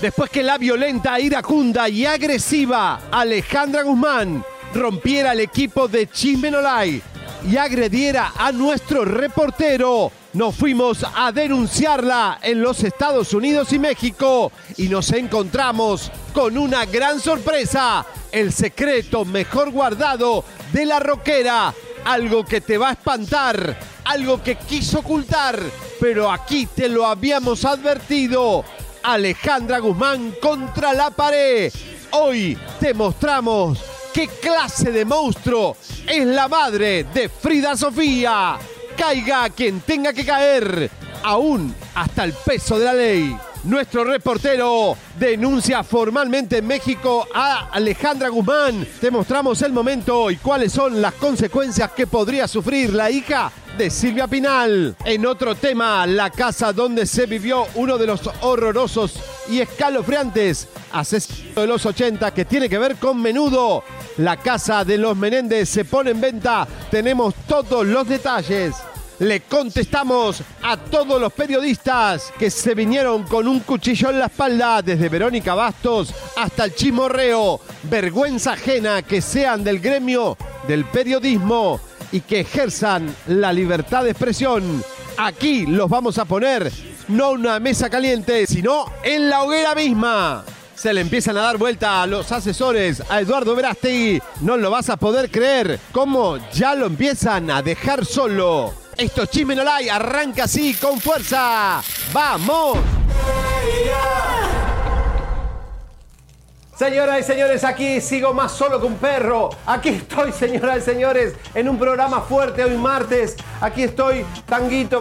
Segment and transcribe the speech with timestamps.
[0.00, 7.02] Después que la violenta, iracunda y agresiva Alejandra Guzmán rompiera el equipo de Chismenolay
[7.50, 14.52] y agrediera a nuestro reportero, nos fuimos a denunciarla en los Estados Unidos y México
[14.76, 22.44] y nos encontramos con una gran sorpresa, el secreto mejor guardado de la roquera, algo
[22.44, 23.76] que te va a espantar,
[24.08, 25.60] algo que quiso ocultar,
[26.00, 28.64] pero aquí te lo habíamos advertido.
[29.02, 31.70] Alejandra Guzmán contra la pared.
[32.12, 33.78] Hoy te mostramos
[34.12, 38.58] qué clase de monstruo es la madre de Frida Sofía.
[38.96, 40.90] Caiga quien tenga que caer,
[41.22, 43.36] aún hasta el peso de la ley.
[43.64, 48.86] Nuestro reportero denuncia formalmente en México a Alejandra Guzmán.
[49.00, 53.90] Te mostramos el momento y cuáles son las consecuencias que podría sufrir la hija de
[53.90, 54.96] Silvia Pinal.
[55.04, 59.14] En otro tema, la casa donde se vivió uno de los horrorosos
[59.48, 63.82] y escalofriantes asesinos de los 80 que tiene que ver con menudo.
[64.18, 66.66] La casa de los Menéndez se pone en venta.
[66.90, 68.74] Tenemos todos los detalles.
[69.20, 74.80] Le contestamos a todos los periodistas que se vinieron con un cuchillo en la espalda,
[74.80, 77.60] desde Verónica Bastos hasta el chimorreo.
[77.82, 80.36] Vergüenza ajena que sean del gremio
[80.68, 81.80] del periodismo
[82.12, 84.84] y que ejerzan la libertad de expresión.
[85.16, 86.70] Aquí los vamos a poner,
[87.08, 90.44] no una mesa caliente, sino en la hoguera misma.
[90.76, 94.22] Se le empiezan a dar vuelta a los asesores, a Eduardo Verástegui.
[94.42, 98.87] No lo vas a poder creer, cómo ya lo empiezan a dejar solo.
[98.98, 101.80] Esto es Chisme No Like, arranca así con fuerza.
[102.12, 102.78] ¡Vamos!
[106.76, 109.50] Señoras y señores, aquí sigo más solo que un perro.
[109.66, 113.36] Aquí estoy, señoras y señores, en un programa fuerte hoy martes.
[113.60, 115.00] Aquí estoy, Tanguito,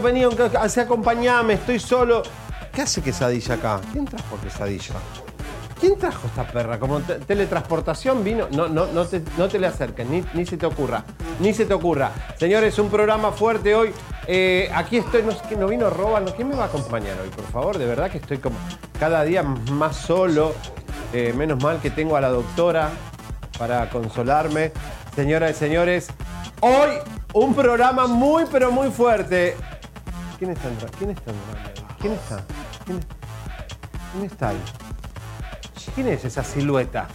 [0.59, 2.21] así acompañame, estoy solo.
[2.71, 3.81] ¿Qué hace quesadilla acá?
[3.91, 4.93] ¿Quién trajo quesadilla?
[5.79, 6.79] ¿Quién trajo esta perra?
[6.79, 8.47] ¿Como te- teletransportación vino?
[8.51, 11.03] No, no, no te, no te le acerques, ni, ni se te ocurra.
[11.39, 12.11] Ni se te ocurra.
[12.39, 13.93] Señores, un programa fuerte hoy.
[14.25, 17.29] Eh, aquí estoy, no no vino, Roba, no, ¿quién me va a acompañar hoy?
[17.29, 18.57] Por favor, de verdad que estoy como
[18.99, 20.53] cada día más solo.
[21.13, 22.89] Eh, menos mal que tengo a la doctora
[23.57, 24.71] para consolarme.
[25.15, 26.07] Señoras y señores,
[26.59, 26.89] hoy
[27.33, 29.55] un programa muy, pero muy fuerte.
[30.39, 30.97] ¿Quién está entrando?
[30.97, 31.95] ¿Quién está entrando?
[32.01, 32.43] ¿Quién está?
[32.85, 32.99] ¿Quién,
[34.11, 34.61] quién está ahí?
[35.97, 37.07] ¿Quién es esa silueta?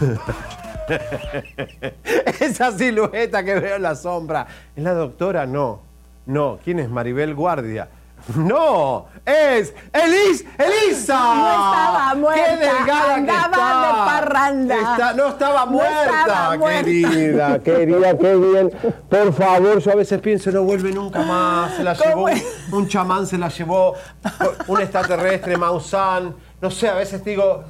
[2.40, 4.48] esa silueta que veo en la sombra.
[4.74, 5.46] ¿Es la doctora?
[5.46, 5.80] No.
[6.26, 6.58] No.
[6.64, 7.88] ¿Quién es Maribel Guardia?
[8.36, 11.34] No, es Elis, Elisa.
[11.34, 13.86] No estaba muerta, Qué delgada andaba que está.
[13.86, 14.74] de parranda.
[14.76, 16.84] Está- no estaba No muerta, estaba muerta.
[16.84, 18.70] querida, querida, qué bien.
[19.10, 21.74] Por favor, yo a veces pienso no vuelve nunca más.
[21.76, 22.44] Se la ¿Cómo llevó es?
[22.72, 23.94] un chamán, se la llevó
[24.68, 26.34] un extraterrestre, Maussan.
[26.62, 27.62] No sé, a veces digo,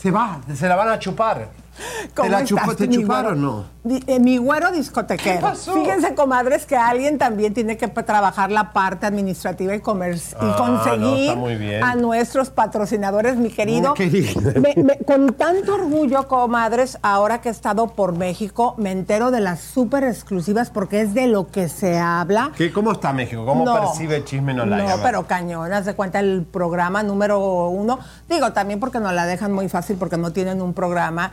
[0.00, 1.46] se va, se la van a chupar.
[2.02, 3.50] ¿Te ¿Cómo la estás, chupó- te mi chuparon güero?
[3.52, 3.64] o no?
[3.82, 5.36] Di- eh, mi güero discotequero.
[5.36, 5.72] ¿Qué pasó?
[5.72, 10.54] Fíjense, comadres, que alguien también tiene que trabajar la parte administrativa y, comer- y Ah,
[10.58, 13.94] conseguir a nuestros patrocinadores, mi querido.
[13.96, 19.40] Me- me- con tanto orgullo, comadres, ahora que he estado por México, me entero de
[19.40, 22.50] las súper exclusivas porque es de lo que se habla.
[22.56, 23.46] ¿Qué, ¿Cómo está México?
[23.46, 23.74] ¿Cómo No.
[23.80, 27.98] percibe Chisme No No, pero cañón, haz de cuenta el programa número uno.
[28.28, 31.32] Digo, también porque nos la dejan muy fácil porque no tienen un programa,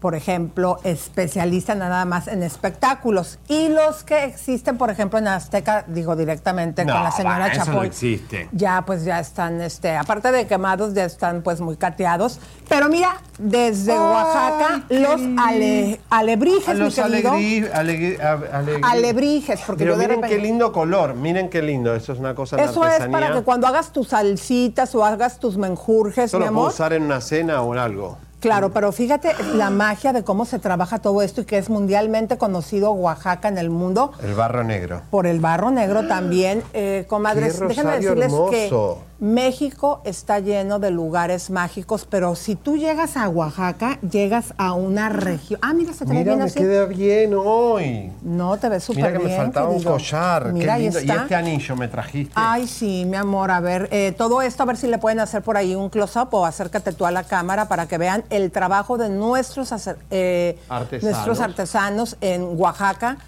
[0.00, 3.38] por ejemplo, especialista nada más en espectáculos.
[3.48, 7.46] Y los que existen, por ejemplo, en Azteca, digo directamente No, con la señora va,
[7.48, 7.74] eso Chapoy.
[7.74, 8.48] no existe.
[8.52, 12.38] Ya, pues ya están, este, aparte de quemados, ya están pues muy cateados.
[12.68, 17.32] Pero mira, desde Ay, Oaxaca, qué los ale- alebrijes, A mi los querido.
[17.32, 21.48] alegrí, alegrí- a- alegrí- Alebrijes, porque Pero yo de miren repente- qué lindo color, miren
[21.50, 24.94] qué lindo, eso es una cosa en Eso es para que cuando hagas tus salsitas
[24.94, 26.72] o hagas tus menjurjes, Eso mi lo puedo amor.
[26.72, 28.18] usar en una cena o en algo.
[28.40, 32.38] Claro, pero fíjate la magia de cómo se trabaja todo esto y que es mundialmente
[32.38, 35.02] conocido Oaxaca en el mundo El barro negro.
[35.10, 36.62] por el barro negro también.
[36.72, 38.50] Eh, comadres, déjenme rosario decirles hermoso.
[38.50, 44.74] que México está lleno de lugares mágicos, pero si tú llegas a Oaxaca, llegas a
[44.74, 45.58] una región.
[45.60, 46.58] Ah, mira, se te ve Mira, bien me así.
[46.60, 48.12] queda bien hoy.
[48.22, 49.22] No, te ves súper Mira bien.
[49.22, 50.52] que me faltaba un collar.
[50.52, 51.00] Mira, Qué ahí lindo.
[51.00, 51.22] Y está.
[51.22, 52.32] este anillo me trajiste.
[52.36, 53.50] Ay, sí, mi amor.
[53.50, 56.28] A ver, eh, todo esto, a ver si le pueden hacer por ahí un close-up
[56.32, 59.72] o acércate tú a la cámara para que vean el trabajo de nuestros,
[60.10, 61.02] eh, Artesanos.
[61.02, 63.18] nuestros artesanos en Oaxaca.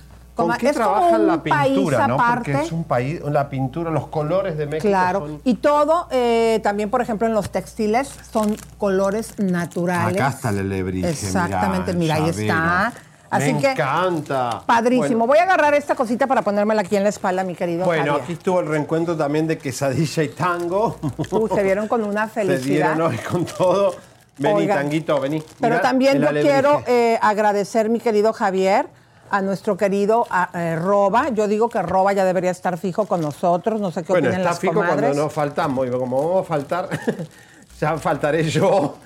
[0.40, 2.16] ¿Con Como- qué es como trabajan un la pintura, no?
[2.16, 6.60] Porque es un país, la pintura, los colores de México Claro, son- y todo, eh,
[6.62, 10.16] también por ejemplo en los textiles, son colores naturales.
[10.16, 12.92] Acá está el alebrije, Exactamente, mira, ahí está.
[13.30, 14.62] Así me que, encanta.
[14.66, 15.24] padrísimo.
[15.24, 18.04] Bueno, Voy a agarrar esta cosita para ponérmela aquí en la espalda, mi querido Bueno,
[18.06, 18.22] Javier.
[18.24, 20.96] aquí estuvo el reencuentro también de quesadilla y tango.
[21.30, 22.94] Uh, se vieron con una Se felicidad.
[22.96, 23.94] dieron hoy con todo.
[24.36, 25.42] Vení, Oigan, tanguito, vení.
[25.60, 28.88] Pero Mirá también yo quiero eh, agradecer, mi querido Javier,
[29.30, 31.28] a nuestro querido a- eh, Roba.
[31.30, 33.80] Yo digo que Roba ya debería estar fijo con nosotros.
[33.80, 35.00] No sé qué Bueno, opinan está las fijo comadres.
[35.00, 35.86] cuando no faltamos.
[35.86, 36.88] Y como vamos a faltar,
[37.80, 38.96] ya faltaré yo.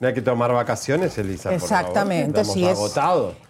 [0.00, 1.50] no hay que tomar vacaciones, Elisa.
[1.50, 1.78] por favor.
[1.80, 2.78] Exactamente, Estamos sí es.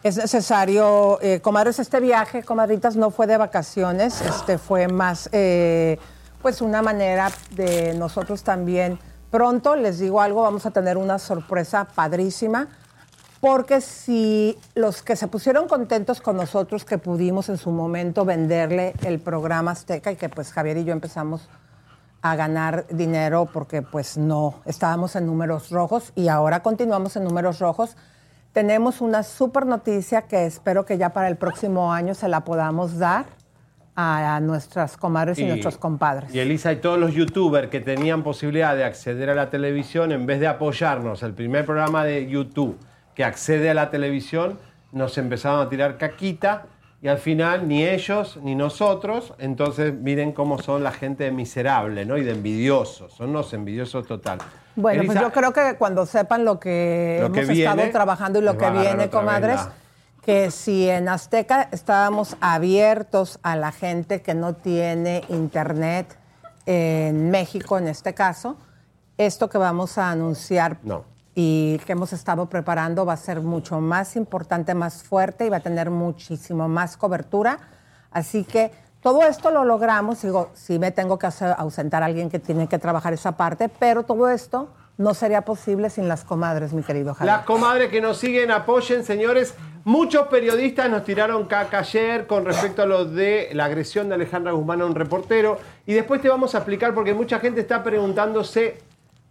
[0.02, 5.98] Es necesario, eh, comadres, este viaje, comadritas, no fue de vacaciones, este fue más, eh,
[6.42, 8.98] pues una manera de nosotros también.
[9.30, 12.66] Pronto, les digo algo, vamos a tener una sorpresa padrísima,
[13.40, 18.94] porque si los que se pusieron contentos con nosotros, que pudimos en su momento venderle
[19.02, 21.48] el programa Azteca y que pues Javier y yo empezamos
[22.22, 27.60] a ganar dinero porque pues no estábamos en números rojos y ahora continuamos en números
[27.60, 27.96] rojos.
[28.52, 32.98] Tenemos una super noticia que espero que ya para el próximo año se la podamos
[32.98, 33.24] dar
[33.94, 36.34] a, a nuestras comadres y, nuestros compadres.
[36.34, 40.26] Y Elisa y todos los youtubers que tenían posibilidad de acceder a la televisión, en
[40.26, 42.76] vez de apoyarnos, el primer programa de YouTube
[43.14, 44.58] que accede a la televisión,
[44.92, 46.66] nos empezaron a tirar caquita
[47.02, 52.18] y al final ni ellos ni nosotros, entonces miren cómo son la gente miserable, ¿no?
[52.18, 54.38] Y de envidiosos, son unos envidiosos total.
[54.76, 58.38] Bueno, pues yo creo que cuando sepan lo que Lo hemos que viene, estado trabajando
[58.38, 59.60] y lo que viene, comadres,
[60.22, 66.16] que si en Azteca estábamos abiertos a la gente que no tiene internet
[66.66, 68.58] en México, en este caso,
[69.16, 71.04] esto que vamos a anunciar No.
[71.34, 75.58] Y que hemos estado preparando va a ser mucho más importante, más fuerte y va
[75.58, 77.58] a tener muchísimo más cobertura.
[78.10, 80.20] Así que todo esto lo logramos.
[80.22, 83.68] Digo, sí me tengo que hacer- ausentar a alguien que tiene que trabajar esa parte,
[83.68, 87.36] pero todo esto no sería posible sin las comadres, mi querido Javier.
[87.36, 89.54] Las comadres que nos siguen, apoyen, señores.
[89.84, 94.52] Muchos periodistas nos tiraron caca ayer con respecto a lo de la agresión de Alejandra
[94.52, 95.56] Guzmán a un reportero.
[95.86, 98.82] Y después te vamos a explicar porque mucha gente está preguntándose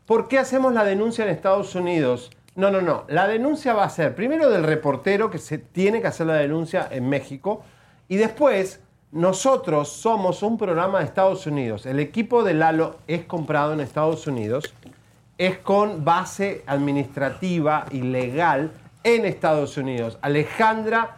[0.09, 2.31] por qué hacemos la denuncia en Estados Unidos.
[2.55, 3.05] No, no, no.
[3.09, 6.87] La denuncia va a ser primero del reportero que se tiene que hacer la denuncia
[6.89, 7.63] en México.
[8.07, 8.79] Y después,
[9.11, 11.85] nosotros somos un programa de Estados Unidos.
[11.85, 14.73] El equipo de Lalo es comprado en Estados Unidos
[15.37, 18.71] es con base administrativa y legal
[19.03, 20.17] en Estados Unidos.
[20.23, 21.17] Alejandra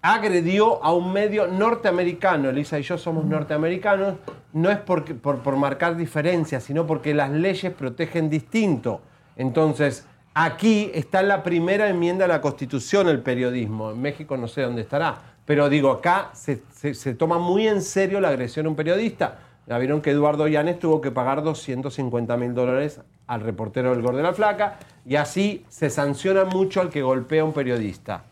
[0.00, 2.50] agredió a un medio norteamericano.
[2.50, 4.14] Elisa y yo somos norteamericanos.
[4.52, 9.00] No es porque- por, por marcar diferencias, sino porque las leyes protegen distinto.
[9.36, 13.90] Entonces, aquí está la primera enmienda a la Constitución, el periodismo.
[13.92, 15.16] En México no sé dónde estará.
[15.44, 16.62] Pero digo, acá se,
[16.94, 19.38] se- toma muy en serio la agresión a un periodista.
[19.66, 24.16] Ya vieron que Eduardo Llanes tuvo que pagar 250 mil dólares al reportero del Gol
[24.16, 28.24] de la Flaca y así se sanciona mucho al que golpea a un periodista.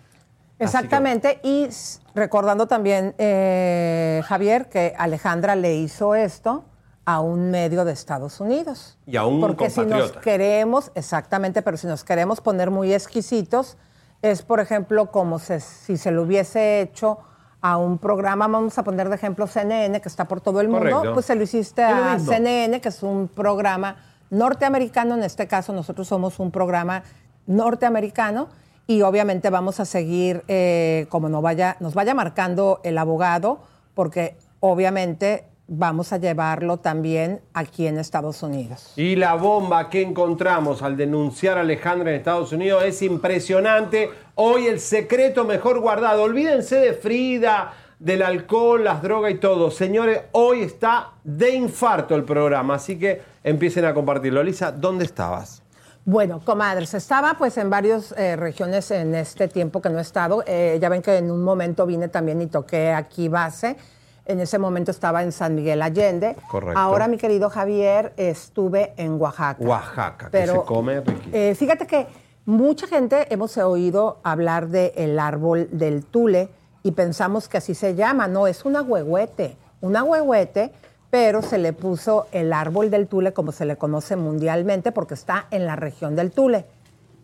[0.64, 1.68] Exactamente, y
[2.14, 6.64] recordando también, eh, Javier, que Alejandra le hizo esto
[7.06, 8.98] a un medio de Estados Unidos.
[9.06, 13.76] Y a un Porque si nos queremos, exactamente, pero si nos queremos poner muy exquisitos,
[14.22, 17.18] es, por ejemplo, como se- si se lo hubiese hecho
[17.62, 21.14] a un programa, vamos a poner de ejemplo CNN, que está por todo el mundo,
[21.14, 22.18] pues se lo hiciste lo a.
[22.18, 23.96] CNN, que es un programa
[24.30, 27.02] norteamericano, en este caso nosotros somos un programa
[27.46, 28.48] norteamericano
[28.86, 33.60] y obviamente vamos a seguir eh, como no vaya, nos vaya marcando el abogado,
[33.94, 38.92] porque obviamente vamos a llevarlo también aquí en Estados Unidos.
[38.96, 44.10] Y la bomba que encontramos al denunciar a Alejandra en Estados Unidos es impresionante.
[44.34, 46.24] Hoy el secreto mejor guardado.
[46.24, 49.70] Olvídense de Frida, del alcohol, las drogas y todo.
[49.70, 54.42] Señores, hoy está de infarto el programa, así que empiecen a compartirlo.
[54.42, 55.62] Lisa, ¿dónde estabas?
[56.04, 60.42] Bueno, comadres, estaba pues en varias eh, regiones en este tiempo que no he estado.
[60.46, 63.76] Eh, ya ven que en un momento vine también y toqué aquí base.
[64.24, 66.36] En ese momento estaba en San Miguel Allende.
[66.48, 66.78] Correcto.
[66.78, 69.62] Ahora, mi querido Javier, estuve en Oaxaca.
[69.62, 71.34] Oaxaca, que se come riquísimo.
[71.34, 72.06] eh, fíjate que
[72.46, 76.48] mucha gente hemos oído hablar del árbol del tule
[76.82, 78.26] y pensamos que así se llama.
[78.26, 79.56] No, es un agüehuete.
[79.80, 80.72] Un agüehuete
[81.10, 85.46] pero se le puso el árbol del Tule como se le conoce mundialmente porque está
[85.50, 86.66] en la región del Tule.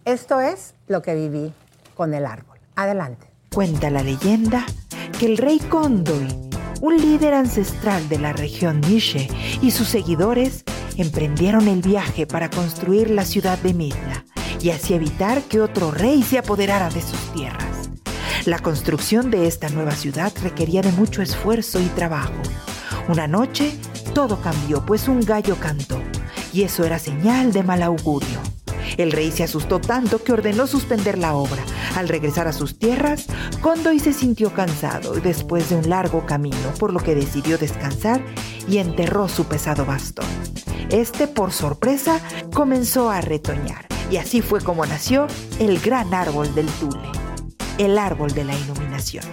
[0.04, 1.52] Esto es lo que viví
[1.94, 2.58] con el árbol.
[2.74, 3.28] Adelante.
[3.54, 4.66] Cuenta la leyenda
[5.18, 6.50] que el rey Kondoy,
[6.80, 9.28] un líder ancestral de la región Nishe,
[9.62, 10.64] y sus seguidores
[10.96, 14.24] emprendieron el viaje para construir la ciudad de Midna
[14.60, 17.90] y así evitar que otro rey se apoderara de sus tierras.
[18.46, 22.32] La construcción de esta nueva ciudad requería de mucho esfuerzo y trabajo.
[23.08, 23.72] Una noche
[24.14, 26.00] todo cambió, pues un gallo cantó,
[26.52, 28.40] y eso era señal de mal augurio.
[28.96, 31.62] El rey se asustó tanto que ordenó suspender la obra.
[31.96, 33.26] Al regresar a sus tierras,
[33.60, 38.24] Condoy se sintió cansado después de un largo camino, por lo que decidió descansar
[38.68, 40.26] y enterró su pesado bastón.
[40.90, 42.20] Este, por sorpresa,
[42.52, 45.26] comenzó a retoñar, y así fue como nació
[45.58, 47.08] el gran árbol del Tule,
[47.78, 49.24] el árbol de la iluminación.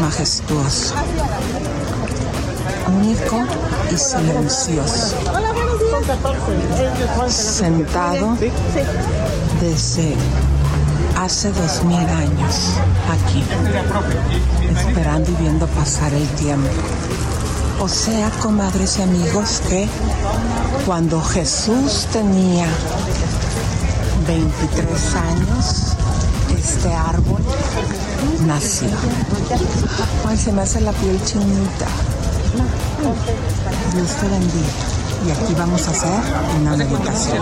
[0.00, 0.94] Majestuoso,
[2.88, 3.44] único
[3.92, 5.16] y silencioso
[7.28, 8.36] sentado
[9.60, 10.14] desde
[11.18, 12.72] hace dos mil años
[13.10, 13.42] aquí,
[14.76, 16.68] esperando y viendo pasar el tiempo.
[17.80, 19.88] O sea, comadres y amigos, que
[20.86, 22.66] cuando Jesús tenía
[24.26, 25.96] 23 años,
[26.56, 27.42] este árbol
[28.46, 28.88] nació.
[30.26, 31.86] Ay, se me hace la piel chinita.
[32.64, 34.96] Dios te bendiga
[35.26, 36.10] y aquí vamos a hacer
[36.60, 37.38] una meditación.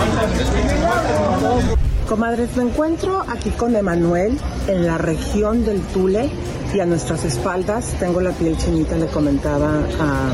[2.09, 6.31] Comadres, me encuentro aquí con Emanuel en la región del Tule
[6.75, 10.33] y a nuestras espaldas tengo la piel chinita, le comentaba a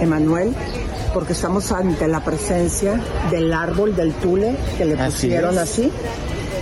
[0.00, 0.54] Emanuel,
[1.12, 3.00] porque estamos ante la presencia
[3.30, 5.90] del árbol del Tule que le pusieron así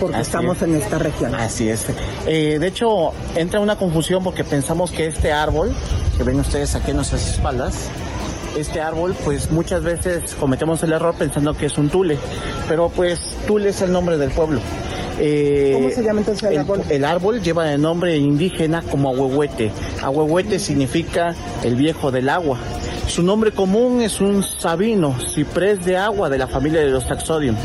[0.00, 1.34] porque estamos en esta región.
[1.34, 1.86] Así es.
[2.26, 5.72] Eh, de hecho, entra una confusión porque pensamos que este árbol,
[6.16, 7.90] que ven ustedes aquí en nuestras espaldas,
[8.56, 12.18] este árbol, pues muchas veces cometemos el error pensando que es un tule,
[12.68, 14.60] pero pues tule es el nombre del pueblo.
[15.22, 16.82] Eh, ¿Cómo se llama entonces el, árbol?
[16.88, 19.70] El árbol lleva el nombre indígena como ahuehuete.
[20.02, 22.58] Ahuehuete significa el viejo del agua.
[23.06, 27.56] Su nombre común es un sabino, ciprés de agua de la familia de los taxodium.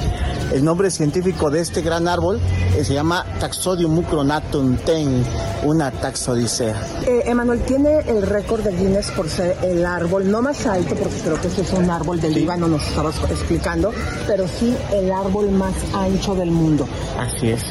[0.54, 2.40] El nombre científico de este gran árbol
[2.78, 5.24] eh, se llama Taxodium mucronatum ten,
[5.64, 6.76] una taxodicea.
[7.06, 11.20] Eh, Emanuel, tiene el récord de Guinness por ser el árbol no más alto, porque
[11.20, 13.92] creo que ese es un árbol del Líbano, nos estabas explicando,
[14.28, 16.88] pero sí el árbol más ancho del mundo.
[17.18, 17.64] Así es.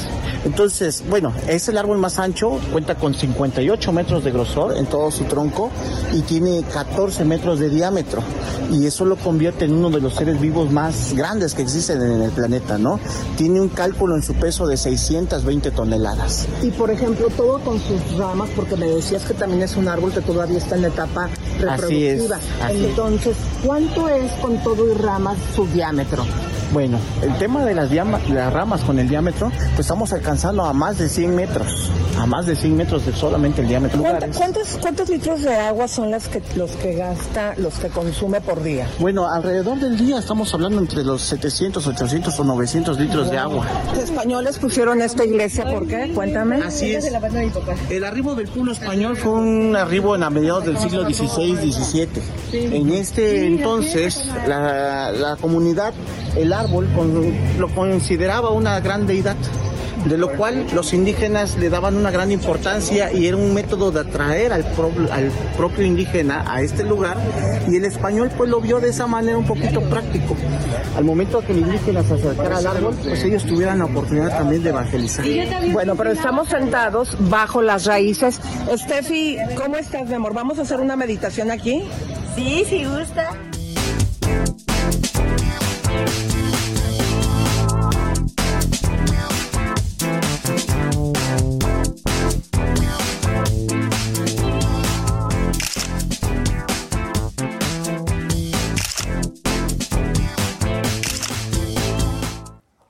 [0.45, 5.11] Entonces, bueno, es el árbol más ancho, cuenta con 58 metros de grosor en todo
[5.11, 5.71] su tronco
[6.13, 8.23] y tiene 14 metros de diámetro.
[8.71, 12.23] Y eso lo convierte en uno de los seres vivos más grandes que existen en
[12.23, 13.01] el planeta, ¿no?
[13.37, 16.47] Tiene un cálculo en su peso de 620 toneladas.
[16.63, 20.13] Y por ejemplo, todo con sus ramas, porque me decías que también es un árbol
[20.13, 22.37] que todavía está en la etapa reproductiva.
[22.63, 26.25] Así es, Entonces, ¿cuánto es con todo y ramas su diámetro?
[26.75, 30.99] Bueno, el tema de las, las ramas con el diámetro, pues estamos alcanzando a más
[30.99, 31.89] de 100 metros,
[32.19, 34.03] a más de 100 metros de solamente el diámetro.
[34.37, 38.61] ¿Cuántos, ¿Cuántos litros de agua son las que, los que gasta, los que consume por
[38.61, 38.89] día?
[38.99, 43.65] Bueno, alrededor del día estamos hablando entre los 700, 800 o 900 litros de agua.
[43.95, 46.11] Los españoles pusieron esta iglesia, ¿por qué?
[46.13, 46.57] Cuéntame.
[46.57, 47.05] Así es.
[47.89, 52.09] El arribo del pueblo español fue un arribo en a mediados del siglo XVI, XVII.
[52.53, 55.95] En este entonces, la, la comunidad,
[56.37, 56.89] el árbol
[57.59, 59.37] lo consideraba una gran deidad
[60.05, 64.01] de lo cual los indígenas le daban una gran importancia y era un método de
[64.01, 64.65] atraer al,
[65.11, 67.17] al, propio indígena a este lugar
[67.69, 70.37] y el español pues lo vio de esa manera un poquito práctico.
[70.97, 74.63] Al momento que el indígena se acercara al árbol, pues ellos tuvieran la oportunidad también
[74.63, 75.25] de evangelizar.
[75.73, 78.41] Bueno, pero estamos sentados bajo las raíces.
[78.77, 80.35] Steffi, ¿cómo estás, mi amor?
[80.35, 81.83] ¿Vamos a hacer una meditación aquí?
[82.37, 83.31] Sí, si gusta.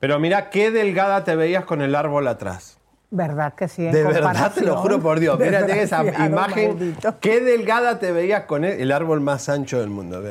[0.04, 2.76] Pero mira qué delgada te veías con el árbol atrás.
[3.10, 3.84] ¿Verdad que sí?
[3.84, 5.38] de verdad, te lo juro por Dios.
[5.40, 6.94] Mira, esa imagen.
[7.20, 10.22] Qué delgada te veías con el, árbol más ancho del mundo.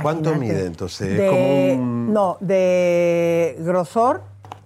[0.00, 1.78] ¿Cuánto mide entonces?
[1.78, 4.22] No, de grosor,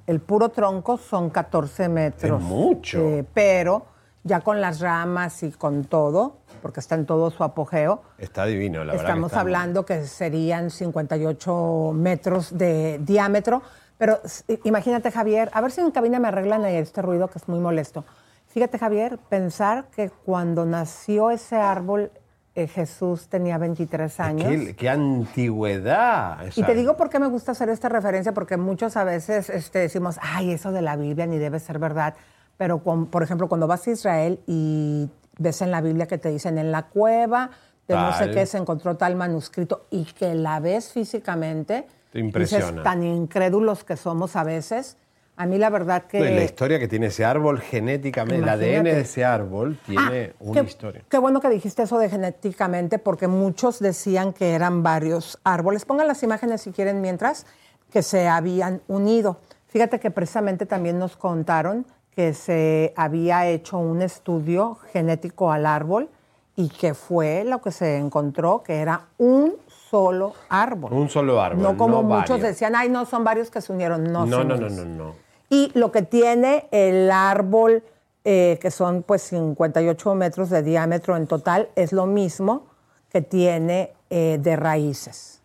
[0.06, 2.40] el puro tronco son 14 metros.
[2.40, 3.00] Es mucho.
[3.00, 3.86] Eh, pero
[4.22, 8.02] ya con las ramas y con todo, porque está en todo su apogeo.
[8.16, 9.08] Está divino, la verdad.
[9.08, 13.60] Estamos hablando que serían 58 metros de diámetro
[14.02, 14.20] pero
[14.64, 18.04] imagínate, Javier, a ver si en cabina me arreglan este ruido que es muy molesto.
[18.48, 22.10] Fíjate, Javier, pensar que cuando nació ese árbol
[22.56, 24.48] eh, Jesús tenía 23 años.
[24.48, 26.44] ¿Qué, qué antigüedad.
[26.46, 29.48] Y esa- te digo por qué me gusta hacer esta referencia, porque muchos a veces
[29.50, 32.14] este, decimos, ay, eso de la Biblia ni debe ser verdad.
[32.58, 36.28] Pero, cuan- por ejemplo, cuando vas a Israel y ves en la Biblia que te
[36.28, 37.50] dicen en la cueva
[37.88, 38.34] de no sé Tal.
[38.34, 42.66] qué se encontró tal manuscrito y que la ves físicamente, Te impresiona.
[42.66, 44.96] dices, tan incrédulos que somos a veces.
[45.34, 46.18] A mí la verdad que...
[46.18, 50.36] No, la historia que tiene ese árbol genéticamente, el ADN de ese árbol tiene Ah,
[50.40, 51.02] una qué, historia.
[51.08, 55.86] Qué bueno que dijiste eso de genéticamente, porque muchos decían que eran varios árboles.
[55.86, 57.46] Pongan las imágenes si quieren mientras
[57.90, 59.38] que se habían unido.
[59.68, 66.10] Fíjate que precisamente también nos contaron que se había hecho un estudio genético al árbol
[66.56, 69.54] y que fue lo que se encontró, que era un
[69.92, 70.90] solo árbol.
[70.94, 71.62] Un solo árbol.
[71.62, 72.40] no como muchos varios.
[72.48, 74.10] decían, ay, no, son varios que se unieron.
[74.10, 75.14] No, No, son no, no, no, no.
[75.50, 77.82] Y lo que tiene el árbol,
[78.24, 82.68] eh, que son pues 58 metros de diámetro en total, es lo mismo
[83.10, 85.42] que tiene eh, de raíces.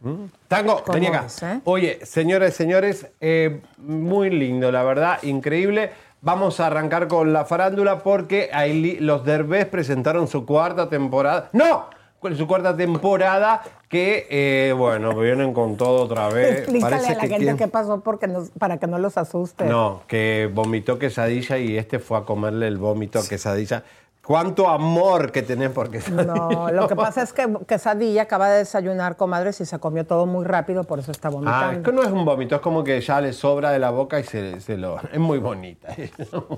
[0.47, 1.23] Tango, ¿Cómo vení acá.
[1.23, 1.59] ves, eh?
[1.65, 5.91] Oye, señores, señores, eh, muy lindo, la verdad, increíble.
[6.21, 11.49] Vamos a arrancar con la farándula porque Ailey- los Derbez presentaron su cuarta temporada.
[11.51, 11.87] ¡No!
[12.35, 16.59] Su cuarta temporada que, eh, bueno, vienen con todo otra vez.
[16.59, 19.65] Explícale a la gente quieren- qué pasó porque nos- para que no los asuste.
[19.65, 23.83] No, que vomitó quesadilla y este fue a comerle el vómito a quesadilla.
[24.27, 26.25] ¿Cuánto amor que tenés por quesadilla?
[26.25, 30.25] No, lo que pasa es que Quesadilla acaba de desayunar, comadres, y se comió todo
[30.25, 31.65] muy rápido, por eso está vomitando.
[31.65, 33.89] Ah, es que no es un vómito, es como que ya le sobra de la
[33.89, 34.99] boca y se, se lo...
[35.13, 35.95] Es muy bonita.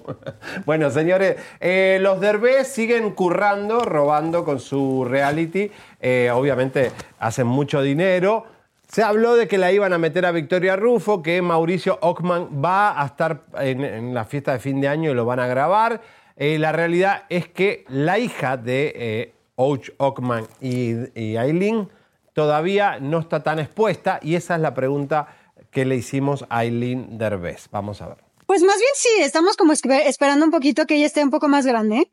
[0.65, 5.69] bueno, señores, eh, los Derbez siguen currando, robando con su reality.
[6.01, 8.45] Eh, obviamente hacen mucho dinero.
[8.87, 12.99] Se habló de que la iban a meter a Victoria Rufo, que Mauricio Ockman va
[12.99, 16.01] a estar en, en la fiesta de fin de año y lo van a grabar.
[16.41, 21.89] Eh, la realidad es que la hija de eh, Och Ockman y, y Aileen
[22.33, 25.35] todavía no está tan expuesta y esa es la pregunta
[25.69, 27.67] que le hicimos a Aileen Derbez.
[27.71, 28.17] Vamos a ver.
[28.45, 31.49] Pues más bien sí, estamos como espe- esperando un poquito que ella esté un poco
[31.49, 32.09] más grande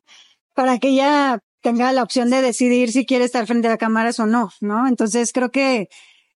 [0.54, 4.18] para que ella tenga la opción de decidir si quiere estar frente a las cámaras
[4.20, 4.88] o no, ¿no?
[4.88, 5.88] Entonces creo que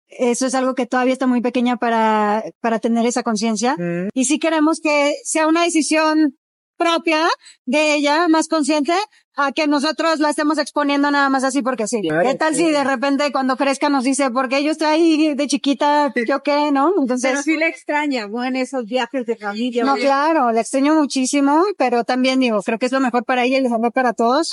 [0.09, 3.75] eso es algo que todavía está muy pequeña para, para tener esa conciencia.
[4.13, 6.37] Y si queremos que sea una decisión
[6.77, 7.27] propia
[7.65, 8.93] de ella, más consciente,
[9.35, 12.01] a que nosotros la estemos exponiendo nada más así porque sí.
[12.01, 16.11] ¿Qué tal si de repente cuando crezca nos dice, porque yo estoy ahí de chiquita,
[16.27, 16.93] yo qué, ¿no?
[16.99, 17.29] Entonces.
[17.29, 19.83] Pero sí le extraña, bueno, esos viajes de familia.
[19.83, 20.03] No, oye.
[20.03, 23.61] claro, la extraño muchísimo, pero también digo, creo que es lo mejor para ella y
[23.61, 24.51] lo mejor para todos.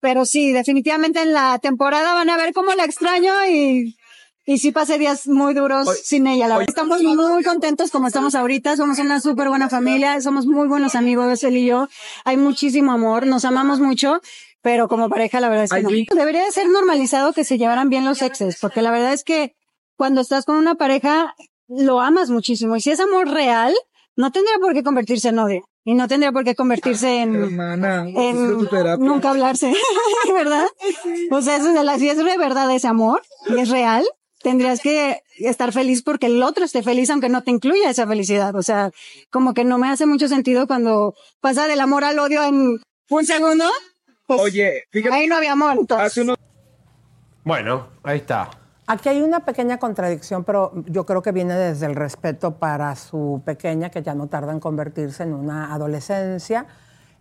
[0.00, 3.96] Pero sí, definitivamente en la temporada van a ver cómo la extraño y,
[4.46, 6.48] y sí pasé días muy duros sin ella.
[6.48, 6.68] La verdad.
[6.68, 11.42] Estamos muy contentos como estamos ahorita, somos una súper buena familia, somos muy buenos amigos,
[11.44, 11.88] él y yo.
[12.24, 14.20] Hay muchísimo amor, nos amamos mucho.
[14.60, 15.90] Pero como pareja, la verdad es que no.
[15.90, 19.54] Debería de ser normalizado que se llevaran bien los exes, porque la verdad es que
[19.94, 21.34] cuando estás con una pareja,
[21.68, 22.74] lo amas muchísimo.
[22.74, 23.74] Y si es amor real,
[24.16, 25.68] no tendría por qué convertirse en odio.
[25.84, 28.58] Y no tendría por qué convertirse en, en
[29.00, 29.70] nunca hablarse,
[30.32, 30.66] ¿verdad?
[31.30, 34.02] O sea, eso de la, si es de verdad ese amor y es real,
[34.44, 38.54] tendrías que estar feliz porque el otro esté feliz aunque no te incluya esa felicidad.
[38.54, 38.90] O sea,
[39.30, 42.78] como que no me hace mucho sentido cuando pasa del amor al odio en
[43.08, 43.64] un segundo.
[44.26, 45.76] Pues, Oye, fíjate, ahí no había amor.
[45.80, 46.26] entonces.
[47.42, 48.50] Bueno, ahí está.
[48.86, 53.42] Aquí hay una pequeña contradicción, pero yo creo que viene desde el respeto para su
[53.46, 56.66] pequeña, que ya no tarda en convertirse en una adolescencia.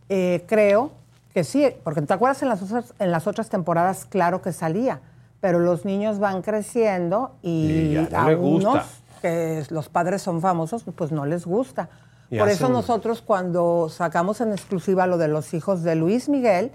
[0.10, 0.92] Eh, creo
[1.34, 5.02] que sí, porque te acuerdas en las, otras, en las otras temporadas, claro que salía,
[5.44, 8.86] pero los niños van creciendo y, Y no a unos
[9.22, 11.90] que los padres son famosos, pues no les gusta.
[12.32, 16.30] Y Por hacen- eso nosotros cuando sacamos en exclusiva lo de los hijos de Luis
[16.30, 16.72] Miguel,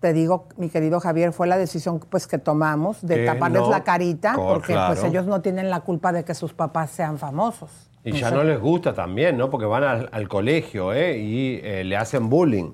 [0.00, 3.70] te digo, mi querido Javier, fue la decisión pues que tomamos de Que taparles no,
[3.70, 7.68] la carita, porque pues ellos no tienen la culpa de que sus papás sean famosos.
[8.02, 9.50] Y ya no les gusta también, ¿no?
[9.50, 11.18] Porque van al, al colegio, ¿eh?
[11.18, 12.72] Y eh, le hacen bullying.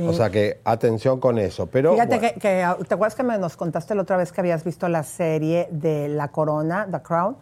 [0.00, 1.66] O sea que atención con eso.
[1.66, 2.32] Pero Fíjate bueno.
[2.34, 5.02] que, que, ¿te acuerdas que me nos contaste la otra vez que habías visto la
[5.02, 7.36] serie de La Corona, The Crown?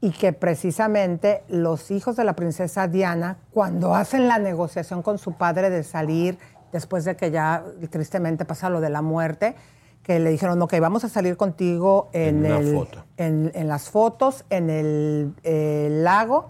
[0.00, 5.34] Y que precisamente los hijos de la princesa Diana, cuando hacen la negociación con su
[5.34, 6.38] padre de salir,
[6.72, 9.54] después de que ya tristemente pasa lo de la muerte,
[10.02, 13.04] que le dijeron, ok, vamos a salir contigo en, En el- foto.
[13.16, 16.48] en- en las fotos, en el, eh, lago,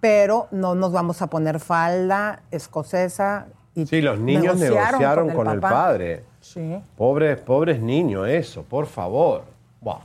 [0.00, 3.46] pero no nos vamos a poner falda escocesa.
[3.74, 6.24] Y Sí, los niños negociaron, con, el, padre.
[6.40, 6.76] Sí.
[6.96, 9.44] Pobres, pobres niños, eso, por favor.
[9.80, 9.98] Wow.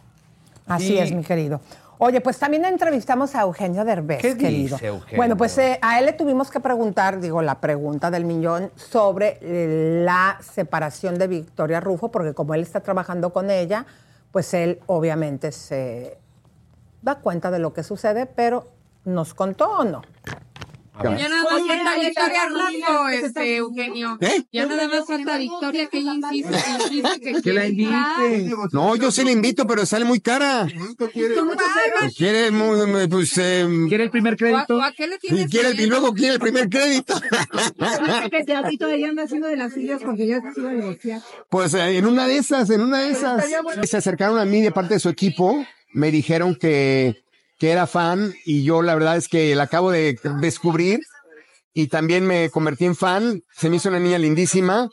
[0.67, 1.59] Así Y- es, mi querido.
[1.99, 4.75] Oye, pues también entrevistamos a Eugenio Derbez, ¿Qué querido.
[4.75, 5.17] dice Eugenio?
[5.17, 9.39] Bueno, pues eh, a él le tuvimos que preguntar, digo, la pregunta del millón sobre
[9.41, 13.87] eh, la separación de Victoria Rufo, porque como él está trabajando con ella,
[14.31, 16.19] pues él obviamente se
[17.01, 18.67] da cuenta de lo que sucede, pero
[19.03, 20.03] ¿nos contó o no?
[21.03, 24.17] Ya nada más falta Victoria Rufo, este, Eugenio.
[24.21, 24.43] ¿Eh?
[24.51, 28.55] Ya nada más falta Victoria que ella insiste, insiste que, Que la quiere invite.
[28.71, 30.67] No, yo sí la invito, pero sale muy cara.
[30.97, 31.63] ¿Cómo te?
[32.15, 34.77] Quiere, muy- pues, eh, ¿Quiere el primer crédito?
[34.77, 35.89] ¿O a qué le y tienes quiere, y miedo?
[35.89, 37.13] luego quiere el primer crédito.
[38.31, 41.21] Que Teatito ella anda haciendo de las suyas porque ya se iba a divorciar.
[41.49, 43.45] Pues eh, en una de esas, en una de esas.
[43.83, 47.23] Se acercaron a mí de parte de su equipo, me dijeron que,
[47.57, 50.99] que era fan y yo la verdad es que la acabo de descubrir
[51.73, 53.43] y también me convertí en fan.
[53.55, 54.89] Se me hizo una niña lindísima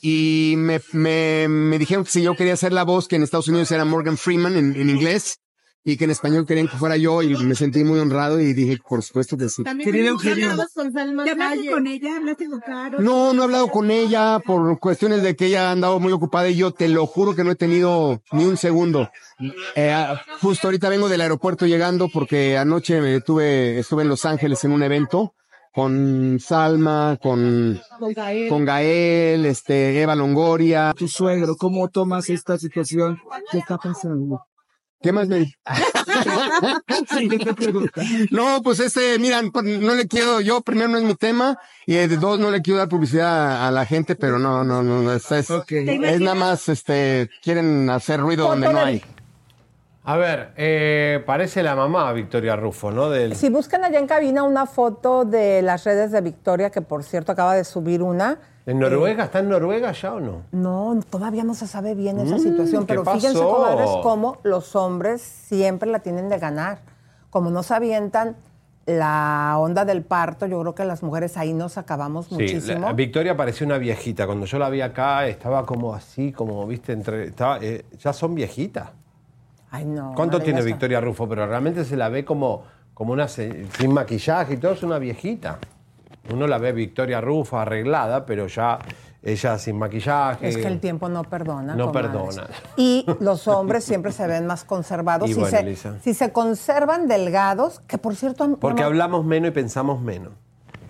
[0.00, 3.48] y me, me, me dijeron que si yo quería ser la voz, que en Estados
[3.48, 5.40] Unidos era Morgan Freeman en, en inglés
[5.88, 8.78] y que en español querían que fuera yo y me sentí muy honrado y dije,
[8.86, 9.64] por supuesto que sí.
[9.64, 10.50] Querido Eugenio.
[10.74, 12.16] con Salma ¿Ya hablaste con ella?
[12.16, 13.00] ¿Hablaste con Caro?
[13.00, 16.50] No, no he hablado con ella por cuestiones de que ella ha andado muy ocupada
[16.50, 19.08] y yo te lo juro que no he tenido ni un segundo.
[19.76, 20.06] Eh,
[20.42, 24.72] justo ahorita vengo del aeropuerto llegando porque anoche me tuve, estuve en Los Ángeles en
[24.72, 25.32] un evento
[25.72, 28.48] con Salma, con, Con Gael.
[28.50, 30.92] con Gael, este, Eva Longoria.
[30.98, 33.18] Tu suegro, ¿cómo tomas esta situación?
[33.50, 34.47] ¿Qué está pasando?
[35.00, 35.54] ¿Qué más me?
[38.30, 41.94] No, pues este, miran, pues, no le quiero, yo primero no es mi tema y
[41.94, 45.02] de dos no le quiero dar publicidad a, a la gente, pero no, no, no,
[45.02, 45.50] no, es, es
[46.20, 49.02] nada más, este, quieren hacer ruido donde no hay.
[50.04, 53.10] A ver, eh, parece la mamá Victoria Rufo, ¿no?
[53.10, 53.36] Del...
[53.36, 57.32] Si buscan allá en cabina una foto de las redes de Victoria, que por cierto
[57.32, 58.38] acaba de subir una.
[58.68, 59.24] ¿En Noruega?
[59.24, 60.42] ¿Está en Noruega ya o no?
[60.52, 63.48] No, todavía no se sabe bien esa Mm, situación, ¿qué pero fíjense, pasó?
[63.50, 66.80] comadres, cómo los hombres siempre la tienen de ganar.
[67.30, 68.36] Como no se avientan
[68.84, 72.80] la onda del parto, yo creo que las mujeres ahí nos acabamos Sí, muchísimo.
[72.88, 74.26] la- Victoria parecía una viejita.
[74.26, 77.28] Cuando yo la vi acá, estaba como así, como, viste, entre.
[77.28, 78.90] Estaba, eh, ya son viejitas.
[79.70, 80.12] Ay, no.
[80.14, 81.26] ¿Cuánto no tiene Victoria Rufo?
[81.26, 83.28] Pero realmente se la ve como, como una.
[83.28, 85.58] sin maquillaje y todo, es una viejita.
[86.32, 88.78] Uno la ve Victoria Rufo arreglada, pero ya
[89.22, 90.48] ella sin maquillaje.
[90.48, 91.74] Es que el tiempo no perdona.
[91.74, 92.12] No comadres.
[92.12, 92.48] perdona.
[92.76, 95.28] Y los hombres siempre se ven más conservados.
[95.30, 95.96] Y si, bueno, se, Lisa.
[96.02, 98.56] si se conservan delgados, que por cierto...
[98.60, 100.32] Porque no- hablamos menos y pensamos menos.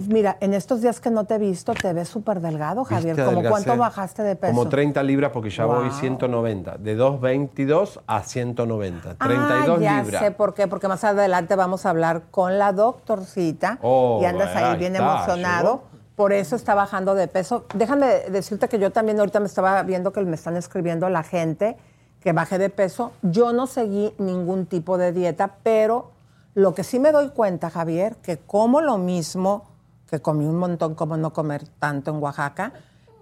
[0.06, 3.16] Mira, en estos días que no te he visto, te ves súper delgado, Javier.
[3.24, 4.52] ¿Cómo cuánto bajaste de peso?
[4.52, 5.98] Como 30 libras porque ya voy Wow.
[5.98, 6.78] 190.
[6.78, 9.14] De 222 a 190.
[9.16, 10.22] 32 ah, ya libras.
[10.22, 14.54] sé por qué, porque más adelante vamos a hablar con la doctorcita Oh, y andas
[14.54, 15.72] ahí ahí bien está, emocionado.
[15.74, 15.82] llegó.
[16.16, 17.64] Por eso está bajando de peso.
[17.74, 21.76] Déjame decirte que yo también ahorita me estaba viendo que me están escribiendo la gente
[22.20, 23.12] que bajé de peso.
[23.22, 26.10] Yo no seguí ningún tipo de dieta, pero
[26.54, 29.64] lo que sí me doy cuenta, Javier, que como lo mismo,
[30.08, 32.72] que comí un montón, como no comer tanto en Oaxaca,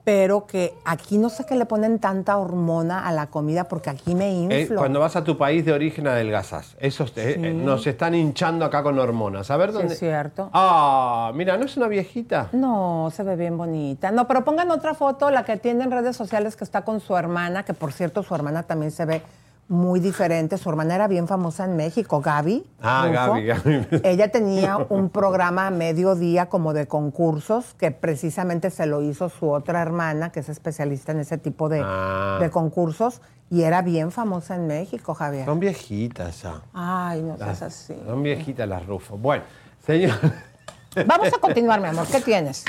[0.04, 4.14] pero que aquí no sé qué le ponen tanta hormona a la comida porque aquí
[4.14, 4.78] me Eh, inflo.
[4.78, 6.76] cuando vas a tu país de origen adelgazas.
[6.78, 7.40] Esos te- Sí.
[7.44, 9.50] eh, nos están hinchando acá con hormonas.
[9.50, 9.94] A ver Sí, dónde.
[9.94, 10.48] es cierto.
[10.52, 12.50] Ah, mira, ¿no es una viejita?
[12.52, 14.12] No, se ve bien bonita.
[14.12, 17.16] No, pero pongan otra foto, la que tiene en redes sociales que está con su
[17.16, 19.22] hermana, que por cierto su hermana también se ve
[19.68, 20.58] muy diferente.
[20.58, 22.64] Su hermana era bien famosa en México, Gaby.
[22.80, 23.32] Ah, Rufo.
[23.34, 23.86] Gaby, Gaby.
[24.04, 29.50] Ella tenía un programa a mediodía como de concursos que precisamente se lo hizo su
[29.50, 32.38] otra hermana, que es especialista en ese tipo de, Ah.
[32.40, 35.44] de concursos, y era bien famosa en México, Javier.
[35.44, 36.62] Son viejitas ya.
[36.72, 37.94] Ay, no seas así.
[38.06, 39.16] Son viejitas las Rufo.
[39.18, 39.44] Bueno,
[39.84, 40.14] señor.
[41.06, 42.06] Vamos a continuar, mi amor.
[42.06, 42.64] ¿Qué tienes?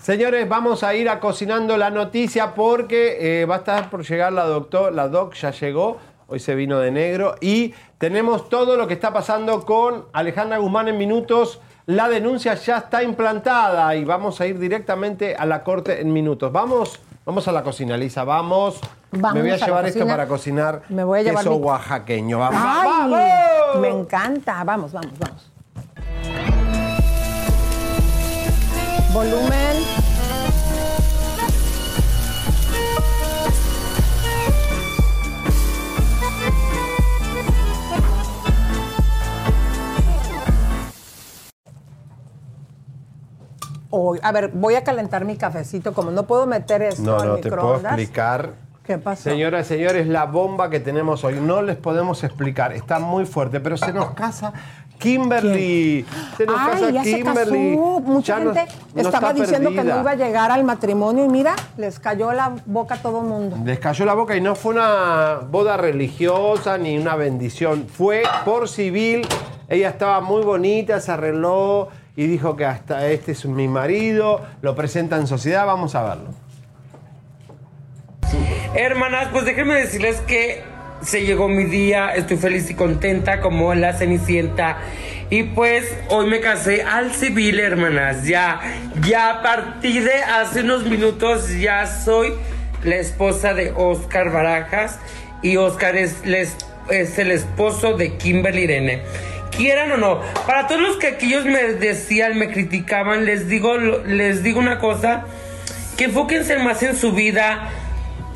[0.00, 4.32] Señores, vamos a ir a cocinando la noticia porque eh, va a estar por llegar
[4.32, 8.86] la doctor, la doc ya llegó, hoy se vino de negro y tenemos todo lo
[8.86, 11.60] que está pasando con Alejandra Guzmán en minutos.
[11.86, 16.50] La denuncia ya está implantada y vamos a ir directamente a la corte en minutos.
[16.50, 18.80] Vamos, vamos a la cocina, Lisa, vamos.
[19.12, 22.38] Vamos Me voy a, llevar esto para cocinar Me voy a llevar queso mi- oaxaqueño.
[22.38, 22.88] Vamos, ¡Ay!
[22.88, 23.80] ¡Vamos!
[23.80, 24.64] Me encanta.
[24.64, 25.50] Vamos, vamos, vamos.
[29.12, 30.03] Volumen.
[43.96, 45.92] Hoy- a ver, voy a calentar mi cafecito.
[45.94, 47.92] Como no puedo meter esto No, al no, te puedo microondas.
[47.98, 48.50] explicar.
[48.84, 49.22] ¿Qué pasó?
[49.22, 52.72] Señoras y señores, la bomba que tenemos hoy no les podemos explicar.
[52.74, 54.52] Está muy fuerte, pero se nos casa
[54.98, 56.04] Kimberly.
[56.36, 57.76] Se nos Ay, casa ya se Kimberly.
[57.76, 58.00] casó.
[58.00, 61.28] Mucha Ya no- gente no estaba diciendo que no iba a llegar al matrimonio y
[61.28, 63.56] mira, les cayó la boca a todo el mundo.
[63.64, 67.86] Les cayó la boca y no fue una boda religiosa ni una bendición.
[67.88, 69.26] Fue por civil.
[69.68, 74.44] Ella estaba muy bonita, se arregló y dijo que hasta este es mi marido.
[74.62, 75.66] Lo presenta en sociedad.
[75.66, 76.44] Vamos a verlo.
[78.74, 80.62] Hermanas, pues déjenme decirles que
[81.00, 84.78] se llegó mi día, estoy feliz y contenta como la cenicienta.
[85.30, 88.26] Y pues hoy me casé al civil, hermanas.
[88.26, 88.60] Ya,
[89.06, 92.32] ya a partir de hace unos minutos ya soy
[92.84, 94.98] la esposa de Oscar Barajas
[95.42, 96.16] y Oscar es,
[96.90, 99.02] es el esposo de Kimberly Irene.
[99.56, 104.42] Quieran o no, para todos los que aquellos me decían, me criticaban, les digo, les
[104.42, 105.24] digo una cosa,
[105.96, 107.70] que enfóquense más en su vida,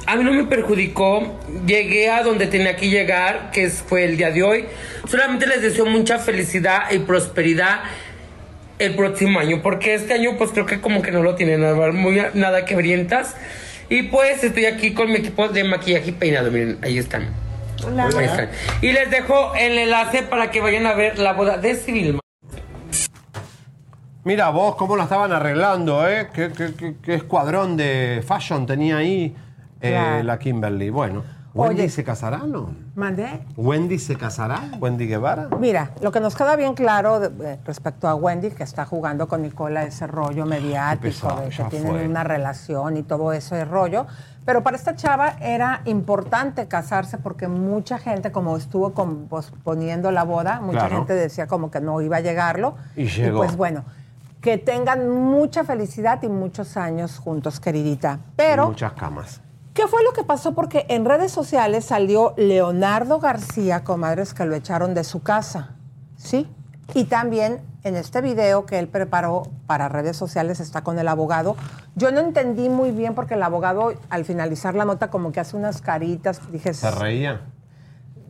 [0.09, 1.39] a mí no me perjudicó.
[1.67, 4.65] Llegué a donde tenía que llegar, que fue el día de hoy.
[5.07, 7.81] Solamente les deseo mucha felicidad y prosperidad
[8.79, 11.93] el próximo año, porque este año pues creo que como que no lo tienen nada,
[11.93, 13.35] muy, nada que brientas.
[13.91, 17.48] Y pues estoy aquí con mi equipo de maquillaje y peinado, miren, ahí están.
[18.83, 22.19] Y les dejo el enlace para que vayan a ver la boda de Civil.
[24.25, 26.29] Mira vos cómo la estaban arreglando, ¿eh?
[26.35, 29.35] ¿Qué, qué- qué- qué escuadrón de fashion tenía ahí
[29.81, 30.23] eh, Claro.
[30.25, 30.91] la Kimberly?
[30.91, 31.25] Bueno,
[31.59, 31.91] ¿Wendy Oye.
[31.91, 32.71] se casará no?
[32.95, 33.41] ¿Mandé?
[33.57, 34.61] ¿Wendy se casará?
[34.81, 35.49] ¿Wendy Guevara?
[35.59, 39.27] Mira, lo que nos queda bien claro de- eh, respecto a Wendy, que está jugando
[39.27, 42.07] con Nicola ese rollo mediático, pesado, de que tienen fue.
[42.09, 44.07] una relación y todo ese rollo.
[44.45, 48.93] Pero para esta chava era importante casarse porque mucha gente, como estuvo
[49.29, 50.97] posponiendo la boda, mucha Claro.
[50.99, 52.77] gente decía como que no iba a llegarlo.
[52.97, 53.39] Y llegó.
[53.39, 53.85] pues bueno,
[54.41, 58.21] que tengan mucha felicidad y muchos años juntos, queridita.
[58.37, 58.69] Pero...
[58.69, 59.41] Muchas camas.
[59.79, 60.55] ¿Qué fue lo que pasó?
[60.55, 65.77] Porque en redes sociales salió Leonardo García, comadres, que lo echaron de su casa.
[66.17, 66.49] ¿Sí?
[66.95, 71.55] Y también en este video que él preparó para redes sociales está con el abogado.
[71.95, 75.57] Yo no entendí muy bien porque el abogado al finalizar la nota como que hace
[75.57, 76.41] unas caritas.
[76.51, 77.43] Dije, ¿Se reía?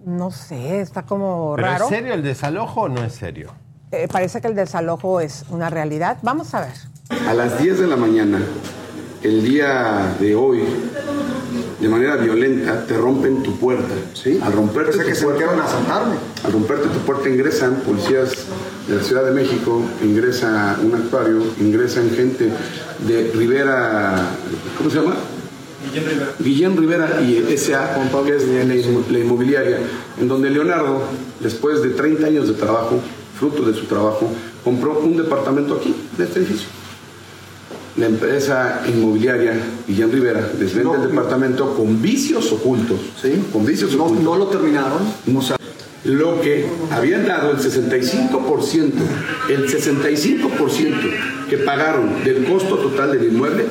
[0.05, 1.85] no sé, está como ¿Pero raro.
[1.85, 3.55] es serio el desalojo o no es serio?
[3.91, 6.19] Eh, parece que el desalojo es una realidad.
[6.21, 6.75] Vamos a ver.
[7.27, 8.39] A las 10 de la mañana,
[9.23, 10.61] el día de hoy,
[11.81, 13.95] de manera violenta, te rompen tu puerta.
[14.15, 14.39] ¿sí?
[14.43, 16.15] Al romperte Pensé tu se puerta, metieron a asaltarme.
[16.45, 18.31] Al romperte tu puerta ingresan policías
[18.87, 22.51] de la Ciudad de México, ingresa un actuario, ingresan gente
[23.07, 24.31] de Rivera,
[24.77, 25.17] ¿cómo se llama?
[26.39, 27.95] Guillén Rivera y S.A.,
[28.27, 28.47] que es
[29.11, 29.79] la inmobiliaria,
[30.21, 31.03] en donde Leonardo,
[31.41, 33.01] después de 30 años de trabajo,
[33.39, 34.31] fruto de su trabajo,
[34.65, 36.69] compró un departamento aquí, de este edificio.
[37.99, 39.55] La empresa inmobiliaria
[39.87, 43.43] Guillén Rivera les vende el departamento con vicios ocultos, ¿sí?
[43.53, 44.23] Con vicios ocultos.
[44.23, 45.01] No lo terminaron.
[45.27, 45.41] No.
[46.05, 48.93] Lo que habían dado el 65%,
[49.49, 50.95] el 65%
[51.51, 53.65] que pagaron del costo total del inmueble,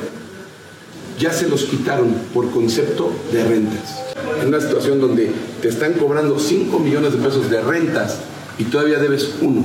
[1.17, 4.03] ya se los quitaron por concepto de rentas.
[4.41, 8.17] En una situación donde te están cobrando 5 millones de pesos de rentas
[8.59, 9.63] y todavía debes uno.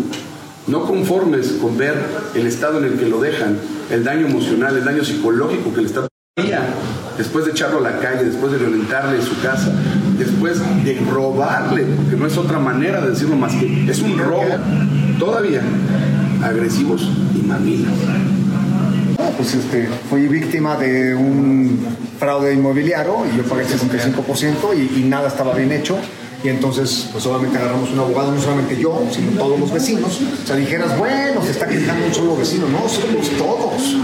[0.67, 1.95] No conformes con ver
[2.35, 3.59] el estado en el que lo dejan,
[3.91, 6.07] el daño emocional, el daño psicológico que le está
[7.19, 9.73] después de echarlo a la calle, después de violentarle en su casa,
[10.17, 14.45] después de robarle, porque no es otra manera de decirlo más que es un robo,
[15.19, 15.63] todavía
[16.43, 17.93] agresivos y mamilas.
[19.19, 21.79] No, pues este, fui víctima de un
[22.19, 25.99] fraude inmobiliario y yo pagué el 65% y, y nada estaba bien hecho.
[26.45, 30.21] Y entonces, pues obviamente agarramos un abogado, no solamente yo, sino todos los vecinos.
[30.43, 32.67] O sea, dijeras, bueno, se está quejando un solo vecino.
[32.69, 33.97] No, somos todos.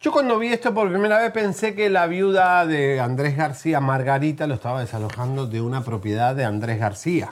[0.00, 4.46] Yo cuando vi esto por primera vez pensé que la viuda de Andrés García, Margarita,
[4.46, 7.28] lo estaba desalojando de una propiedad de Andrés García.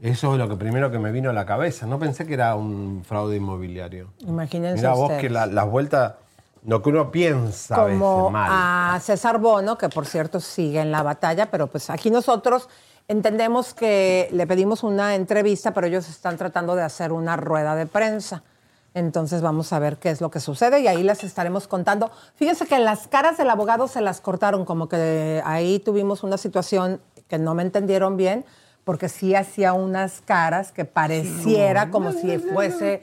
[0.00, 1.86] Eso es lo que primero que me vino a la cabeza.
[1.86, 4.08] No pensé que era un fraude inmobiliario.
[4.26, 5.20] Imagínense Mira vos ustedes.
[5.20, 6.14] que la- las vueltas,
[6.64, 8.94] lo que uno piensa a veces mal.
[8.94, 12.68] a César Bono, que por cierto sigue en la batalla, pero pues aquí nosotros
[13.08, 17.86] entendemos que le pedimos una entrevista, pero ellos están tratando de hacer una rueda de
[17.86, 18.42] prensa.
[18.92, 22.10] Entonces vamos a ver qué es lo que sucede y ahí les estaremos contando.
[22.34, 27.00] Fíjense que las caras del abogado se las cortaron, como que ahí tuvimos una situación
[27.28, 28.44] que no me entendieron bien,
[28.84, 33.02] porque sí hacía unas caras que pareciera como si fuese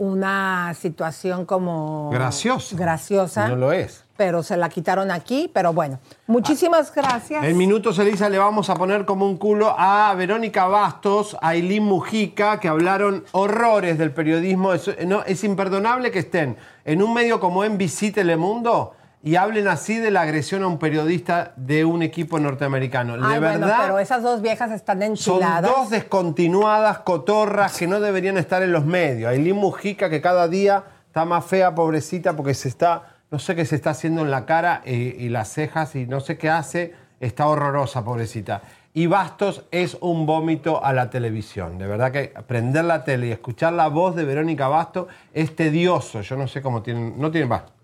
[0.00, 2.08] una situación como...
[2.10, 2.74] Graciosa.
[2.74, 3.48] Graciosa.
[3.48, 4.02] No lo es.
[4.16, 5.98] Pero se la quitaron aquí, pero bueno.
[6.26, 7.44] Muchísimas gracias.
[7.44, 11.84] En minutos, Elisa, le vamos a poner como un culo a Verónica Bastos, a Aileen
[11.84, 14.72] Mujica, que hablaron horrores del periodismo.
[14.72, 19.98] Es, no, es imperdonable que estén en un medio como NBC Telemundo y hablen así
[19.98, 23.16] de la agresión a un periodista de un equipo norteamericano.
[23.16, 25.70] de Ay, bueno, verdad, pero esas dos viejas están son enchiladas.
[25.70, 29.30] dos descontinuadas cotorras que no deberían estar en los medios.
[29.30, 33.66] Ailín Mujica, que cada día está más fea, pobrecita, porque se está, no sé qué
[33.66, 36.94] se está haciendo en la cara y, y las cejas y no sé qué hace,
[37.20, 38.62] está horrorosa, pobrecita.
[38.94, 41.78] Y Bastos es un vómito a la televisión.
[41.78, 46.22] De verdad que prender la tele y escuchar la voz de Verónica Bastos es tedioso.
[46.22, 47.79] Yo no sé cómo tienen, no tienen Bastos.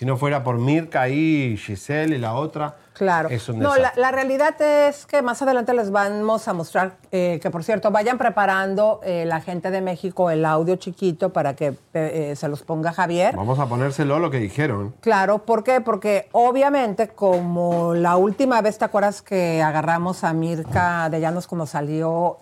[0.00, 3.28] Si no fuera por Mirka y Giselle y la otra, Claro.
[3.28, 7.38] es un No, la, la realidad es que más adelante les vamos a mostrar eh,
[7.42, 11.74] que, por cierto, vayan preparando eh, la gente de México el audio chiquito para que
[11.92, 13.36] eh, se los ponga Javier.
[13.36, 14.94] Vamos a ponérselo lo que dijeron.
[15.00, 15.82] Claro, ¿por qué?
[15.82, 21.66] Porque obviamente como la última vez, ¿te acuerdas que agarramos a Mirka de Llanos cuando
[21.66, 22.38] salió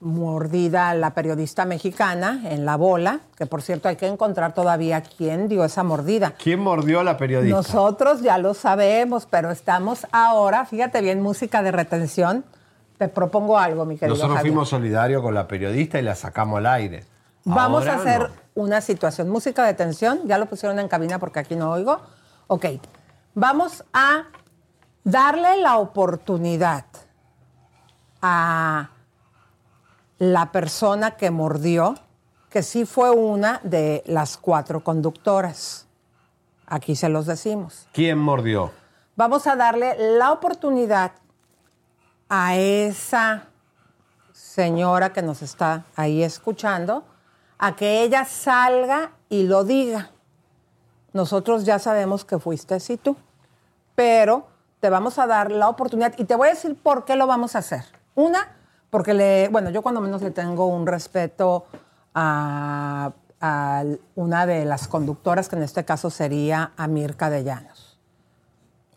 [0.00, 3.20] mordida la periodista mexicana en la bola?
[3.36, 6.34] Que por cierto hay que encontrar todavía quién dio esa mordida.
[6.42, 7.56] ¿Quién mordió a la periodista?
[7.56, 12.44] Nosotros ya lo sabemos, pero estamos ahora, fíjate bien, música de retención.
[12.98, 14.52] Te propongo algo, mi querido Nosotros Javier.
[14.52, 17.04] fuimos solidarios con la periodista y la sacamos al aire.
[17.44, 18.28] Vamos Ahora a hacer no.
[18.54, 19.28] una situación.
[19.28, 22.00] Música de tensión, ya lo pusieron en cabina porque aquí no oigo.
[22.48, 22.66] Ok,
[23.34, 24.24] vamos a
[25.04, 26.84] darle la oportunidad
[28.22, 28.90] a
[30.18, 31.94] la persona que mordió,
[32.50, 35.86] que sí fue una de las cuatro conductoras.
[36.66, 37.86] Aquí se los decimos.
[37.92, 38.72] ¿Quién mordió?
[39.14, 41.12] Vamos a darle la oportunidad
[42.28, 43.44] a esa
[44.32, 47.04] señora que nos está ahí escuchando
[47.58, 50.10] a que ella salga y lo diga.
[51.12, 53.16] Nosotros ya sabemos que fuiste así tú,
[53.94, 54.46] pero
[54.80, 57.56] te vamos a dar la oportunidad y te voy a decir por qué lo vamos
[57.56, 57.84] a hacer.
[58.14, 58.55] Una,
[58.90, 61.66] porque le, bueno, yo cuando menos le tengo un respeto
[62.14, 67.98] a, a una de las conductoras, que en este caso sería a Mirka de Llanos.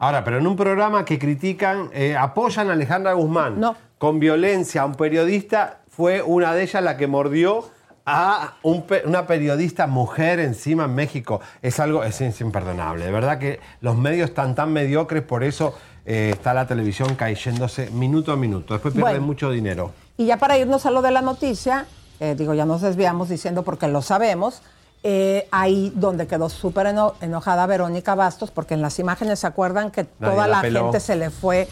[0.02, 3.62] Ahora, pero en un programa que critican, eh, apoyan a Alejandra Guzmán
[3.98, 7.66] con violencia a un periodista, fue una de ellas la que mordió
[8.06, 11.42] a un una periodista mujer encima en México.
[11.62, 13.06] Es algo, es, es imperdonable.
[13.06, 15.78] De verdad que los medios están tan mediocres, por eso
[16.12, 18.74] eh, está la televisión cayéndose minuto a minuto.
[18.74, 19.26] Después pierden Bueno.
[19.28, 19.92] mucho dinero.
[20.18, 21.86] Y ya para irnos a lo de la noticia,
[22.20, 24.64] eh, digo, ya nos desviamos diciendo porque lo sabemos,
[25.04, 29.92] eh, ahí donde quedó súper eno- enojada Verónica Bastos, porque en las imágenes se acuerdan
[29.92, 31.68] que Nadie toda la gente se le fue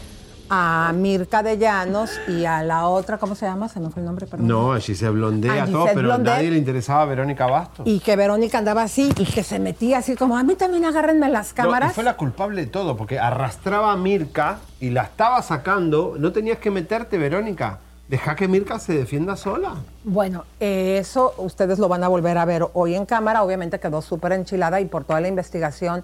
[0.50, 3.68] a Mirka de Llanos y a la otra, ¿cómo se llama?
[3.68, 4.46] Se me fue el nombre, perdón.
[4.48, 7.86] No, allí se blondea A todo, pero a nadie le interesaba a Verónica Bastos.
[7.86, 11.28] Y que Verónica andaba así y que se metía así como, a mí también agárrenme
[11.28, 11.92] las No, y cámaras.
[11.94, 16.14] fue la culpable de todo, porque arrastraba a Mirka y la estaba sacando.
[16.18, 17.78] No tenías que meterte, Verónica.
[18.08, 19.74] Deja que Mirka se defienda sola.
[20.02, 23.42] Bueno, eso ustedes lo van a volver a ver hoy en cámara.
[23.42, 26.02] Obviamente quedó súper enchilada y por toda la investigación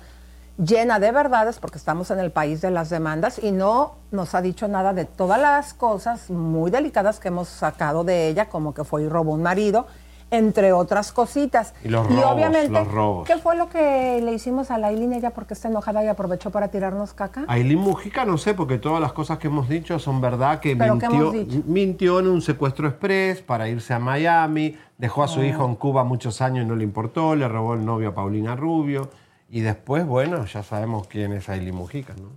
[0.56, 4.42] llena de verdades, porque estamos en el país de las demandas y no nos ha
[4.42, 8.84] dicho nada de todas las cosas muy delicadas que hemos sacado de ella, como que
[8.84, 9.86] fue y robó un marido,
[10.30, 11.74] entre otras cositas.
[11.84, 13.26] Y los robos, obviamente, los robos.
[13.26, 16.68] ¿qué fue lo que le hicimos a Lailín ella porque está enojada y aprovechó para
[16.68, 17.44] tirarnos caca?
[17.46, 20.98] Ailín Mujica no sé, porque todas las cosas que hemos dicho son verdad que ¿Pero
[20.98, 25.44] qué mintió, mintió en un secuestro express para irse a Miami, dejó a su Oh.
[25.44, 28.56] hijo en Cuba muchos años y no le importó, le robó el novio a Paulina
[28.56, 29.10] Rubio.
[29.54, 32.28] Y después, bueno, ya sabemos quién es Ailín Mujica, ¿no?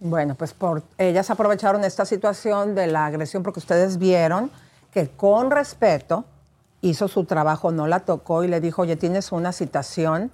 [0.00, 4.50] Bueno, pues por ellas aprovecharon esta situación de la agresión porque ustedes vieron
[4.90, 6.24] que con respeto
[6.80, 10.32] hizo su trabajo, no la tocó y le dijo, oye, tienes una citación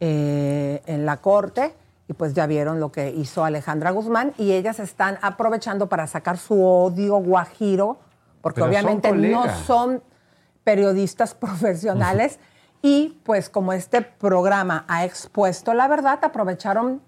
[0.00, 1.74] eh, en la corte
[2.08, 6.36] y pues ya vieron lo que hizo Alejandra Guzmán y ellas están aprovechando para sacar
[6.36, 7.96] su odio guajiro
[8.42, 10.02] porque Pero son obviamente no son
[10.62, 12.38] periodistas profesionales
[12.84, 17.00] y pues como este programa ha expuesto la verdad, aprovecharon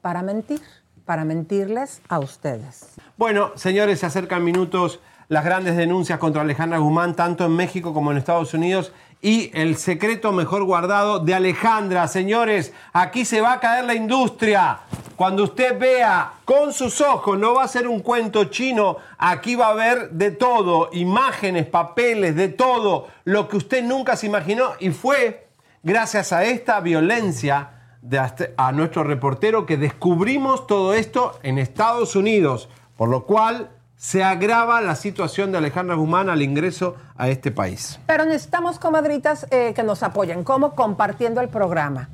[0.00, 0.60] para mentir,
[1.04, 2.94] para mentirles a ustedes.
[3.16, 8.12] Bueno, señores, se acercan minutos las grandes denuncias contra Alejandra Guzmán, tanto en México como
[8.12, 12.08] en Estados Unidos, y el secreto mejor guardado de Alejandra.
[12.08, 14.80] Señores, aquí se va a caer la industria.
[15.14, 19.66] Cuando usted vea con sus ojos, no va a ser un cuento chino, aquí va
[19.66, 24.90] a haber de todo, imágenes, papeles, de todo, lo que usted nunca se imaginó, y
[24.90, 25.46] fue
[25.84, 28.20] gracias a esta violencia de
[28.56, 33.70] a nuestro reportero que descubrimos todo esto en Estados Unidos, por lo cual
[34.02, 38.00] se agrava la situación de Alejandra Guzmán al ingreso a este país.
[38.08, 40.42] Pero necesitamos, comadritas, eh, que nos apoyen.
[40.42, 40.74] ¿Cómo?
[40.74, 42.08] Compartiendo el programa.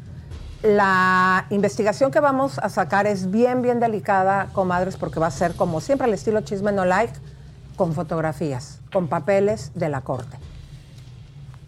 [0.63, 5.55] La investigación que vamos a sacar es bien, bien delicada, comadres, porque va a ser
[5.55, 7.15] como siempre al estilo chisme no like,
[7.77, 10.37] con fotografías, con papeles de la corte.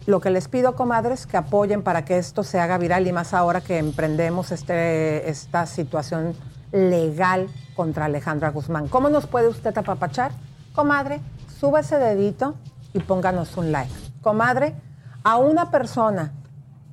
[0.05, 3.33] Lo que les pido, comadres, que apoyen para que esto se haga viral y más
[3.33, 6.35] ahora que emprendemos este, esta situación
[6.71, 7.49] legal
[7.81, 8.87] contra Alejandra Guzmán.
[8.89, 10.33] ¿Cómo nos puede usted apapachar?
[10.75, 11.19] Comadre,
[11.59, 12.53] suba ese dedito
[12.93, 13.91] y pónganos un like.
[14.21, 14.75] Comadre,
[15.23, 16.31] a una persona,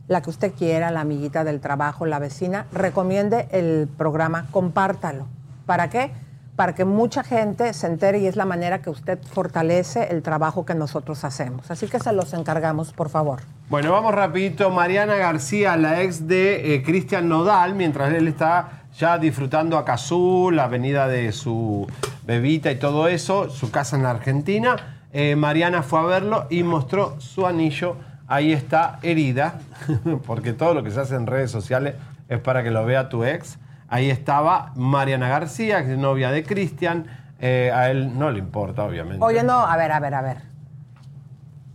[0.07, 5.27] la que usted quiera, la amiguita del trabajo, la vecina, recomiende el programa, compártalo.
[5.67, 6.11] ¿Para qué?
[6.57, 10.65] Para que mucha gente se entere y es la manera que usted fortalece el trabajo
[10.65, 11.71] que nosotros hacemos.
[11.71, 13.43] Así que se los encargamos, por favor.
[13.69, 14.71] Bueno, vamos rapidito.
[14.71, 20.51] Mariana García, la ex de eh, Cristian Nodal, mientras él está ya disfrutando a Cazú,
[20.53, 21.87] la avenida de su
[22.25, 24.77] bebita y todo eso, su casa en Argentina.
[25.13, 27.97] Eh, Mariana fue a verlo y mostró su anillo.
[28.27, 29.55] Ahí está herida,
[30.27, 31.95] porque todo lo que se hace en redes sociales
[32.29, 33.59] es para que lo vea tu ex.
[33.89, 37.07] Ahí estaba Mariana García, que es novia de Cristian.
[37.41, 39.25] Eh, a él no le importa, obviamente.
[39.25, 40.37] Oye, no, a ver, a ver, a ver.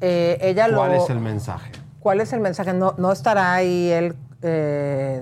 [0.01, 1.71] Eh, ella ¿Cuál lo, es el mensaje?
[1.99, 2.73] ¿Cuál es el mensaje?
[2.73, 4.15] No, no estará ahí él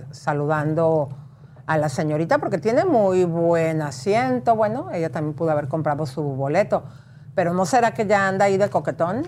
[0.09, 1.09] saludando
[1.67, 4.55] a la señorita porque tiene muy buen asiento.
[4.55, 6.83] Bueno, ella también pudo haber comprado su boleto.
[7.35, 9.27] Pero ¿no será que ya anda ahí de coquetón?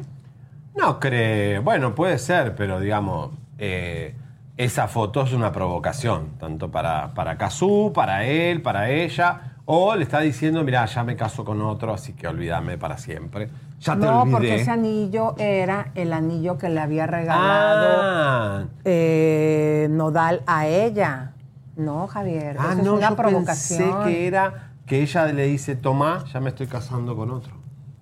[0.76, 1.62] No creo.
[1.64, 4.16] Bueno, puede ser, pero digamos, eh,
[4.58, 9.50] esa foto es una provocación, tanto para, para Cazú, para él, para ella.
[9.66, 13.50] O le está diciendo, mira, ya me caso con otro, así que olvídame para siempre.
[13.80, 14.32] Ya te no, olvidé.
[14.32, 18.64] porque ese anillo era el anillo que le había regalado Ah.
[18.84, 21.33] eh, Nodal a ella.
[21.76, 23.94] No, Javier, Ah, eso es no, una yo provocación.
[23.94, 27.54] pensé que era que ella le dice, toma, ya me estoy casando con otro.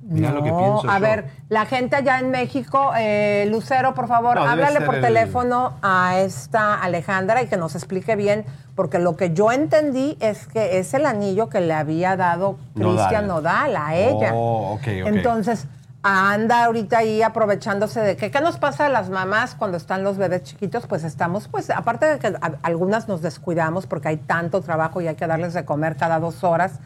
[0.04, 1.02] Mirá lo que No, pienso a yo.
[1.06, 5.76] ver, la gente allá en México, eh, Lucero, por favor, No, háblale por el- teléfono
[5.82, 8.44] a esta Alejandra y que nos explique bien,
[8.76, 12.98] porque lo que yo entendí es que es el anillo que le había dado Nodal.
[12.98, 14.32] Cristian Nodal a ella.
[14.34, 15.08] Oh, ok, ok.
[15.08, 15.68] Entonces,
[16.04, 20.18] anda ahorita ahí aprovechándose de que, ¿qué nos pasa a las mamás cuando están los
[20.18, 20.88] bebés chiquitos?
[20.88, 25.08] Pues estamos, pues, aparte de que a- algunas nos descuidamos porque hay tanto trabajo y
[25.08, 26.80] hay que darles de comer cada dos horas,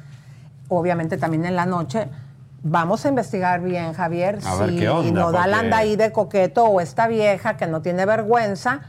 [0.67, 2.09] obviamente también en la noche.
[2.61, 6.11] Vamos a investigar bien, Javier, A ver si qué onda, Nodal porque- anda ahí de
[6.11, 8.81] coqueto o esta vieja que no tiene vergüenza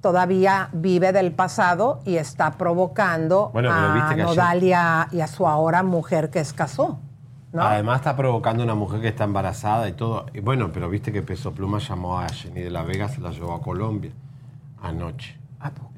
[0.00, 5.46] todavía vive del pasado y está provocando Bueno, a Nodal y a, y a su
[5.46, 7.00] ahora mujer que es casó.
[7.54, 7.62] ¿No?
[7.62, 10.26] Además está provocando una mujer que está embarazada y todo.
[10.34, 13.30] Y bueno, pero viste que Peso Pluma llamó a Jenny de la Vega, se la
[13.30, 14.10] llevó a Colombia
[14.82, 15.38] anoche.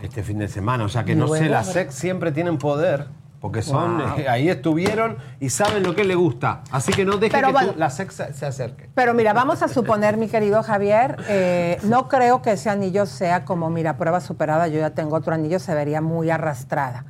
[0.01, 0.85] Este fin de semana.
[0.85, 3.07] O sea que no sé, las a ex siempre tienen poder.
[3.41, 4.19] Porque son, Wow.
[4.19, 6.63] eh, ahí estuvieron y saben lo que le gusta.
[6.71, 7.73] Así que no dejen que bueno.
[7.73, 8.89] tú- las ex se, acerquen.
[8.95, 13.45] Pero mira, vamos a suponer, mi querido Javier, eh, no creo que ese anillo sea
[13.45, 17.05] como, mira, prueba superada, yo ya tengo otro anillo, se vería muy arrastrada.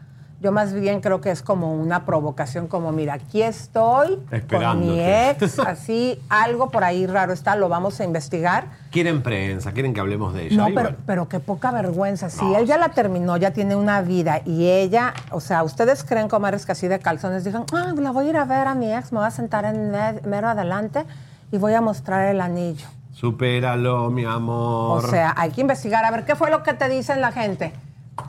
[0.47, 5.01] Yo más bien creo que es como una provocación, como, mira, aquí estoy con mi
[5.01, 8.67] ex, así, algo por ahí raro está, lo vamos a investigar.
[8.93, 10.57] Quieren prensa, quieren que hablemos de ella.
[10.57, 10.97] No, pero, bueno.
[11.05, 12.31] pero qué poca vergüenza.
[12.31, 16.29] Si él ya la terminó, ya tiene una vida y ella, o sea, ¿ustedes creen,
[16.29, 18.95] comadres, que así de calzones digan, ah, la voy a ir a ver a mi
[18.95, 21.05] ex, me voy a sentar en mero adelante
[21.51, 22.87] y voy a mostrar el anillo?
[23.15, 25.05] Supéralo, mi amor.
[25.05, 26.05] O sea, hay que investigar.
[26.05, 27.73] A ver, ¿qué fue lo que te dicen la gente?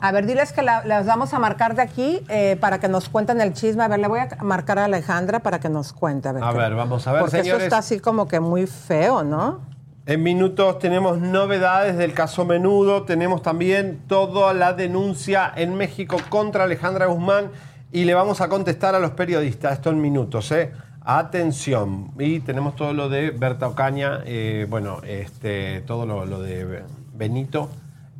[0.00, 3.08] A ver, diles que la- las vamos a marcar de aquí eh, para que nos
[3.08, 3.82] cuenten el chisme.
[3.84, 6.28] A ver, le voy a marcar a Alejandra para que nos cuente.
[6.28, 7.52] A ver, A qué- ver, vamos a ver, Porque señores.
[7.64, 9.60] esto está así como que muy feo, ¿no?
[10.06, 16.64] En minutos tenemos novedades del caso Menudo, tenemos también toda la denuncia en México contra
[16.64, 17.50] Alejandra Guzmán
[17.92, 20.72] y le vamos a contestar a los periodistas, esto en minutos, ¿eh?
[21.04, 22.10] Atención.
[22.18, 26.84] Y tenemos todo lo de Berta Ocaña, eh, bueno, este, todo lo, lo de
[27.14, 27.68] Benito,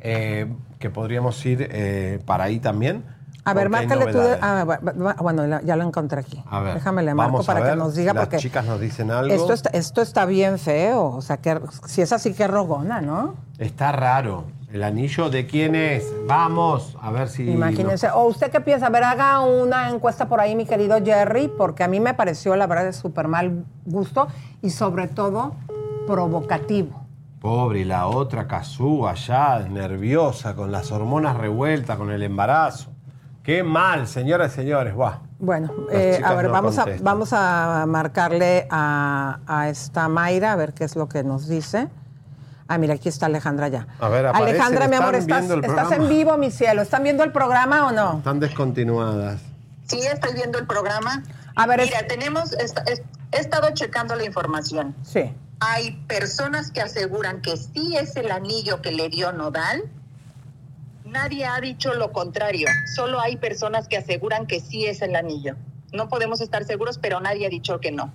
[0.01, 0.47] eh,
[0.79, 3.03] que podríamos ir eh, para ahí también.
[3.45, 4.17] A ver, márcale tú.
[4.19, 4.65] de- ah,
[5.21, 6.43] bueno, ya lo encontré aquí.
[6.49, 9.33] A ver, Déjame le marco para que nos diga las porque chicas nos dicen algo.
[9.33, 11.05] esto está, esto está bien feo.
[11.05, 13.35] O sea, que si es así, que rogona, ¿no?
[13.57, 14.45] Está raro.
[14.71, 16.05] ¿El anillo de quién es?
[16.27, 17.49] Vamos, a ver si...
[17.49, 18.07] Imagínense.
[18.13, 18.85] ¿O usted qué piensa?
[18.87, 22.55] A ver, haga una encuesta por ahí, mi querido Jerry, porque a mí me pareció,
[22.55, 24.27] la verdad, de súper mal gusto
[24.61, 25.55] y sobre todo
[26.05, 27.03] provocativo.
[27.39, 32.91] Pobre, y la otra Cazú allá, nerviosa, con las hormonas revueltas, con el embarazo.
[33.43, 34.93] Qué mal, señoras y señores.
[34.93, 35.19] Buah.
[35.39, 40.55] Bueno, eh, a ver, no vamos, a, vamos a marcarle a, a esta Mayra, a
[40.57, 41.87] ver qué es lo que nos dice.
[42.67, 43.87] Ah, mira, aquí está Alejandra ya.
[43.99, 46.81] A ver, aparecen, Alejandra, mi amor, estás, estás en vivo, mi cielo.
[46.81, 48.17] ¿Están viendo el programa o no?
[48.17, 49.41] Están descontinuadas.
[49.87, 51.23] Sí, estoy viendo el programa.
[51.55, 54.93] A ver, Mira, tenemos, he estado checando la información.
[55.03, 55.33] Sí.
[55.59, 59.83] Hay personas que aseguran que sí es el anillo que le dio Nodal.
[61.05, 62.67] Nadie ha dicho lo contrario.
[62.95, 65.55] Solo hay personas que aseguran que sí es el anillo.
[65.91, 68.11] No podemos estar seguros, pero nadie ha dicho que no.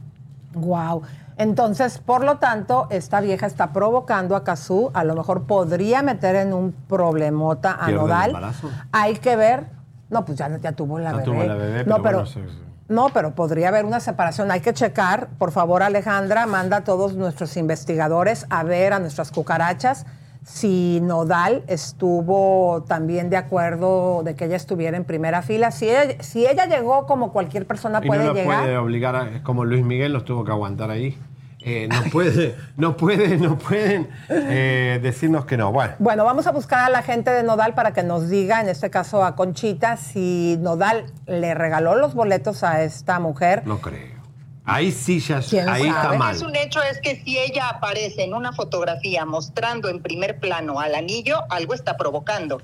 [0.55, 1.03] Wow.
[1.36, 6.36] Entonces, por lo tanto, esta vieja está provocando a Cazú, a lo mejor podría meter
[6.36, 8.55] en un problemota Nodal.
[8.92, 9.66] Hay que ver.
[10.11, 11.24] No, pues ya, ya tuvo la Ya bebé.
[11.24, 12.63] tuvo la bebé, no, pero pero, bueno, sí, sí.
[12.89, 14.51] No, pero podría haber una separación.
[14.51, 19.30] Hay que checar, por favor, Alejandra, manda a todos nuestros investigadores a ver a nuestras
[19.30, 20.05] cucarachas
[20.45, 25.70] si Nodal estuvo también de acuerdo de que ella estuviera en primera fila.
[25.70, 28.62] Si ella, si ella llegó como cualquier persona Y puede no llegar.
[28.64, 31.18] puede obligar, a- como Luis Miguel los tuvo que aguantar ahí.
[31.64, 35.72] Eh, no puede, no puede, no pueden eh, decirnos que no.
[35.72, 38.68] Bueno, Bueno, vamos a buscar a la gente de Nodal para que nos diga, en
[38.68, 43.62] este caso a Conchita, si Nodal le regaló los boletos a esta mujer.
[43.66, 44.14] no creo.
[44.66, 46.34] Ahí sí ya, ¿Quién ahí está mal.
[46.34, 50.80] Es un hecho es que si ella aparece en una fotografía mostrando en primer plano
[50.80, 52.62] al anillo, algo está provocando.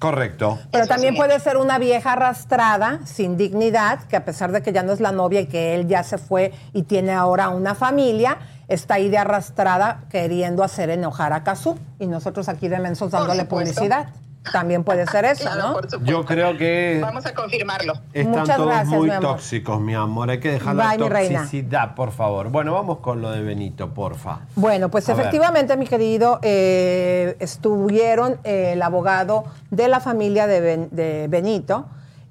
[0.00, 0.58] Correcto.
[0.72, 4.82] Pero también puede ser una vieja arrastrada, sin dignidad, que a pesar de que ya
[4.82, 8.38] no es la novia y que él ya se fue y tiene ahora una familia,
[8.66, 11.78] está ahí de arrastrada queriendo hacer enojar a Cazú.
[11.98, 13.74] Y nosotros aquí de mensos dándole supuesto.
[13.74, 14.08] publicidad.
[14.52, 15.78] También puede ser eso, ¿no?
[16.02, 17.92] Yo creo que Vamos a confirmarlo.
[18.14, 19.30] están Muchas todos gracias, muy mi amor.
[19.32, 20.30] tóxicos, mi amor.
[20.30, 21.40] Hay que dejar la Bye, reina.
[21.40, 22.48] toxicidad, por favor.
[22.50, 24.40] Bueno, vamos con lo de Benito, porfa.
[24.56, 25.20] Bueno, pues A ver.
[25.26, 31.86] efectivamente, mi querido, eh, estuvieron eh, el abogado de la familia de, Ben- de Benito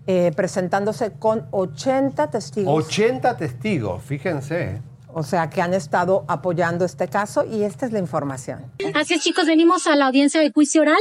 [0.07, 2.85] eh, presentándose con 80 testigos.
[2.87, 4.81] 80 testigos, fíjense.
[5.13, 8.71] O sea, que han estado apoyando este caso y esta es la información.
[8.95, 10.97] Así es, chicos, venimos a la audiencia de juicio oral,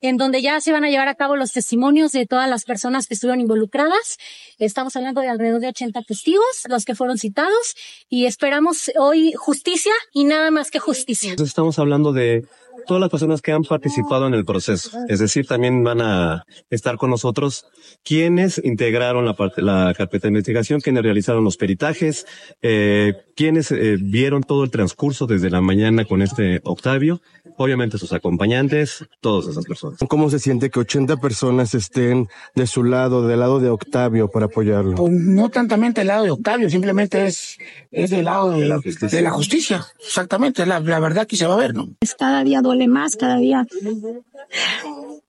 [0.00, 3.06] en donde ya se van a llevar a cabo los testimonios de todas las personas
[3.06, 4.18] que estuvieron involucradas.
[4.58, 7.74] Estamos hablando de alrededor de 80 testigos, los que fueron citados,
[8.08, 11.34] y esperamos hoy justicia y nada más que justicia.
[11.38, 12.46] Estamos hablando de
[12.86, 14.90] todas las personas que han participado en el proceso.
[15.08, 17.66] Es decir, también van a estar con nosotros
[18.04, 22.26] quienes integraron la, parte, la carpeta de investigación, quienes realizaron los peritajes,
[22.62, 27.20] eh, quienes eh, vieron todo el transcurso desde la mañana con este Octavio,
[27.56, 29.98] obviamente sus acompañantes, todas esas personas.
[30.08, 34.46] ¿Cómo se siente que 80 personas estén de su lado, del lado de Octavio, para
[34.46, 34.94] apoyarlo?
[34.94, 37.58] Pues no tantamente del lado de Octavio, simplemente es,
[37.90, 39.84] es del lado de, de la justicia.
[40.04, 41.88] Exactamente, la, la verdad que se va a ver, ¿no?
[41.98, 43.66] Pues Cada día duele más, cada día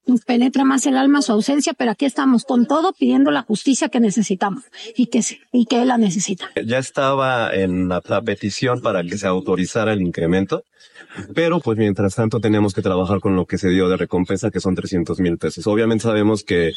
[0.06, 3.90] nos penetra más el alma su ausencia, pero aquí estamos con todo pidiendo la justicia
[3.90, 4.64] que necesitamos
[4.96, 5.22] y que,
[5.52, 6.50] y que la necesita.
[6.66, 10.64] Ya estaba en la, la petición para que se autorizara el incremento,
[11.34, 14.60] pero pues mientras tanto tenemos que trabajar con lo que se dio de recompensa, que
[14.60, 15.68] son 300 mil pesos.
[15.68, 16.72] Obviamente sabemos que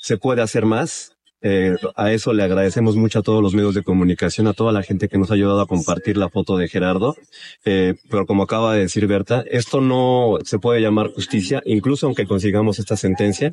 [0.00, 1.15] se puede hacer más.
[1.42, 4.82] Eh, a eso le agradecemos mucho a todos los medios de comunicación, a toda la
[4.82, 7.16] gente que nos ha ayudado a compartir la foto de Gerardo.
[7.64, 12.26] Eh, pero como acaba de decir Berta, esto no se puede llamar justicia, incluso aunque
[12.26, 13.50] consigamos esta sentencia,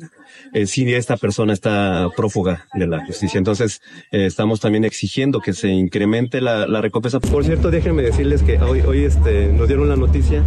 [0.52, 3.38] eh, si esta persona está prófuga de la justicia.
[3.38, 3.80] Entonces,
[4.12, 7.20] eh, estamos también exigiendo que se incremente la, la recompensa.
[7.20, 10.42] Por cierto, déjenme decirles que hoy, hoy este, nos dieron la noticia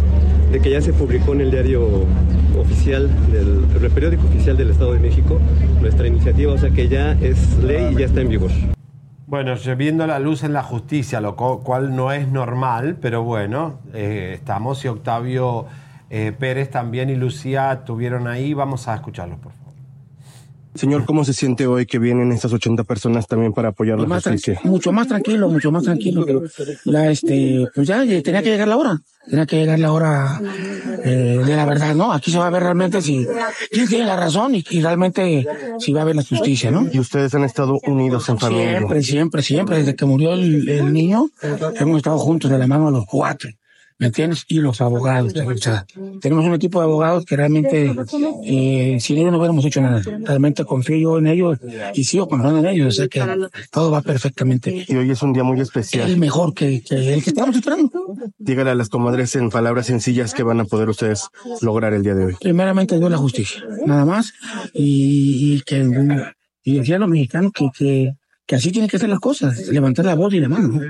[0.50, 2.06] de que ya se publicó en el diario
[2.68, 5.40] oficial del el periódico oficial del Estado de México
[5.80, 8.50] nuestra iniciativa, o sea que ya es ley y ya está en vigor.
[9.26, 14.32] Bueno, viendo la luz en la justicia, lo cual no es normal, pero bueno, eh,
[14.34, 15.66] estamos y Octavio
[16.10, 18.54] eh, Pérez también y Lucía estuvieron ahí.
[18.54, 19.67] Vamos a escucharlos, por favor.
[20.74, 24.24] Señor, ¿cómo se siente hoy que vienen estas 80 personas también para apoyar la Más
[24.24, 24.60] tran- justicia?
[24.64, 26.24] mucho más tranquilo, mucho más tranquilo.
[26.84, 29.00] La, este, pues ya eh, tenía que llegar la hora.
[29.28, 30.40] Tenía que llegar la hora
[31.04, 32.12] eh, de la verdad, ¿no?
[32.12, 33.26] Aquí se va a ver realmente si
[33.70, 35.46] quién tiene la razón y, y realmente
[35.80, 36.86] si va a haber la justicia, ¿no?
[36.92, 38.78] Y ustedes han estado unidos en familia.
[38.78, 39.78] Siempre, siempre, siempre.
[39.78, 41.28] Desde que murió el, el niño,
[41.80, 43.50] hemos estado juntos de la mano los cuatro.
[43.98, 44.44] ¿Me entiendes?
[44.46, 45.34] Y los abogados.
[45.34, 45.84] O sea,
[46.20, 47.92] tenemos un equipo de abogados que realmente,
[48.44, 50.00] eh, sin ellos no hubiéramos hecho nada.
[50.20, 51.58] Realmente confío yo en ellos
[51.94, 52.88] y sigo confiando en ellos.
[52.88, 53.20] O sea que
[53.72, 54.84] todo va perfectamente.
[54.86, 56.08] Y hoy es un día muy especial.
[56.08, 57.90] El mejor que, que el que estamos esperando.
[58.38, 61.28] Dígale a las comadres en palabras sencillas que van a poder ustedes
[61.60, 62.36] lograr el día de hoy.
[62.40, 64.32] Primeramente Dios la justicia, nada más.
[64.74, 65.84] Y, y que,
[66.62, 68.12] y decía a los mexicanos que, que,
[68.46, 69.66] que así tienen que ser las cosas.
[69.68, 70.80] Levantar la voz y la mano.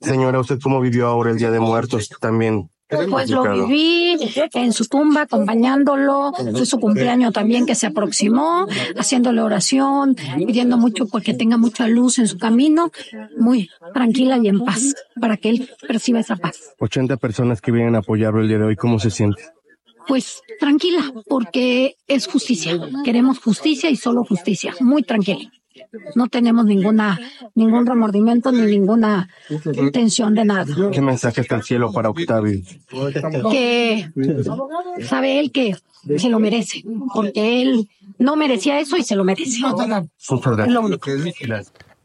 [0.00, 2.70] Señora, ¿usted cómo vivió ahora el Día de Muertos también?
[2.88, 3.66] Pues lo complicado?
[3.68, 4.16] viví
[4.54, 11.06] en su tumba, acompañándolo, fue su cumpleaños también que se aproximó, haciéndole oración, pidiendo mucho
[11.06, 12.90] porque tenga mucha luz en su camino,
[13.38, 16.74] muy tranquila y en paz, para que él perciba esa paz.
[16.80, 19.42] 80 personas que vienen a apoyarlo el día de hoy, ¿cómo se siente?
[20.08, 22.76] Pues tranquila, porque es justicia.
[23.04, 24.74] Queremos justicia y solo justicia.
[24.80, 25.48] Muy tranquila.
[26.14, 27.18] No tenemos ninguna,
[27.54, 29.28] ningún remordimiento ni ninguna
[29.74, 30.66] intención de nada.
[30.92, 32.60] ¿Qué mensaje está el cielo para Octavio?
[33.50, 34.10] Que
[35.04, 35.76] sabe él que
[36.16, 36.82] se lo merece,
[37.14, 39.60] porque él no merecía eso y se lo merece.
[40.66, 41.10] Lo único.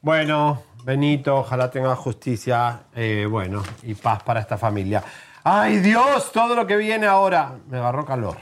[0.02, 5.04] Bueno, Benito, ojalá tenga justicia, eh, bueno, y paz para esta familia.
[5.44, 6.32] ¡Ay, Dios!
[6.32, 7.58] Todo lo que viene ahora.
[7.70, 8.38] Me agarró calor.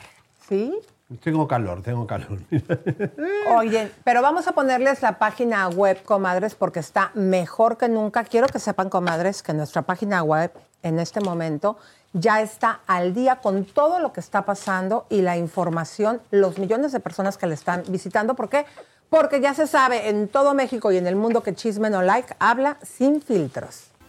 [0.48, 0.74] ¿Sí?
[1.22, 2.40] Tengo calor, tengo calor.
[3.58, 8.24] Oye, pero vamos a ponerles la página web, comadres, porque está mejor que nunca.
[8.24, 10.52] Quiero que sepan, comadres, que nuestra página web
[10.82, 11.78] en este momento
[12.14, 16.92] ya está al día con todo lo que está pasando y la información, los millones
[16.92, 18.36] de personas que le están visitando.
[18.36, 18.66] ¿Por qué?
[19.10, 22.36] Porque ya se sabe en todo México y en el mundo que Chisme No Like
[22.40, 23.93] habla sin filtros.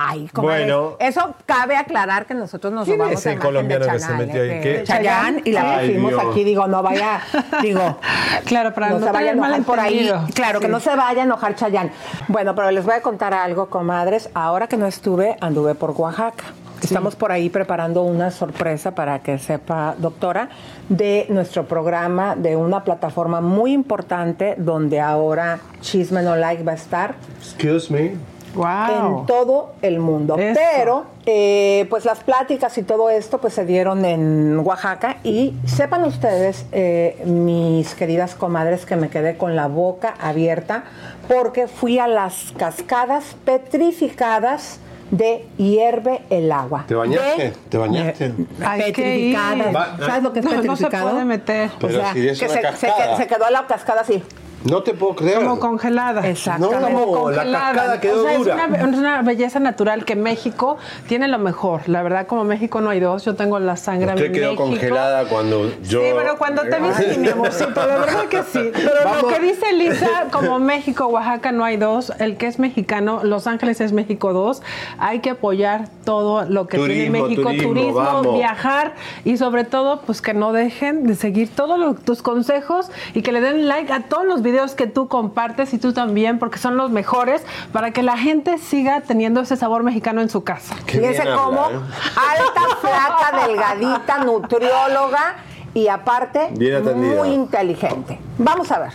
[0.00, 0.96] Ay, comadre, Bueno.
[1.00, 4.42] Eso cabe aclarar que nosotros nos ¿Quién robamos es el colombiano de que se metió
[4.42, 4.60] ahí?
[4.60, 4.84] ¿Qué?
[4.84, 7.20] Chayanne, y la pusimos aquí, digo, no vaya,
[7.62, 7.98] digo,
[8.44, 10.08] Claro, para no no se vaya a tener enojar por ahí.
[10.34, 11.90] Claro, que no se vaya a enojar Chayán.
[12.28, 14.30] Bueno, pero les voy a contar algo, comadres.
[14.34, 16.44] Ahora que no estuve, anduve por Oaxaca.
[16.80, 20.48] Estamos por ahí preparando una sorpresa para que sepa, doctora,
[20.88, 26.76] de nuestro programa, de una plataforma muy importante donde ahora Chisme No Like va a
[26.76, 28.37] estar Excuse me.
[28.64, 30.36] En todo el mundo.
[30.36, 36.04] Pero, eh, pues las pláticas y todo esto, pues se dieron en Oaxaca y sepan
[36.04, 40.84] ustedes, eh, mis queridas comadres, que me quedé con la boca abierta
[41.28, 44.80] porque fui a las cascadas petrificadas
[45.10, 46.84] de hierve el agua.
[46.86, 47.42] ¿Te bañaste?
[47.44, 48.32] De- ¿Te bañaste?
[48.64, 49.34] Hay que ir.
[49.36, 49.96] petrificada.
[50.06, 51.10] ¿Sabes lo que es No, no se petrificado?
[51.10, 51.70] puede meter.
[51.80, 53.16] Pero si es que una se, cascada.
[53.16, 54.22] se- se quedó la cascada así.
[54.64, 55.38] No te puedo creer.
[55.38, 56.26] Como congelada.
[56.26, 56.80] Exactamente.
[56.90, 57.72] No, Como la congelada.
[57.74, 58.54] cascada quedó O sea, dura.
[58.64, 61.88] Es una, es una belleza natural que México tiene lo mejor.
[61.88, 63.24] La verdad, como México no hay dos.
[63.24, 64.62] Yo tengo la sangre Usted en quedó México.
[64.64, 66.00] congelada cuando yo...
[66.00, 68.70] Sí, pero cuando te vi, sí, mi amorcito, de verdad que sí.
[68.74, 69.22] Pero Vamos.
[69.22, 73.46] lo que dice Lisa, como México, Oaxaca no hay dos, el que es mexicano, Los
[73.46, 74.62] Ángeles es México dos,
[74.98, 78.34] hay que apoyar todo lo que tiene Turismo, México, turismo, turismo, vamos.
[78.34, 78.94] viajar
[79.24, 83.30] y sobre todo, pues que no dejen de seguir todos los- tus consejos y que
[83.32, 86.76] le den like a todos los videos que tú compartes y tú también, porque son
[86.76, 87.42] los mejores
[87.72, 90.74] para que la gente siga teniendo ese sabor mexicano en su casa.
[90.86, 95.36] Fíjense cómo alta, flaca, delgadita, nutrióloga
[95.74, 96.50] y aparte
[96.94, 98.18] muy inteligente.
[98.38, 98.92] Vamos a ver.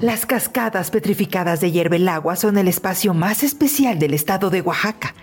[0.00, 5.14] Las cascadas petrificadas de Hierbelagua son el espacio más especial del estado de Oaxaca.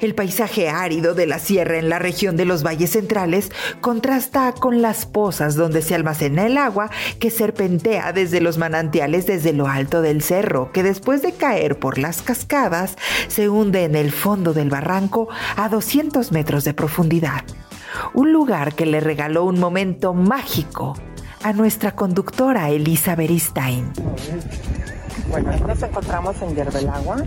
[0.00, 3.50] El paisaje árido de la sierra en la región de los valles centrales
[3.80, 9.52] contrasta con las pozas donde se almacena el agua que serpentea desde los manantiales desde
[9.52, 12.96] lo alto del cerro, que después de caer por las cascadas
[13.28, 17.44] se hunde en el fondo del barranco a 200 metros de profundidad.
[18.14, 20.96] Un lugar que le regaló un momento mágico
[21.42, 23.92] a nuestra conductora Elisa Beristain.
[25.30, 27.24] Bueno, aquí nos encontramos en Yerbelagua.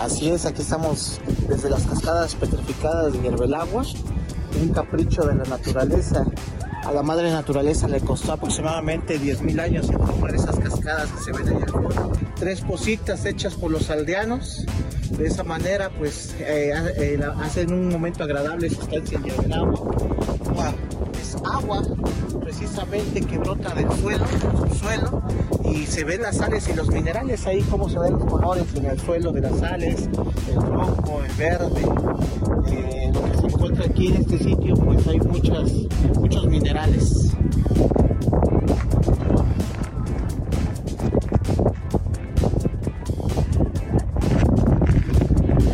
[0.00, 3.84] Así es, aquí estamos desde las cascadas petrificadas de Hierbelagua,
[4.60, 6.24] un capricho de la naturaleza.
[6.84, 11.32] A la madre naturaleza le costó aproximadamente 10.000 años en formar esas cascadas que se
[11.32, 11.66] ven allá.
[12.36, 14.66] Tres positas hechas por los aldeanos.
[15.10, 19.52] De esa manera, pues, eh, eh, hacen un momento agradable su estancia en.
[19.52, 20.74] Agua,
[21.20, 21.82] Es agua,
[22.40, 24.24] precisamente, que brota del suelo,
[24.80, 25.22] suelo,
[25.64, 28.86] y se ven las sales y los minerales ahí, cómo se ven los colores en
[28.86, 30.08] el suelo de las sales,
[30.48, 31.82] el rojo, el verde.
[32.72, 35.72] Eh, lo que se encuentra aquí en este sitio, pues hay muchas,
[36.18, 36.71] muchos minerales.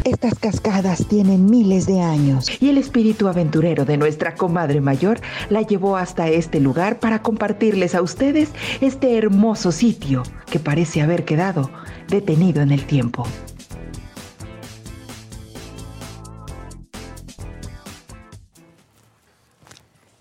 [0.04, 5.20] Estas cascadas tienen miles de años y el espíritu aventurero de nuestra comadre mayor
[5.50, 11.24] la llevó hasta este lugar para compartirles a ustedes este hermoso sitio que parece haber
[11.24, 11.70] quedado
[12.08, 13.24] detenido en el tiempo.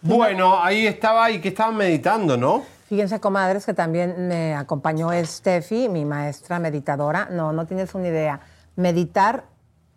[0.01, 2.63] Bueno, ahí estaba y que estaban meditando, ¿no?
[2.87, 7.27] Fíjense, comadres, que también me acompañó Steffi, mi maestra meditadora.
[7.31, 8.39] No, no tienes una idea.
[8.77, 9.43] Meditar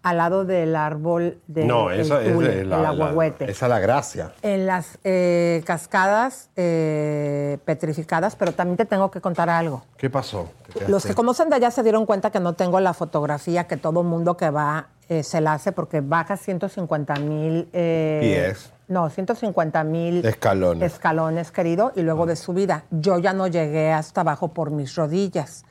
[0.03, 3.51] al lado del árbol de no, el eso es de la, el la- aguahuete.
[3.51, 4.33] esa es la gracia.
[4.41, 9.85] En las eh, cascadas eh, petrificadas, pero también te tengo que contar algo.
[9.99, 10.49] ¿Qué pasó?
[10.89, 14.03] Los que conocen de allá se dieron cuenta que no tengo la fotografía que todo
[14.03, 17.65] mundo que va eh, se la hace porque baja 150 mil...
[17.67, 18.73] Pies.
[18.91, 20.93] No, 150 mil Escalones.
[20.93, 22.83] escalones, querido, y luego de subida.
[22.91, 25.65] Yo ya no llegué hasta abajo por mis rodillas.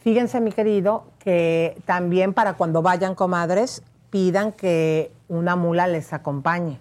[0.00, 6.80] Fíjense, mi querido, que también para cuando vayan comadres, pidan que una mula les acompañe.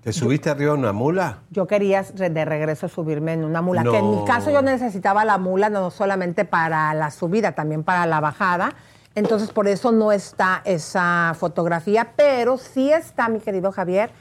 [0.00, 1.40] ¿Te subiste arriba de una mula?
[1.50, 5.38] Yo quería de regreso subirme en una mula, que en mi caso yo necesitaba la
[5.38, 8.74] mula no solamente para la subida, también para la bajada.
[9.16, 14.12] Entonces por eso no está esa fotografía, pero sí está, mi querido Javier.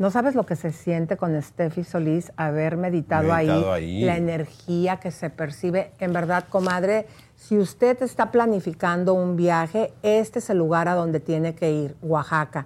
[0.00, 4.04] No sabes lo que se siente con Steffi Solís haber meditado, Meditado ahí, ahí.
[4.04, 5.90] la energía que se percibe.
[5.98, 11.20] En verdad, comadre, si usted está planificando un viaje, este es el lugar a donde
[11.20, 12.64] tiene que ir, Oaxaca.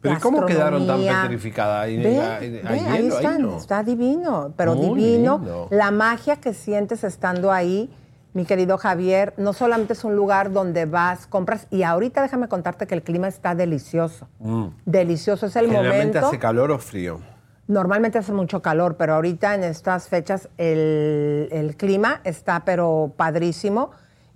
[0.00, 1.86] ¿Pero ¿y cómo quedaron tan petrificadas?
[1.86, 3.56] ¿Hay, Ve, hay- ve, ahí hielo están, no?
[3.56, 5.38] está divino, pero Muy divino.
[5.38, 5.66] lindo.
[5.72, 7.90] La magia que sientes estando ahí,
[8.34, 12.86] mi querido Javier, no solamente es un lugar donde vas, compras, y ahorita déjame contarte
[12.86, 14.28] que el clima está delicioso.
[14.38, 14.66] Mm.
[14.84, 16.26] Delicioso, es el Generalmente momento.
[16.28, 17.20] hace calor o frío.
[17.66, 23.90] Normalmente hace mucho calor, pero ahorita en estas fechas el, el clima está pero padrísimo.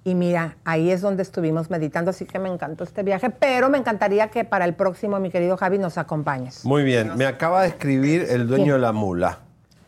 [0.05, 3.79] Y mira, ahí es donde estuvimos meditando, así que me encantó este viaje, pero me
[3.79, 6.65] encantaría que para el próximo, mi querido Javi, nos acompañes.
[6.65, 9.39] Muy bien, me acaba de escribir el dueño de la mula,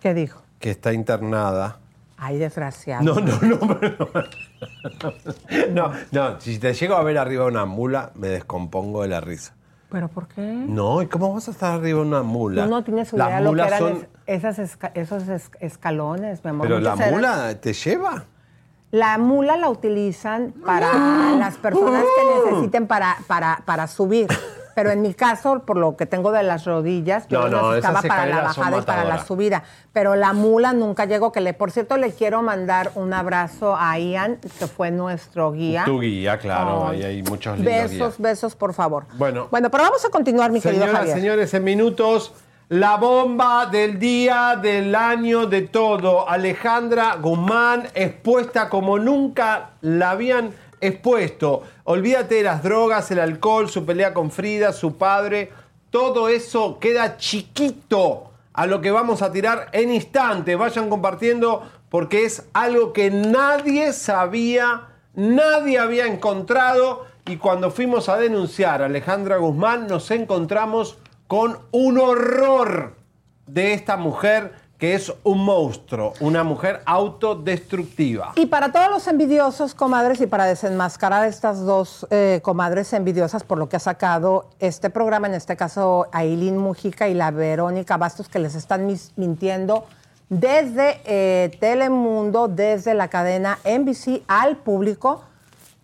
[0.01, 0.41] ¿Qué dijo?
[0.61, 1.79] que está internada.
[2.27, 3.03] Ay, desgraciado.
[3.05, 3.59] No, no, no,
[5.75, 9.53] no, no, si te llego a ver arriba una mula, me descompongo de la risa.
[9.91, 10.41] ¿Pero por qué?
[10.43, 12.64] No, ¿y cómo vas a estar arriba de una mula?
[12.64, 15.51] Tú no tienes Las idea lo que mulas eran son- es- esas esca- esos es-
[15.61, 16.66] escalones, mi amor.
[16.66, 18.25] Pero la eran- mula te lleva.
[18.91, 24.29] La mula la utilizan para las personas que necesiten para, para, para subir.
[24.75, 28.05] Pero en mi caso, por lo que tengo de las rodillas, yo No, no, esas
[28.07, 29.62] para la bajada y para la subida.
[29.93, 31.31] Pero la mula nunca llegó.
[31.33, 35.85] Que le, por cierto, le quiero mandar un abrazo a Ian, que fue nuestro guía.
[35.85, 37.03] Tu guía, claro, Ay.
[37.03, 38.18] ahí hay muchos Besos, guías.
[38.18, 39.05] besos, por favor.
[39.14, 41.16] Bueno, Bueno, pero vamos a continuar, mi querido Señoras, Javier.
[41.18, 42.33] señores, en minutos,
[42.68, 46.29] la bomba del día, del año, de todo.
[46.29, 50.51] Alejandra Guzmán expuesta como nunca la habían
[50.87, 51.62] expuesto.
[51.85, 55.51] Olvídate de las drogas, el alcohol, su pelea con Frida, su padre.
[55.91, 60.57] Todo eso queda chiquito a lo que vamos a tirar en instante.
[60.57, 67.07] Vayan compartiendo porque es algo que nadie sabía, nadie había encontrado.
[67.26, 72.97] Y cuando fuimos a denunciar a Alejandra Guzmán, nos encontramos con un horror
[73.47, 78.33] de esta mujer que es un monstruo, una mujer autodestructiva.
[78.37, 83.59] Y para todos los envidiosos, comadres, y para desenmascarar estas dos eh, comadres envidiosas por
[83.59, 88.29] lo que ha sacado este programa, en este caso Ailín Mujica y la Verónica Bastos,
[88.29, 89.85] que les están mintiendo
[90.29, 95.22] desde eh, Telemundo, desde la cadena NBC al público,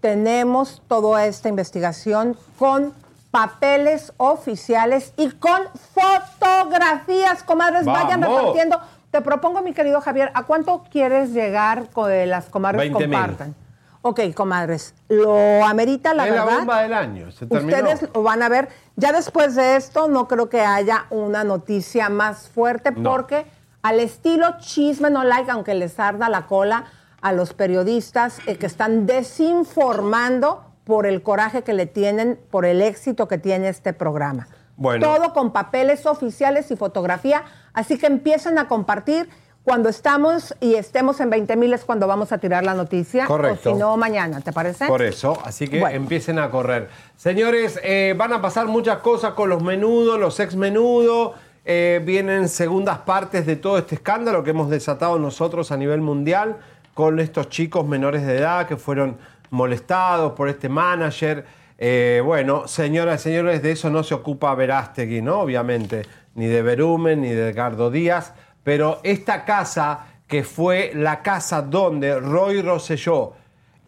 [0.01, 2.93] tenemos toda esta investigación con
[3.31, 5.61] papeles oficiales y con
[5.95, 8.81] fotografías, comadres, vayan repartiendo.
[9.11, 13.19] Te propongo, mi querido Javier, ¿a cuánto quieres llegar con que las comadres 20 mil.
[13.19, 13.55] compartan?
[14.03, 16.59] Ok, comadres, lo amerita la es la verdad.
[16.59, 17.77] bomba del año, se terminó.
[17.77, 18.69] Ustedes lo van a ver.
[18.97, 23.11] Ya después de esto, no creo que haya una noticia más fuerte, No.
[23.11, 23.47] porque
[23.83, 26.85] al estilo chisme no like, aunque les arda la cola
[27.21, 32.83] a los periodistas eh, que están desinformando por el coraje que le tienen, por el
[32.83, 34.49] éxito que tiene este programa.
[34.77, 35.07] Bueno.
[35.07, 37.45] Todo con papeles oficiales y fotografía.
[37.75, 39.29] Así que empiecen a compartir.
[39.63, 43.27] Cuando estamos y estemos en 20 mil es cuando vamos a tirar la noticia.
[43.27, 43.71] Correcto.
[43.71, 44.87] O si no, mañana, ¿te parece?
[44.87, 45.95] Por eso, así que Bueno.
[45.97, 46.89] empiecen a correr.
[47.17, 51.33] Señores, eh, van a pasar muchas cosas con los menudos, los ex menudos.
[51.67, 56.57] eh, vienen segundas partes de todo este escándalo que hemos desatado nosotros a nivel mundial
[56.95, 59.19] con estos chicos menores de edad que fueron
[59.51, 61.45] molestados por este manager.
[61.79, 65.41] Eh, bueno, señoras y señores, de eso no se ocupa Verástegui, ¿no?
[65.41, 66.03] Obviamente,
[66.35, 68.33] ni de Berumen, ni de Edgardo Díaz.
[68.63, 73.35] Pero esta casa, que fue la casa donde Roy Rosselló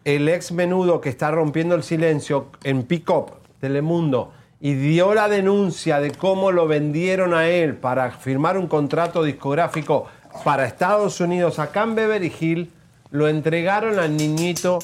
[0.03, 5.29] el ex menudo que está rompiendo el silencio en Pick Up, Telemundo, y dio la
[5.29, 10.07] denuncia de cómo lo vendieron a él para firmar un contrato discográfico
[10.43, 12.69] para Estados Unidos acá en Beverly Hills,
[13.11, 14.79] lo entregaron al niñito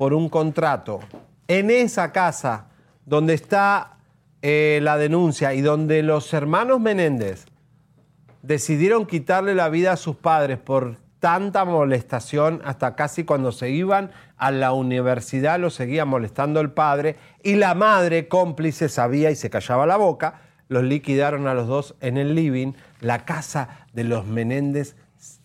[0.00, 1.00] por un contrato.
[1.46, 2.68] En esa casa
[3.04, 3.98] donde está
[4.40, 7.44] eh, la denuncia y donde los hermanos Menéndez
[8.40, 14.10] decidieron quitarle la vida a sus padres por tanta molestación hasta casi cuando se iban
[14.38, 19.50] a la universidad lo seguía molestando el padre y la madre cómplice sabía y se
[19.50, 22.72] callaba la boca, los liquidaron a los dos en el living,
[23.02, 24.96] la casa de los Menéndez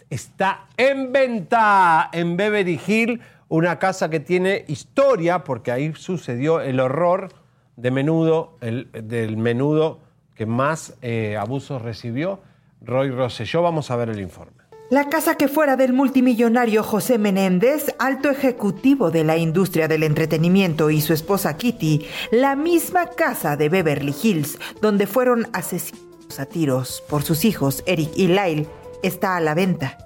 [0.10, 6.80] está en venta en Beverly Hill, una casa que tiene historia porque ahí sucedió el
[6.80, 7.30] horror
[7.76, 10.00] de menudo, el- del menudo
[10.36, 12.40] que más eh, abusos recibió,
[12.82, 13.62] Roy Rosselló.
[13.62, 14.54] Vamos a ver el informe.
[14.92, 20.92] La casa que fuera del multimillonario José Menéndez, alto ejecutivo de la industria del entretenimiento,
[20.92, 27.04] y su esposa Kitty, la misma casa de Beverly Hills, donde fueron asesinados a tiros
[27.10, 28.68] por sus hijos Eric y Lyle,
[29.02, 29.98] está a la venta.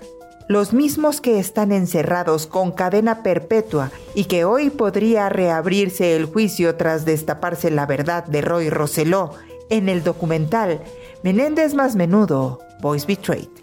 [0.48, 6.76] Los mismos que están encerrados con cadena perpetua y que hoy podría reabrirse el juicio
[6.76, 9.34] tras destaparse la verdad de Roy Roseló
[9.68, 10.80] en el documental
[11.22, 13.61] Menéndez más menudo, Boys Betrayed.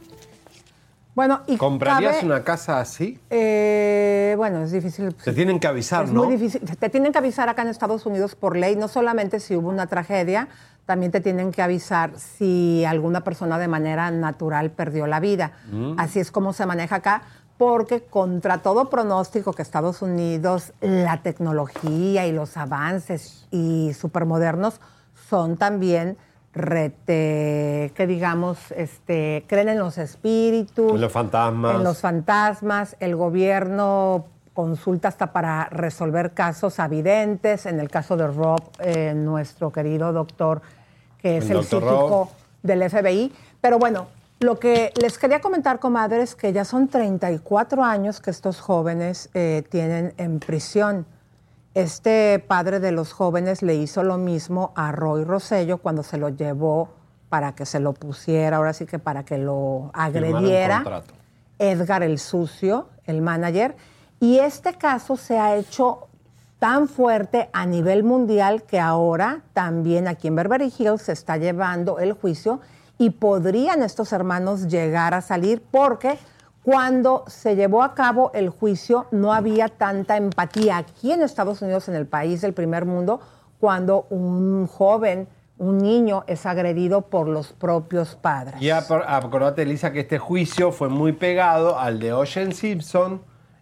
[1.16, 3.20] Bueno, y ¿Comprarías cabe- una casa así?
[3.30, 5.14] Eh, bueno, es difícil.
[5.16, 6.24] Te tienen que avisar, Es ¿no?
[6.24, 6.62] muy difícil.
[6.78, 9.88] Te tienen que avisar acá en Estados Unidos por ley, no solamente si hubo una
[9.88, 10.48] tragedia,
[10.86, 15.52] también te tienen que avisar si alguna persona de manera natural perdió la vida.
[15.72, 15.96] Mm.
[16.00, 17.24] Así es como se maneja acá,
[17.58, 24.80] porque contra todo pronóstico que Estados Unidos, la tecnología y los avances y supermodernos
[25.30, 26.18] son también
[26.54, 31.76] rete, que digamos, este, creen en los espíritus, Los fantasmas.
[31.76, 37.66] en los fantasmas, el gobierno consulta hasta para resolver casos avidentes.
[37.66, 40.62] En el caso de Rob, eh, nuestro querido doctor,
[41.22, 42.30] que es El psíquico
[42.62, 43.32] del FBI.
[43.62, 44.08] Pero bueno,
[44.40, 49.64] lo que les quería comentar, comadres, que ya son 34 años que estos jóvenes eh,
[49.70, 51.06] tienen en prisión.
[51.76, 56.30] Este padre de los jóvenes le hizo lo mismo a Roy Rosello cuando se lo
[56.30, 56.90] llevó
[57.30, 61.04] para que se lo pusiera, ahora sí que para que lo agrediera.
[61.60, 63.76] Edgar el Sucio, el manager,
[64.20, 66.08] y este caso se ha hecho
[66.58, 72.00] tan fuerte a nivel mundial que ahora también aquí en Beverly Hills se está llevando
[72.00, 72.60] el juicio
[72.98, 76.20] y podrían estos hermanos llegar a salir porque
[76.64, 81.88] cuando se llevó a cabo el juicio no había tanta empatía aquí en Estados Unidos,
[81.88, 83.22] en el país del primer mundo,
[83.60, 88.62] cuando un joven, un niño es agredido por los propios padres.
[88.62, 93.22] Y acordate, Elisa, que este juicio fue muy pegado al de Ocean Simpson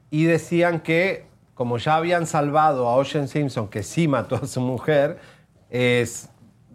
[0.09, 4.61] y decían que, como ya habían salvado a Ocean Simpson, que sí mató a su
[4.61, 5.19] mujer,
[5.69, 6.29] es,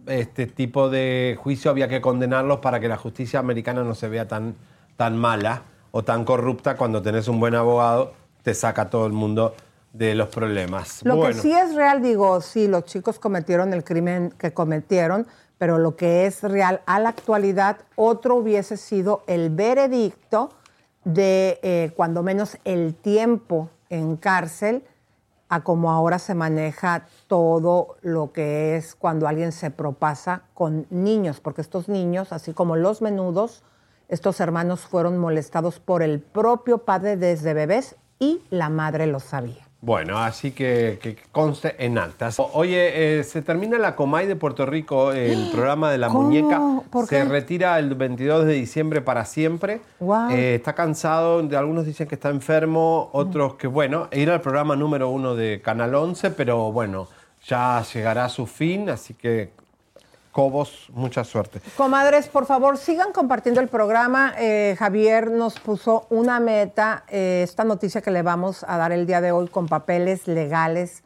[0.07, 4.27] este tipo de juicio había que condenarlos para que la justicia americana no se vea
[4.27, 4.55] tan,
[4.97, 5.63] tan mala
[5.95, 9.53] o tan corrupta cuando tenés un buen abogado, te saca a todo el mundo
[9.93, 11.01] de los problemas.
[11.03, 15.27] Lo bueno, que sí es real, digo, sí, los chicos cometieron el crimen que cometieron,
[15.59, 20.49] pero lo que es real a la actualidad, otro hubiese sido el veredicto
[21.03, 24.83] de eh, cuando menos el tiempo en cárcel
[25.47, 31.39] a como ahora se maneja todo lo que es cuando alguien se propasa con niños,
[31.39, 33.61] porque estos niños, así como los menudos,
[34.13, 39.67] estos hermanos fueron molestados por el propio padre desde bebés y la madre lo sabía.
[39.81, 42.39] Bueno, así que, que conste en actas.
[42.39, 46.21] O- Oye, eh, se termina la Comay de Puerto Rico, el programa de la ¿Cómo?
[46.21, 46.61] muñeca.
[46.89, 49.81] ¿Por se retira el 22 de diciembre para siempre.
[49.99, 50.31] Guau.
[50.31, 55.09] Eh, está cansado, algunos dicen que está enfermo, otros que, bueno, era el programa número
[55.09, 57.09] uno de Canal 11, pero bueno,
[57.45, 59.51] ya llegará a su fin, así que
[60.33, 61.61] Cobos, mucha suerte.
[61.77, 64.33] Comadres, por favor, sigan compartiendo el programa.
[64.39, 69.05] Eh, Javier nos puso una meta, eh, esta noticia que le vamos a dar el
[69.05, 71.03] día de hoy con papeles legales,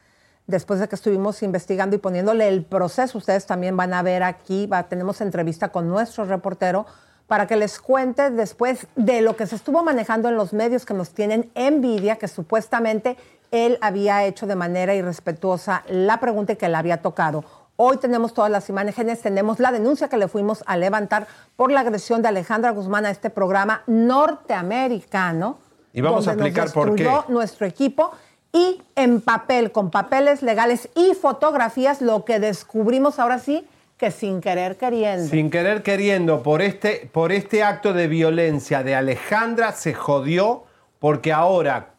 [0.48, 3.18] después de que estuvimos investigando y poniéndole el proceso.
[3.18, 6.86] Ustedes también van a ver aquí, va, tenemos entrevista con nuestro reportero
[7.28, 10.94] para que les cuente después de lo que se estuvo manejando en los medios que
[10.94, 13.18] nos tienen envidia, que supuestamente
[13.52, 17.67] él había hecho de manera irrespetuosa la pregunta que le había tocado.
[17.80, 21.82] Hoy tenemos todas las imágenes, tenemos la denuncia que le fuimos a levantar por la
[21.82, 25.60] agresión de Alejandra Guzmán a este programa norteamericano.
[25.94, 27.08] Y vamos a donde explicar por qué.
[27.28, 28.12] nuestro equipo
[28.52, 33.64] y en papel, con papeles legales y fotografías, lo que descubrimos ahora sí
[33.98, 35.28] que sin querer queriendo.
[35.28, 40.64] Sin querer queriendo, por este, por este acto de violencia de Alejandra se jodió
[40.98, 41.90] porque ahora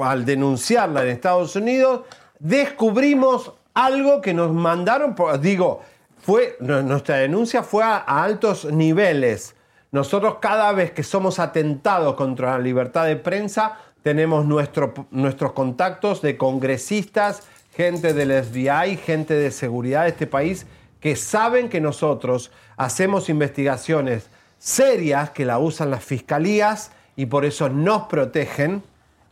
[0.00, 2.06] al denunciarla en Estados Unidos,
[2.38, 5.82] descubrimos algo que nos mandaron, digo,
[6.18, 9.54] fue, nu- nuestra denuncia fue a, altos niveles.
[9.92, 16.22] Nosotros cada vez que somos atentados contra la libertad de prensa, tenemos nuestro- nuestros contactos
[16.22, 17.42] de congresistas,
[17.76, 20.66] gente del FBI, gente de seguridad de este país,
[21.00, 27.68] que saben que nosotros hacemos investigaciones serias que la usan las fiscalías y por eso
[27.68, 28.82] nos protegen.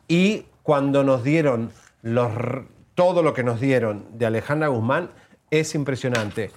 [0.07, 1.71] Y cuando nos dieron
[2.03, 2.31] los,
[2.95, 5.11] todo lo que nos dieron de Alejandra Guzmán,
[5.51, 6.51] es impresionante.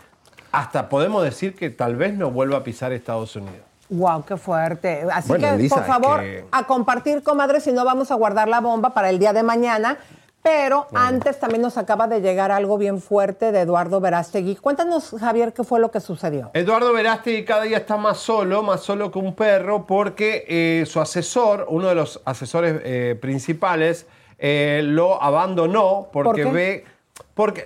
[0.51, 3.65] Hasta podemos decir que tal vez no vuelva a pisar Estados Unidos.
[3.89, 5.03] Wow, qué fuerte.
[5.11, 8.59] Así Bueno, que, por favor, que- a compartir, comadre, si no vamos a guardar la
[8.59, 9.97] bomba para el día de mañana.
[10.43, 14.55] Pero antes también nos acaba de llegar algo bien fuerte de Eduardo Verástegui.
[14.55, 16.51] Cuéntanos, Javier, qué fue lo que sucedió.
[16.53, 21.01] Eduardo Verástegui cada día está más solo, más solo que un perro, porque eh, su
[21.01, 24.05] asesor, uno de los asesores eh, principales,
[24.37, 26.85] eh, lo abandonó porque ve.
[27.33, 27.65] Porque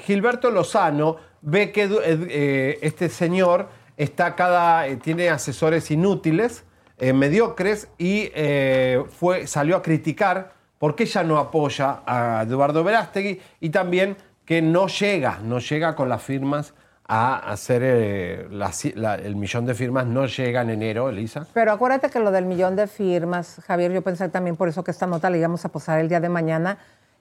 [0.00, 4.86] Gilberto Lozano ve que Ed- eh, este señor está cada.
[4.86, 6.64] eh, tiene asesores inútiles,
[6.98, 12.84] eh, mediocres, y eh, fue, salió a criticar por qué ella no apoya a Eduardo
[12.84, 16.74] Verástegui y también que no llega, no llega con las firmas
[17.06, 21.46] a hacer eh, la la- el millón de firmas, no llega en enero, Elisa.
[21.52, 24.90] Pero acuérdate que lo del millón de firmas, Javier, yo pensé también por eso que
[24.90, 26.78] esta nota la íbamos a posar el día de mañana.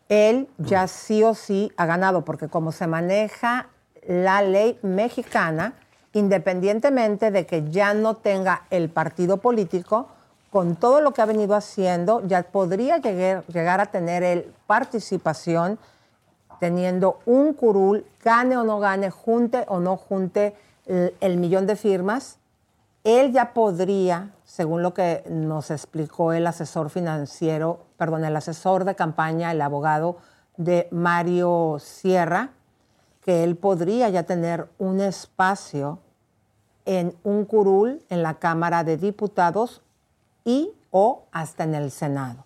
[0.09, 3.67] Él ya sí o sí ha ganado, porque como se maneja
[4.07, 5.73] la ley mexicana,
[6.13, 10.07] independientemente de que ya no tenga el partido político,
[10.49, 15.79] con todo lo que ha venido haciendo, ya podría llegar, llegar a tener él participación
[16.59, 21.75] teniendo un curul, gane o no gane, junte o no junte el, el millón de
[21.75, 22.37] firmas,
[23.03, 28.95] él ya podría, según lo que nos explicó el asesor financiero, perdón, el asesor de
[28.95, 30.17] campaña, el abogado
[30.55, 32.51] de Mario Sierra,
[33.21, 35.99] que él podría ya tener un espacio
[36.85, 39.81] en un curul en la Cámara de Diputados
[40.43, 42.45] y o hasta en el Senado.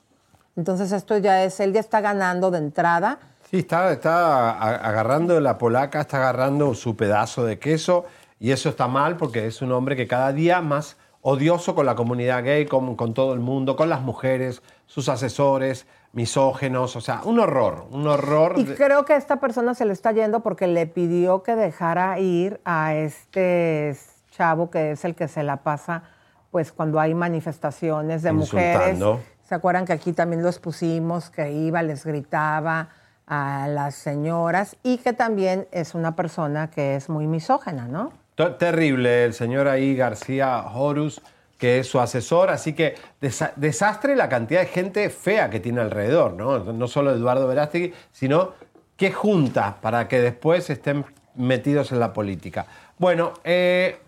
[0.55, 3.19] Entonces esto ya es, él ya está ganando de entrada.
[3.49, 8.03] Sí, está, está agarrando la polaca, está agarrando su pedazo de queso
[8.41, 11.95] y eso está mal porque es un hombre que cada día más odioso con la
[11.95, 17.21] comunidad gay, con, con todo el mundo, con las mujeres, sus asesores, misógenos, o sea,
[17.23, 18.55] un horror, un horror.
[18.57, 22.59] Y creo que esta persona se le está yendo porque le pidió que dejara ir
[22.65, 23.95] a este
[24.31, 26.03] chavo que es el que se la pasa,
[26.51, 28.99] pues cuando hay manifestaciones de mujeres.
[29.47, 32.89] ¿Se acuerdan que aquí también lo expusimos, que iba, les gritaba
[33.27, 38.11] a las señoras y que también es una persona que es muy misógena, ¿no?
[38.57, 41.21] Terrible el señor ahí, García Horus,
[41.57, 45.81] que es su asesor, así que desa- desastre la cantidad de gente fea que tiene
[45.81, 46.59] alrededor, ¿no?
[46.59, 48.53] No solo Eduardo Verástegui, sino
[48.95, 51.03] que junta para que después estén
[51.35, 52.65] metidos en la política.
[52.97, 53.99] Bueno, eh,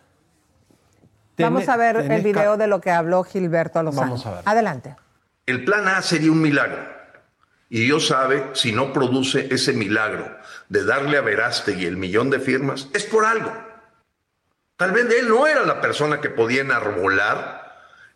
[1.37, 4.07] Vamos a ver el video de lo que habló Gilberto Lozano.
[4.07, 4.41] Vamos a ver.
[4.45, 4.95] Adelante.
[5.45, 6.98] El plan A sería un milagro.
[7.69, 10.37] Y Dios sabe, si no produce ese milagro
[10.69, 13.53] de darle a Verástegui el millón de firmas, es por algo.
[14.75, 17.59] Tal vez él no era la persona que podía enarbolar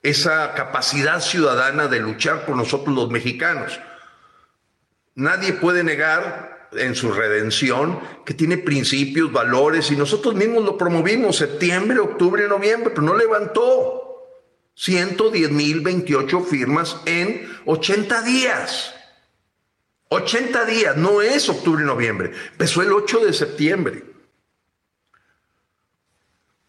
[0.01, 3.79] esa capacidad ciudadana de luchar por nosotros los mexicanos.
[5.15, 11.37] Nadie puede negar en su redención que tiene principios, valores, y nosotros mismos lo promovimos
[11.37, 13.99] septiembre, octubre, noviembre, pero no levantó
[14.75, 18.95] 110 mil 28 firmas en 80 días.
[20.13, 24.03] 80 días, no es octubre y noviembre, empezó el 8 de septiembre.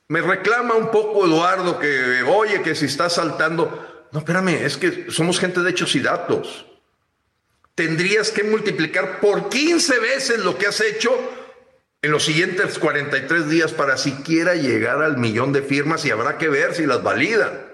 [0.09, 4.07] Me reclama un poco Eduardo que, oye, que si está saltando.
[4.13, 6.67] No, espérame, es que somos gente de hechos y datos.
[7.75, 11.11] Tendrías que multiplicar por 15 veces lo que has hecho
[12.03, 16.49] en los siguientes 43 días para siquiera llegar al millón de firmas y habrá que
[16.49, 17.74] ver si las validan.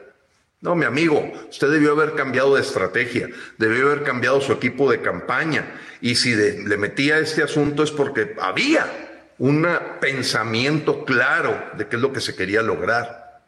[0.61, 5.01] No, mi amigo, usted debió haber cambiado de estrategia, debió haber cambiado su equipo de
[5.01, 5.81] campaña.
[6.03, 9.67] Y si le metía este asunto es porque había un
[10.01, 13.41] pensamiento claro de qué es lo que se quería lograr.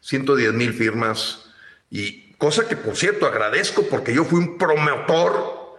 [0.00, 1.50] 110 mil firmas
[1.90, 5.76] y cosa que por cierto agradezco porque yo fui un promotor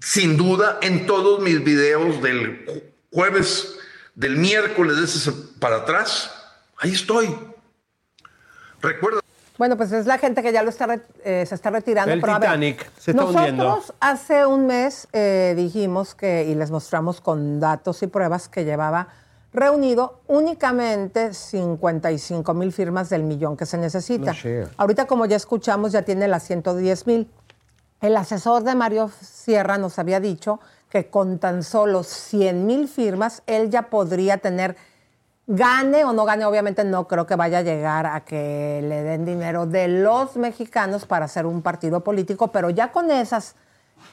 [0.00, 3.76] sin duda en todos mis videos del ju- jueves,
[4.14, 6.32] del miércoles de ese para atrás.
[6.78, 7.36] Ahí estoy.
[8.80, 9.20] Recuerda
[9.60, 12.10] Bueno, pues es la gente que ya lo está re- eh, se está retirando.
[12.10, 13.82] El pero a ver, Titanic se está nosotros hundiendo.
[14.00, 19.08] hace un mes eh, dijimos que, y les mostramos con datos y pruebas que llevaba
[19.52, 24.32] reunido únicamente 55 mil firmas del millón que se necesita.
[24.32, 24.68] No.
[24.78, 27.30] Ahorita, como ya escuchamos, ya tiene las 110 mil.
[28.00, 30.58] El asesor de Mario Sierra nos había dicho
[30.88, 34.74] que con tan solo 100 mil firmas él ya podría tener,
[35.52, 39.24] gane o no gane, obviamente no creo que vaya a llegar a que le den
[39.24, 43.56] dinero de los mexicanos para hacer un partido político, pero ya con esas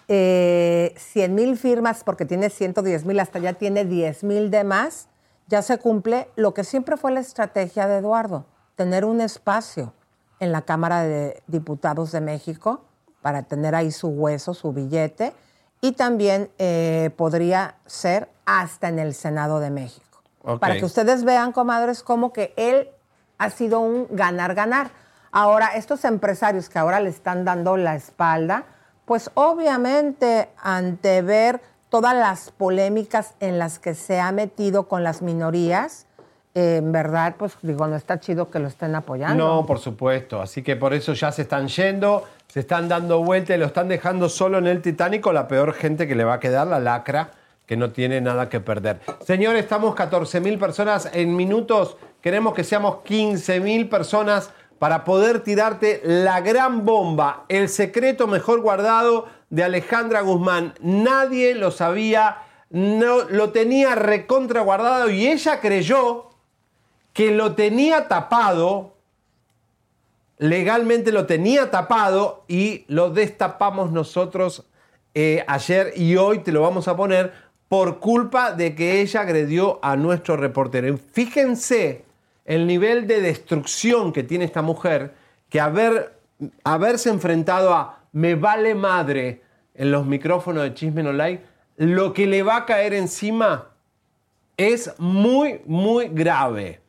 [0.08, 5.10] eh, 100 mil firmas, porque tiene 110 mil, hasta ya tiene 10 mil de más,
[5.48, 9.94] ya se cumple lo que siempre fue la estrategia de Eduardo, tener un espacio
[10.40, 12.82] en la Cámara de Diputados de México
[13.22, 15.34] para tener ahí su hueso, su billete,
[15.82, 20.07] y también eh, podría ser hasta en el Senado de México.
[20.60, 22.90] Para que ustedes vean, comadres, como que él
[23.38, 24.90] ha sido un ganar-ganar.
[25.32, 28.64] Ahora, estos empresarios que ahora le están dando la espalda,
[29.06, 35.22] pues obviamente ante ver todas las polémicas en las que se ha metido con las
[35.22, 36.06] minorías,
[36.56, 39.48] eh, en verdad, pues digo, no está chido que lo estén apoyando.
[39.48, 40.42] No, por supuesto.
[40.42, 43.88] Así que por eso ya se están yendo, se están dando vuelta y lo están
[43.88, 45.26] dejando solo en el Titanic.
[45.28, 47.30] La peor gente que le va a quedar, la lacra,
[47.68, 49.02] que no tiene nada que perder.
[49.24, 51.98] Señor, estamos 14 mil personas en minutos.
[52.22, 58.62] Queremos que seamos 15 mil personas para poder tirarte la gran bomba, el secreto mejor
[58.62, 60.76] guardado de Alejandra Guzmán.
[60.82, 62.38] Nadie lo sabía,
[62.70, 66.30] no, lo tenía recontra guardado y ella creyó
[67.12, 68.94] que lo tenía tapado,
[70.38, 74.68] legalmente lo tenía tapado y lo destapamos nosotros
[75.16, 79.80] eh, ayer y hoy te lo vamos a poner por culpa de que ella agredió
[79.82, 80.98] a nuestro reportero.
[80.98, 82.06] Fíjense
[82.46, 85.14] el nivel de destrucción que tiene esta mujer,
[85.50, 86.18] que haber,
[86.64, 89.42] haberse enfrentado a me vale madre
[89.76, 91.44] en los micrófonos de Chisme No Like,
[91.78, 93.68] lo que le va a caer encima
[94.56, 96.82] es muy, muy grave.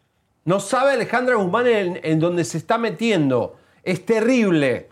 [0.45, 3.59] No sabe Alejandra Guzmán en, en se está metiendo.
[3.83, 4.89] Es terrible.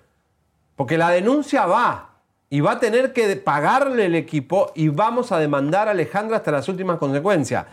[0.76, 2.05] Porque la denuncia va.
[2.48, 6.52] Y va a tener que pagarle el equipo y vamos a demandar a Alejandra hasta
[6.52, 7.66] las últimas consecuencias.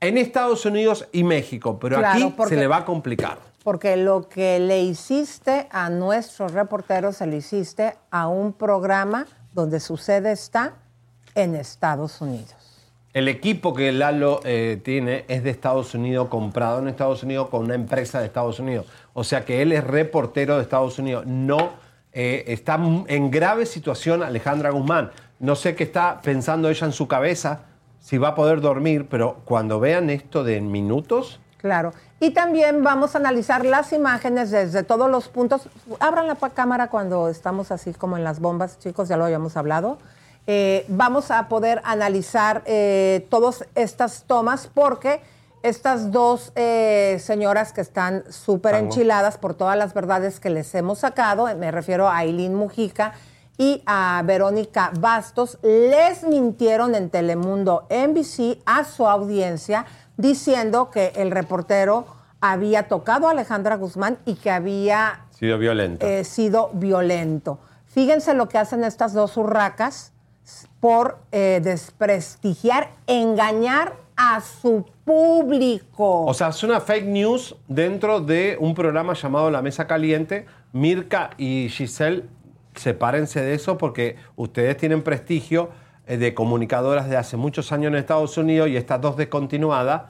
[0.00, 1.78] En Estados Unidos y México.
[1.78, 3.38] Pero Claro, aquí porque- se le va a complicar.
[3.62, 9.80] Porque lo que le hiciste a nuestros reporteros, se lo hiciste a un programa donde
[9.80, 10.74] su sede está
[11.34, 12.54] en Estados Unidos.
[13.14, 17.64] El equipo que Lalo eh, tiene es de Estados Unidos, comprado en Estados Unidos con
[17.64, 18.86] una empresa de Estados Unidos.
[19.12, 21.24] O sea que él es reportero de Estados Unidos.
[21.24, 21.70] No
[22.14, 25.10] eh, está en grave situación Alejandra Guzmán.
[25.40, 27.62] No sé qué está pensando ella en su cabeza,
[28.00, 31.94] si va a poder dormir, pero cuando vean esto de minutos, Claro.
[32.20, 35.70] Y también vamos a analizar las imágenes desde todos los puntos.
[35.98, 39.96] Abran la cámara cuando estamos así como en las bombas, chicos, ya lo habíamos hablado.
[40.46, 45.22] Eh, vamos a poder analizar eh, todas estas tomas porque
[45.64, 50.98] estas dos eh, señoras que están súper enchiladas por todas las verdades que les hemos
[50.98, 53.14] sacado, me refiero a Aileen Mujica
[53.56, 59.86] y a Verónica Bastos, les mintieron en Telemundo NBC a su audiencia
[60.18, 62.04] diciendo que el reportero
[62.42, 66.06] había tocado a Alejandra Guzmán y que había sido violento.
[66.06, 67.58] eh, sido violento.
[67.86, 70.12] Fíjense lo que hacen estas dos urracas
[70.80, 76.24] por eh, desprestigiar, engañar a su público.
[76.26, 80.46] O sea, es una fake news dentro de un programa llamado La Mesa Caliente.
[80.72, 82.24] Mirka y Giselle,
[82.74, 85.70] sepárense de eso porque ustedes tienen prestigio
[86.06, 90.02] eh, de comunicadoras de hace muchos años en Estados Unidos y estas dos descontinuadas,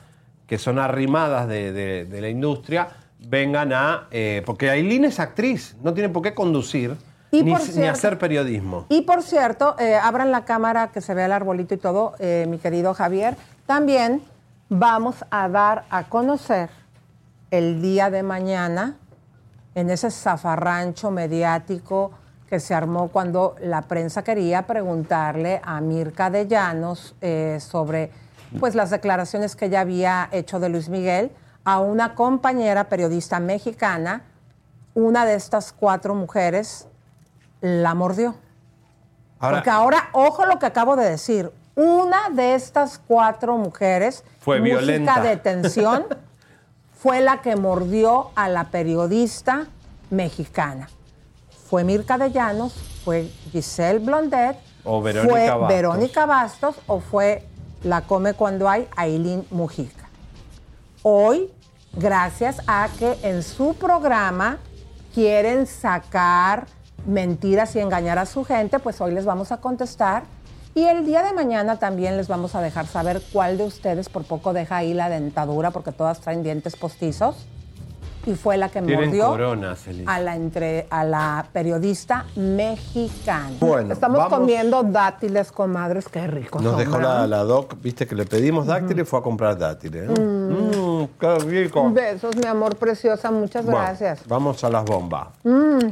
[0.47, 2.89] que son arrimadas de, de- de la industria,
[3.29, 4.09] vengan a...
[4.11, 6.97] eh, porque Aileen es actriz, no tiene por qué conducir
[7.31, 8.87] Y ni, hacer periodismo.
[8.89, 12.47] Y por cierto, eh, abran la cámara que se vea el arbolito y todo, eh,
[12.49, 13.37] mi querido Javier.
[13.67, 14.23] También
[14.79, 16.69] vamos a dar a conocer
[17.53, 18.97] el día de mañana
[19.77, 22.11] en ese zafarrancho mediático
[22.49, 28.11] que se armó cuando la prensa quería preguntarle a Mirka de Llanos eh, sobre
[28.59, 31.31] pues, las declaraciones que ella había hecho de Luis Miguel
[31.65, 34.23] a una compañera periodista mexicana.
[34.95, 36.89] Una de estas cuatro mujeres
[37.61, 38.35] la mordió.
[39.39, 44.61] Ahora- Porque ahora, ojo lo que acabo de decir, una de estas cuatro mujeres, Fue
[44.61, 45.21] música violenta.
[45.21, 46.07] de tensión,
[46.99, 49.67] fue la que mordió a la periodista
[50.11, 50.89] mexicana.
[51.69, 52.75] Fue Mirka de Llanos,
[53.05, 55.69] fue Giselle Blondet, O Verónica fue Bastos.
[55.69, 57.47] Verónica Bastos o fue
[57.83, 60.05] la come cuando hay Aileen Mujica.
[61.03, 61.51] Hoy,
[61.93, 64.59] gracias a que en su programa
[65.15, 66.67] quieren sacar
[67.07, 70.23] mentiras y engañar a su gente, pues hoy les vamos a contestar.
[70.75, 74.25] Y el día de mañana también les vamos a dejar saber cuál de ustedes por
[74.25, 77.47] poco deja ahí la dentadura, porque todas traen dientes postizos.
[78.27, 80.15] y fue la que Tienen mordió coronas, Elisa.
[80.15, 83.51] a la, entre, a la periodista mexicana.
[83.61, 86.59] Bueno, Estamos vamos- comiendo dátiles, comadres, qué rico.
[86.59, 89.59] Nos son, dejó la, la doc, viste que le pedimos dáctiles y fue a comprar
[89.59, 90.09] dátiles.
[90.09, 90.21] ¿eh?
[90.23, 91.91] Mm, qué rico.
[91.91, 94.27] Besos, mi amor preciosa, muchas Bueno, gracias.
[94.27, 95.29] vamos a las bombas.
[95.45, 95.89] Mm.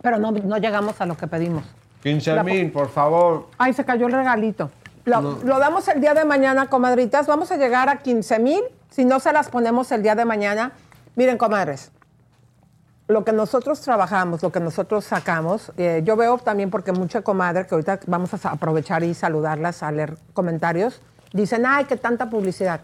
[0.00, 1.64] Pero no, no llegamos a lo que pedimos.
[2.02, 3.48] 15 mil, por favor.
[3.58, 4.70] Ay, se cayó el regalito.
[5.04, 5.38] Lo, No.
[5.42, 7.26] lo damos el día de mañana, comadritas.
[7.26, 8.62] Vamos a llegar a 15 mil.
[8.90, 10.72] Si no se las ponemos el día de mañana.
[11.16, 11.90] Miren, comadres,
[13.08, 17.66] lo que nosotros trabajamos, lo que nosotros sacamos, eh, yo veo también porque mucha comadre,
[17.66, 21.00] que ahorita vamos a aprovechar y saludarlas a leer comentarios,
[21.32, 22.80] dicen, ay, qué tanta publicidad.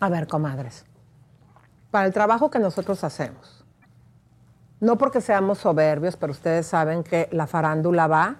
[0.00, 0.84] A ver, comadres,
[1.90, 3.55] para el trabajo que nosotros hacemos,
[4.80, 8.36] no porque seamos soberbios, pero ustedes saben que la farándula va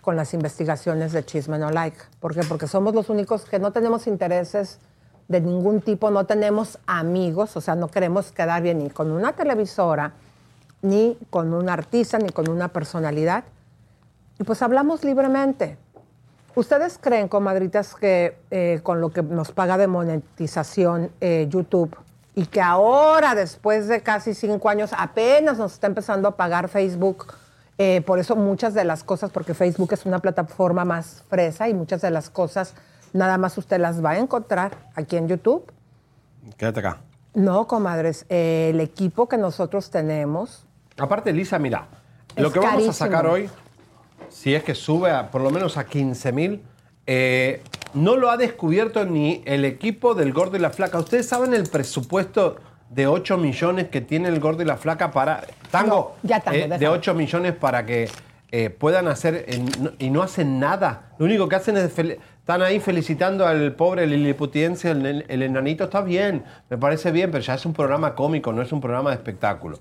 [0.00, 1.98] con las investigaciones de Chisme No Like.
[2.20, 2.42] ¿Por qué?
[2.44, 4.78] Porque somos los únicos que no tenemos intereses
[5.26, 9.32] de ningún tipo, no tenemos amigos, o sea, no queremos quedar bien ni con una
[9.32, 10.12] televisora,
[10.82, 13.42] ni con un artista, ni con una personalidad.
[14.38, 15.78] Y pues hablamos libremente.
[16.54, 21.96] ¿Ustedes creen, comadritas, que eh, con lo que nos paga de monetización eh, YouTube
[22.36, 27.26] y que ahora, después de casi cinco años, apenas nos está empezando a pagar Facebook?
[27.78, 31.74] eh, por eso muchas de las cosas, porque Facebook es una plataforma más fresa y
[31.74, 32.74] muchas de las cosas
[33.12, 35.70] nada más usted las va a encontrar aquí en YouTube.
[36.56, 37.00] Quédate acá.
[37.34, 40.62] No, comadres, eh, el equipo que nosotros tenemos,
[40.98, 41.88] Aparte, Lisa, mira,
[42.34, 43.50] Es lo que vamos a sacar hoy,
[44.30, 46.62] si es que sube a, por lo menos a 15 mil,
[47.06, 47.62] eh,
[47.96, 50.98] no lo ha descubierto ni el equipo del Gordo y la Flaca.
[50.98, 52.56] ¿Ustedes saben el presupuesto
[52.90, 55.42] de 8 millones que tiene el Gordo y la Flaca para...
[55.70, 56.92] Tango, ya Tango, eh, de déjalo.
[56.92, 58.08] 8 millones para que
[58.52, 59.44] eh, puedan hacer...
[59.48, 61.10] eh, no- y no hacen nada.
[61.18, 61.98] Lo único que hacen es...
[61.98, 65.84] están ahí felicitando al pobre liliputiense, el, el- el enanito.
[65.84, 69.10] Está bien, me parece bien, pero ya es un programa cómico, no es un programa
[69.10, 69.78] de espectáculo.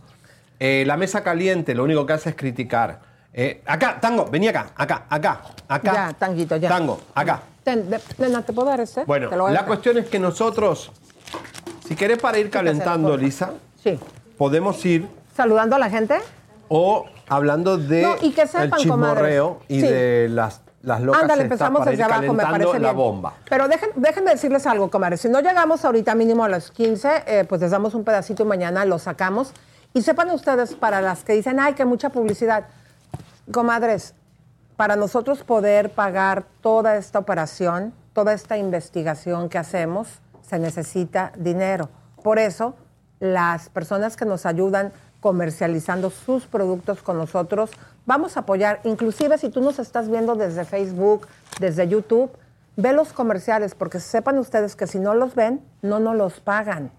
[0.59, 3.01] Eh, la mesa caliente lo único que hace es criticar.
[3.65, 5.93] Acá, Tango, vení acá, acá, acá, acá.
[5.93, 6.69] Ya, Tanguito, ya.
[6.69, 7.41] Tango, acá.
[7.65, 9.03] Nena, ¿te puedo dar este?
[9.05, 10.91] Bueno, la cuestión es que nosotros,
[11.87, 13.17] si querés para ir calentando.
[13.17, 13.51] Lisa,
[13.83, 13.99] Sí.
[14.37, 16.19] podemos ir Saludando a la gente.
[16.67, 19.69] o hablando de No, y que sepan, el chismorreo comadres.
[19.69, 19.87] y Sí.
[19.87, 22.95] de las, las locas Ándale, empezamos para ir desde abajo, me parece la bien.
[22.97, 23.33] bomba.
[23.49, 25.21] Pero dejen, déjenme decirles algo, comadres.
[25.21, 28.45] Si no llegamos ahorita mínimo a los 15, eh, pues les damos un pedacito y
[28.45, 29.51] mañana lo sacamos.
[29.93, 32.65] Y sepan ustedes, para las que dicen, ay, que mucha publicidad.
[33.51, 34.13] Comadres,
[34.77, 41.89] para nosotros poder pagar toda esta operación, toda esta investigación que hacemos, se necesita dinero.
[42.23, 42.75] Por eso,
[43.19, 44.91] las personas que nos ayudan
[45.21, 47.71] comercializando sus productos con nosotros,
[48.05, 48.79] vamos a apoyar.
[48.83, 51.27] Inclusive si tú nos estás viendo desde Facebook,
[51.59, 52.31] desde YouTube,
[52.75, 56.91] ve los comerciales, porque sepan ustedes que si no los ven, no nos los pagan.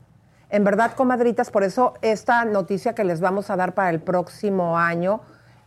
[0.49, 4.79] En verdad, comadritas, por eso esta noticia que les vamos a dar para el próximo
[4.79, 5.21] año,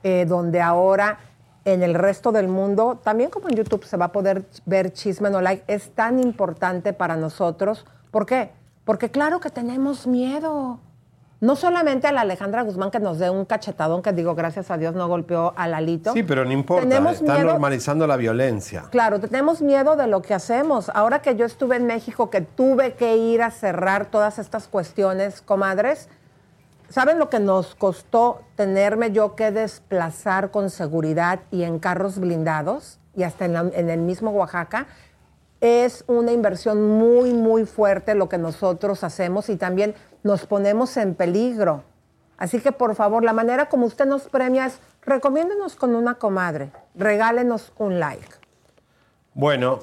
[0.03, 1.19] eh, donde ahora
[1.65, 5.29] en el resto del mundo, también como en YouTube se va a poder ver Chisme
[5.29, 7.85] No Like, es tan importante para nosotros.
[8.11, 8.51] ¿Por qué?
[8.85, 10.79] Porque claro que tenemos miedo.
[11.41, 14.77] No solamente a la Alejandra Guzmán que nos dé un cachetadón, que digo, gracias a
[14.77, 16.11] Dios no golpeó a Lalito.
[16.11, 18.85] Sí, pero no importa, Tenemos están miedo- normalizando la violencia.
[18.91, 20.89] Claro, tenemos miedo de lo que hacemos.
[20.93, 25.41] Ahora que yo estuve en México, que tuve que ir a cerrar todas estas cuestiones,
[25.41, 26.09] comadres,
[26.89, 32.99] ¿saben lo que nos costó tenerme yo que desplazar con seguridad y en carros blindados?
[33.15, 34.87] Y hasta en, el mismo Oaxaca.
[35.61, 39.93] Es una inversión muy, muy fuerte lo que nosotros hacemos y también
[40.23, 41.83] nos ponemos en peligro.
[42.37, 46.71] Así que por favor, la manera como usted nos premia es recomiéndenos con una comadre,
[46.95, 48.29] regálenos un like.
[49.33, 49.79] Bueno,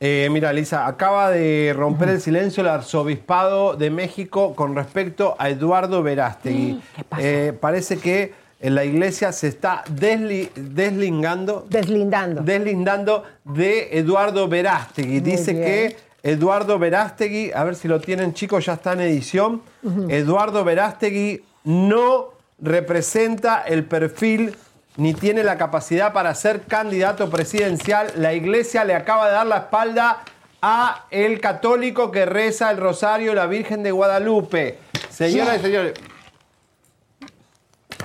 [0.00, 5.48] eh, mira, Lisa, acaba de romper el silencio el arzobispado de México con respecto a
[5.50, 6.80] Eduardo Verástegui.
[7.18, 11.66] Eh, parece que en la iglesia se está desli- deslingando.
[11.68, 12.42] Deslindando.
[12.42, 15.20] Deslindando de Eduardo Verástegui.
[15.20, 15.64] Muy Dice bien.
[15.64, 19.62] que Eduardo Verástegui, a ver si lo tienen chicos, ya está en edición.
[20.08, 22.26] Eduardo Verástegui no
[22.60, 24.54] representa el perfil
[24.98, 28.08] ni tiene la capacidad para ser candidato presidencial.
[28.16, 30.24] La iglesia le acaba de dar la espalda
[30.60, 34.78] a el católico que reza el rosario la Virgen de Guadalupe.
[35.08, 35.94] Señoras y señores,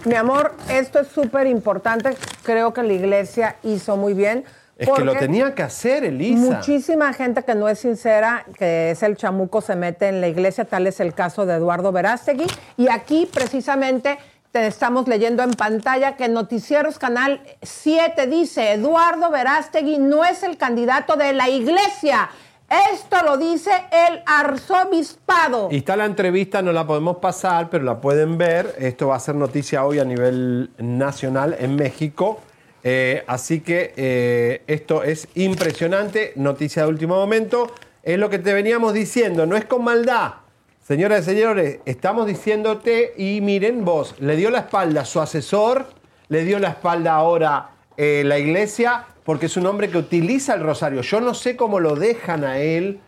[0.06, 2.16] Mi amor, esto es súper importante.
[2.44, 4.46] Creo que la iglesia hizo muy bien.
[4.78, 6.58] es que lo tenía que hacer, Elisa.
[6.58, 10.66] Muchísima gente que no es sincera, que es el chamuco, se mete en la iglesia.
[10.66, 12.46] Tal es el caso de Eduardo Verástegui.
[12.78, 14.20] Y aquí, precisamente,
[14.54, 20.58] te estamos leyendo en pantalla que Noticieros Canal 7 dice: Eduardo Verástegui no es el
[20.58, 22.30] candidato de la iglesia.
[22.94, 25.70] Esto lo dice el arzobispado.
[25.72, 28.76] Y está la entrevista, no la podemos pasar, pero la pueden ver.
[28.78, 32.40] Esto va a ser noticia hoy a nivel nacional en México.
[32.84, 37.72] Eh, así que eh, esto es impresionante, noticia de último momento.
[38.04, 40.43] Es lo que te veníamos diciendo, no es con maldad.
[40.84, 45.86] Señoras y señores, estamos diciéndote y miren vos, le dio la espalda a su asesor,
[46.28, 50.62] le dio la espalda ahora eh, la iglesia, porque es un hombre que utiliza el
[50.62, 51.02] rosario.
[51.02, 53.00] Yo no sé cómo lo dejan a él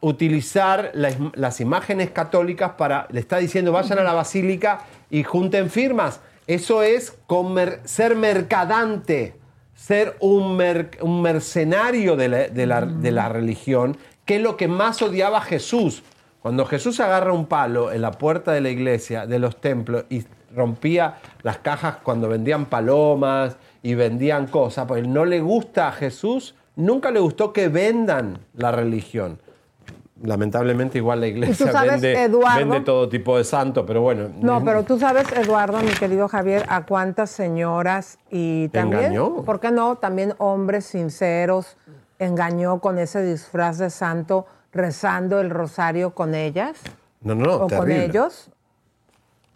[0.00, 5.68] utilizar las, las imágenes católicas para, le está diciendo, vayan a la basílica y junten
[5.68, 6.20] firmas.
[6.46, 9.34] Eso es comer- ser mercadante,
[9.74, 14.56] ser un, mer- un mercenario de la, de la- de la religión, que es lo
[14.56, 16.04] que más odiaba Jesús.
[16.46, 20.24] Cuando Jesús agarra un palo en la puerta de la iglesia, de los templos, y
[20.54, 26.54] rompía las cajas cuando vendían palomas y vendían cosas, pues no le gusta a Jesús,
[26.76, 29.40] nunca le gustó que vendan la religión.
[30.22, 32.58] Lamentablemente igual la iglesia sabes, vende, Eduardo?
[32.60, 34.28] vende todo tipo de santo, pero bueno.
[34.40, 39.42] No, pero tú sabes, Eduardo, mi querido Javier, a cuántas señoras y también, Engañó.
[39.42, 39.96] ¿por qué no?
[39.96, 41.76] También hombres sinceros
[42.20, 44.46] engañó con ese disfraz de santo
[44.76, 46.78] rezando el rosario con ellas
[47.20, 48.50] No, no, no, o con ellos.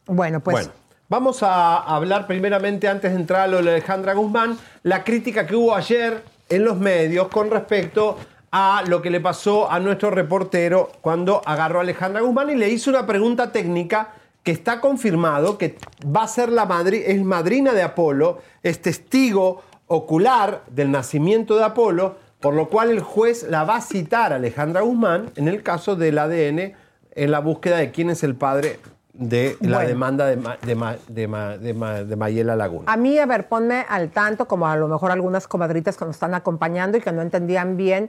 [0.06, 0.72] Bueno, pues Bueno,
[1.08, 5.54] vamos a hablar primeramente, antes de entrar a lo de Alejandra Guzmán, la crítica que
[5.54, 8.16] hubo ayer en los medios con respecto
[8.50, 12.68] a lo que le pasó a nuestro reportero cuando agarró a Alejandra Guzmán y le
[12.68, 17.72] hizo una pregunta técnica que está confirmado que va a ser la madri es madrina
[17.72, 23.64] de Apolo, es testigo ocular del nacimiento de Apolo, por lo cual el juez la
[23.64, 26.72] va a citar a Alejandra Guzmán en el caso del ADN
[27.14, 28.78] en la búsqueda de quién es el padre
[29.12, 29.88] de la Bueno.
[29.88, 32.90] demanda de, Ma- de, Ma- de Ma- de Ma- de Mayela Laguna.
[32.90, 36.16] A mí, a ver, ponme al tanto, como a lo mejor algunas comadritas que nos
[36.16, 38.08] están acompañando y que no entendían bien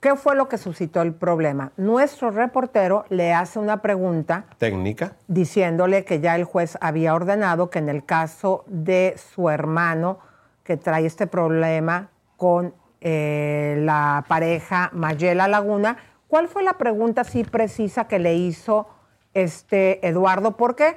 [0.00, 1.70] qué fue lo que suscitó el problema.
[1.76, 5.12] Nuestro reportero le hace una pregunta Técnica.
[5.28, 10.18] diciéndole que ya el juez había ordenado que en el caso de su hermano
[10.64, 15.96] que trae este problema con eh, la pareja Mayela Laguna,
[16.26, 18.88] ¿cuál fue la pregunta así precisa que le hizo
[19.34, 20.56] este Eduardo?
[20.56, 20.96] ¿Por qué?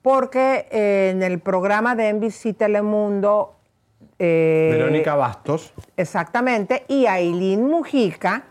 [0.00, 3.56] Porque eh, en el programa de NBC Telemundo
[4.18, 5.74] eh, Verónica Bastos.
[5.96, 6.84] Exactamente.
[6.88, 8.44] Y Aileen Mujica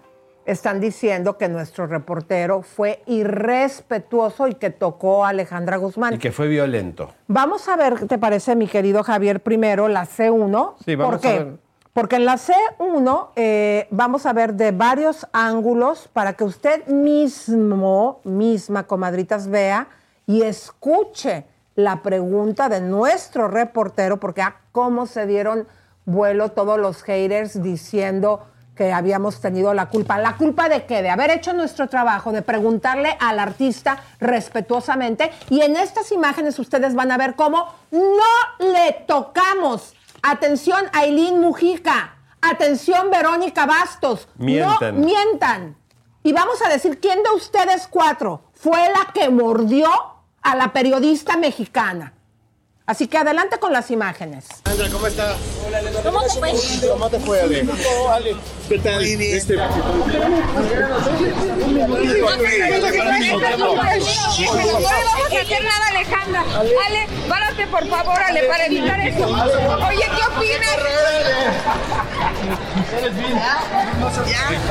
[0.45, 6.15] están diciendo que nuestro reportero fue irrespetuoso y que tocó a Alejandra Guzmán.
[6.15, 7.14] Y que fue violento.
[7.28, 10.76] Vamos a ver, ¿te parece, mi querido Javier, primero la C1?
[10.84, 11.28] Sí, vamos ¿Por qué?
[11.30, 11.57] a ver.
[11.94, 18.22] Porque en la C1 eh, vamos a ver de varios ángulos para que usted mismo,
[18.24, 19.88] misma, comadritas, vea
[20.26, 21.46] y escuche
[21.76, 25.68] la pregunta de nuestro reportero, porque a cómo se dieron
[26.06, 28.46] vuelo todos los haters diciendo
[28.76, 30.18] que habíamos tenido la culpa.
[30.18, 31.02] ¿La culpa de qué?
[31.02, 35.30] De haber hecho nuestro trabajo, de preguntarle al artista respetuosamente.
[35.50, 39.94] Y en estas imágenes ustedes van a ver cómo no le tocamos.
[40.22, 42.15] Atención, Aileen Mujica.
[42.41, 44.27] Atención, Verónica Bastos.
[44.35, 44.95] Mienten.
[44.99, 45.77] No mientan.
[46.23, 49.89] Y vamos a decir quién de ustedes cuatro fue la que mordió
[50.41, 52.14] a la periodista mexicana.
[52.92, 54.44] Así que adelante con las imágenes.
[54.66, 55.38] Sandra, ¿cómo estás?
[56.04, 56.52] ¿Cómo te fue?
[56.90, 57.66] ¿Cómo te fue, Ale?
[58.12, 58.36] Ale,
[58.68, 58.96] ¿qué tal?
[58.96, 59.38] Muy bien.
[59.38, 59.56] Este...
[59.56, 59.78] No vamos
[65.32, 66.44] a hacer nada, Alejandra.
[66.86, 69.26] Ale, párate por favor, Ale, para evitar eso.
[69.26, 70.78] Oye, ¿qué opinas?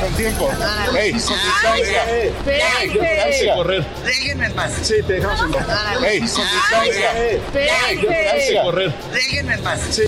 [0.01, 0.51] Con tiempo.
[0.99, 2.05] Ey, con distancia.
[2.23, 3.53] Espérense.
[3.55, 3.85] correr.
[4.05, 4.73] Déjenme en paz.
[4.83, 6.03] Sí, te dejamos en paz.
[6.05, 7.13] Ey, con distancia.
[8.63, 8.93] Correr.
[9.13, 9.81] Déjenme en paz.
[9.91, 10.03] Sí.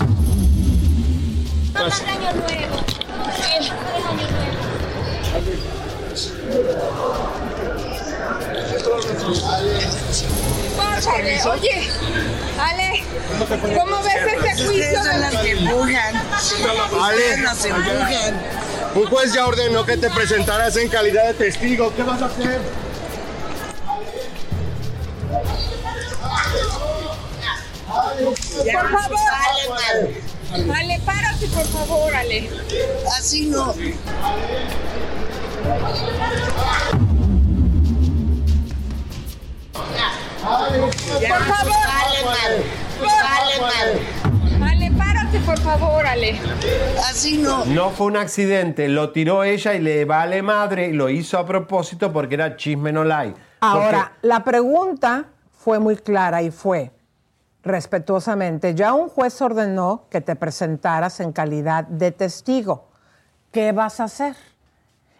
[1.75, 2.83] año nuevo.
[10.77, 11.87] Pásale, oye,
[12.59, 13.03] Ale,
[13.77, 14.69] ¿cómo ves este juicio?
[14.69, 16.15] Ustedes son las que empujan.
[17.01, 18.41] Ale, Ustedes nos empujan.
[18.95, 21.93] un juez ya ordenó que te presentaras en calidad de testigo.
[21.95, 22.59] ¿Qué vas a hacer?
[27.87, 29.19] Por favor.
[30.75, 32.49] Ale, párate, por favor, Ale.
[33.17, 33.73] Así no.
[40.43, 41.73] Por favor.
[44.61, 46.39] Ale, párate, por favor, Ale.
[47.09, 47.65] Así no.
[47.65, 51.45] No fue un accidente, lo tiró ella y le vale madre y lo hizo a
[51.45, 53.39] propósito porque era chisme no like.
[53.61, 56.91] Ahora, la pregunta fue muy clara y fue,
[57.63, 62.85] respetuosamente, ya un juez ordenó que te presentaras en calidad de testigo.
[63.51, 64.35] ¿Qué vas a hacer?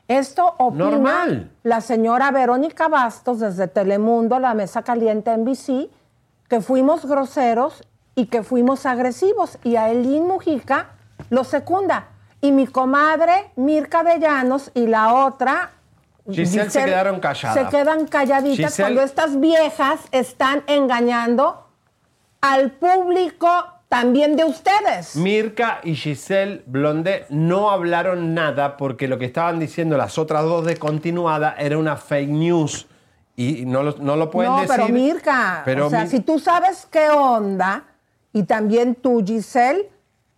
[0.08, 1.52] Esto opina Normal.
[1.64, 5.90] la señora Verónica Bastos desde Telemundo, la mesa caliente en BC,
[6.50, 7.84] que fuimos groseros
[8.16, 9.58] y que fuimos agresivos.
[9.64, 10.90] Y a Elín Mujica
[11.30, 12.08] lo secunda.
[12.42, 15.72] Y mi comadre Mirka de Llanos y la otra...
[16.30, 17.58] Giselle se quedaron calladas.
[17.58, 21.63] Se quedan calladitas Giselle- cuando estas viejas están engañando
[22.44, 23.48] al público
[23.88, 25.16] también de ustedes.
[25.16, 30.66] Mirka y Giselle Blondet no hablaron nada porque lo que estaban diciendo las otras dos
[30.66, 32.88] de continuada era una fake news.
[33.38, 34.76] Y no lo, no lo pueden no, decir.
[34.76, 37.86] pero Mirka, pero o sea, si tú sabes qué onda,
[38.34, 39.90] y también tú, Giselle,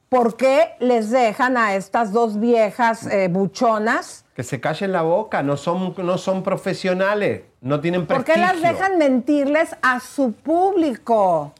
[0.08, 4.26] ¿por qué les dejan a estas dos viejas eh, buchonas?
[4.36, 8.34] Que se callen la boca, no son, no son profesionales, no tienen ¿Por prestigio.
[8.34, 11.54] qué las dejan mentirles a su público?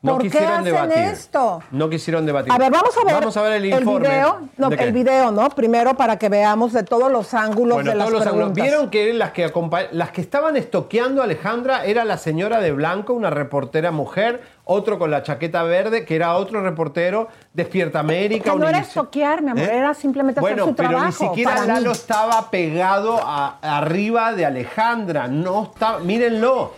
[0.00, 0.98] No ¿Por qué quisieron hacen debatir.
[0.98, 1.62] esto?
[1.72, 2.52] No quisieron debatir.
[2.52, 4.08] A ver, vamos a ver, Vamos a ver el informe.
[4.08, 5.48] video, no, el video, ¿no?
[5.50, 8.52] Primero para que veamos de todos los ángulos Bueno, de las todos los ángulos.
[8.52, 9.50] Vieron que las que,
[9.90, 15.00] las que estaban estoqueando a Alejandra era la señora de blanco, una reportera mujer, otro
[15.00, 18.52] con la chaqueta verde, que era otro reportero, Despierta América.
[18.52, 19.76] Que no era estoquear, mi amor, ¿Eh?
[19.78, 21.24] era simplemente Bueno, hacer su pero trabajo.
[21.24, 21.96] ni siquiera Lalo mí.
[21.96, 25.26] estaba pegado a- arriba de Alejandra.
[25.26, 26.72] No está, mírenlo.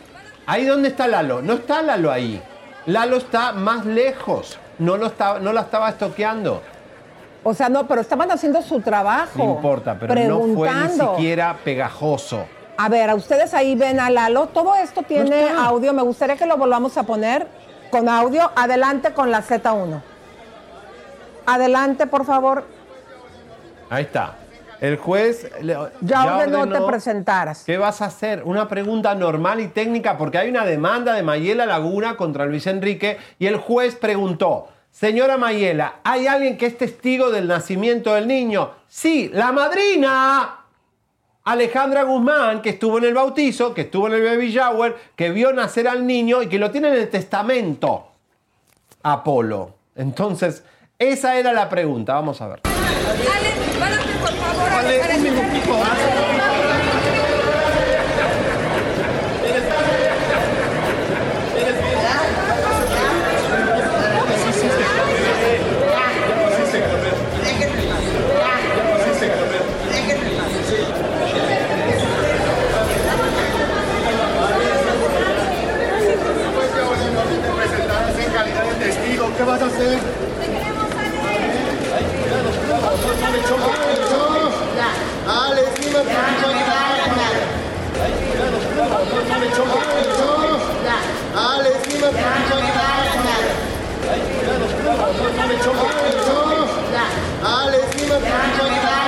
[0.47, 1.43] Ahí dónde está Lalo.
[1.43, 2.43] No está Lalo ahí.
[2.87, 4.59] Lalo está más lejos.
[4.79, 6.63] No, lo estaba, no la estaba estoqueando.
[7.43, 9.39] O sea, no, pero estaban haciendo su trabajo.
[9.39, 12.45] No importa, pero no fue ni siquiera pegajoso.
[12.77, 14.47] A ver, a ustedes ahí ven a Lalo.
[14.47, 15.67] Todo esto tiene está.
[15.67, 15.93] audio.
[15.93, 17.47] Me gustaría que lo volvamos a poner
[17.91, 18.51] con audio.
[18.57, 20.01] Adelante con la Z1.
[21.47, 22.65] Adelante, por favor.
[23.91, 24.37] Ahí está.
[24.81, 27.65] El juez le- Ya, ordenó te presentaras.
[27.65, 28.43] ¿Qué vas a hacer?
[28.45, 33.19] Una pregunta normal y técnica, porque hay una demanda de Mayela Laguna contra Luis Enrique
[33.39, 38.71] y el juez preguntó, señora Mayela, ¿hay alguien que es testigo del nacimiento del niño?
[38.89, 40.57] Sí, la madrina.
[41.45, 45.53] Alejandra Guzmán, que estuvo en el bautizo, que estuvo en el baby shower, que vio
[45.53, 48.09] nacer al niño y que lo tiene en el testamento.
[49.03, 49.75] Apolo.
[49.97, 50.63] Entonces,
[50.99, 52.13] esa era la pregunta.
[52.15, 52.61] Vamos a ver.
[52.91, 55.31] Ale, párate por favor, Ale, para evitar-
[78.19, 80.20] en calidad de testigo, ¿qué vas a hacer?
[85.27, 86.01] Ale, dime,
[91.35, 92.11] Ale, dime,
[97.43, 99.00] Ale, dime,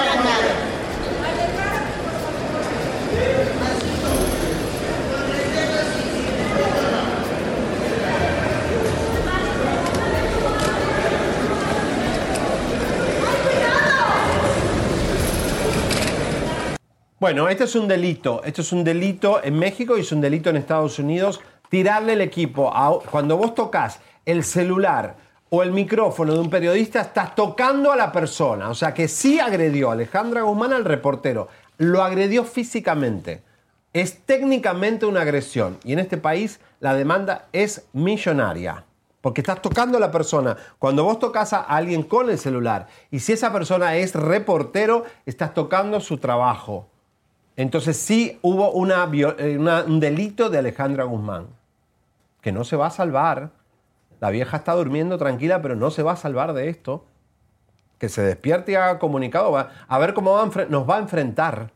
[17.23, 18.43] Bueno, este es un delito.
[18.43, 21.40] Esto es un delito en México y es un delito en Estados Unidos.
[21.69, 22.74] Tirarle el equipo.
[22.74, 25.15] a- cuando vos tocas el celular
[25.49, 28.70] o el micrófono de un periodista, estás tocando a la persona.
[28.70, 31.47] O sea que sí agredió a Alejandra Guzmán al reportero.
[31.78, 33.44] Lo agredió físicamente.
[33.93, 35.78] Es técnicamente una agresión.
[35.85, 38.82] Y en este país la demanda es millonaria.
[39.20, 40.57] Porque estás tocando a la persona.
[40.81, 45.55] Cuando vos tocas a alguien con el celular y si esa persona es reportero, estás
[45.55, 46.89] tocando su trabajo.
[47.57, 48.73] Entonces sí hubo
[49.39, 51.49] eh, un delito de Alejandra Guzmán,
[52.41, 53.51] que no se va a salvar.
[54.20, 57.05] La vieja está durmiendo tranquila, pero no se va a salvar de esto.
[57.99, 59.53] Que se despierte y haga comunicado.
[59.53, 60.37] va- a ver cómo
[60.69, 61.70] nos va a enfrentar.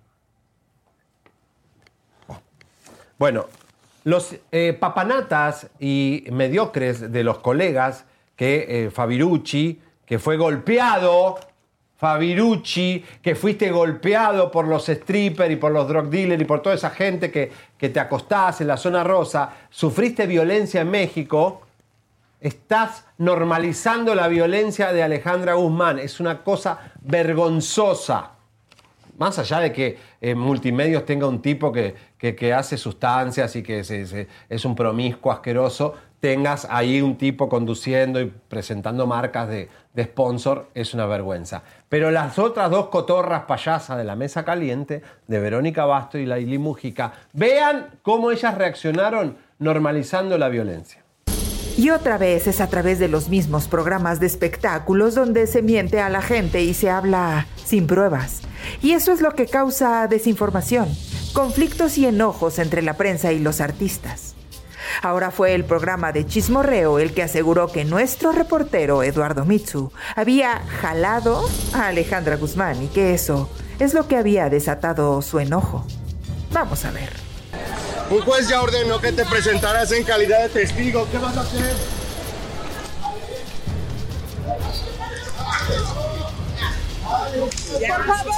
[3.19, 3.47] Bueno,
[4.05, 8.05] los eh, papanatas y mediocres de los colegas
[8.36, 11.39] que eh, Fabirucci, que fue golpeado,
[11.97, 16.74] Fabirucci, que fuiste golpeado por los strippers y por los drug dealers y por toda
[16.74, 21.62] esa gente que, que te acostás en la zona rosa, sufriste violencia en México,
[22.40, 25.98] estás normalizando la violencia de Alejandra Guzmán.
[25.98, 28.32] Es una cosa vergonzosa.
[29.18, 33.81] Más allá de que en multimedios tenga un tipo que, que- hace sustancias y que
[34.48, 39.68] es un promiscuo asqueroso, tengas ahí un tipo conduciendo y presentando marcas de,
[39.98, 41.62] sponsor, es una vergüenza.
[41.88, 46.59] Pero las otras dos cotorras payasas de la mesa caliente, de Verónica Basto y Laili
[46.59, 51.02] Mujica, vean cómo ellas reaccionaron normalizando la violencia.
[51.78, 56.01] Y otra vez es a través de los mismos programas de espectáculos donde se miente
[56.01, 58.40] a la gente y se habla sin pruebas.
[58.80, 60.88] Y eso es lo que causa desinformación,
[61.34, 64.35] conflictos y enojos entre la prensa y los artistas.
[65.02, 70.62] Ahora fue el programa de Chismorreo el que aseguró que nuestro reportero Eduardo Mitsu había
[70.80, 73.48] jalado a Alejandra Guzmán y que eso
[73.78, 75.86] es lo que había desatado su enojo.
[76.52, 77.10] Vamos a ver.
[78.10, 81.08] Un juez ya ordenó que te presentaras en calidad de testigo.
[81.10, 81.74] ¿Qué vas a hacer?
[87.88, 88.36] Por favor.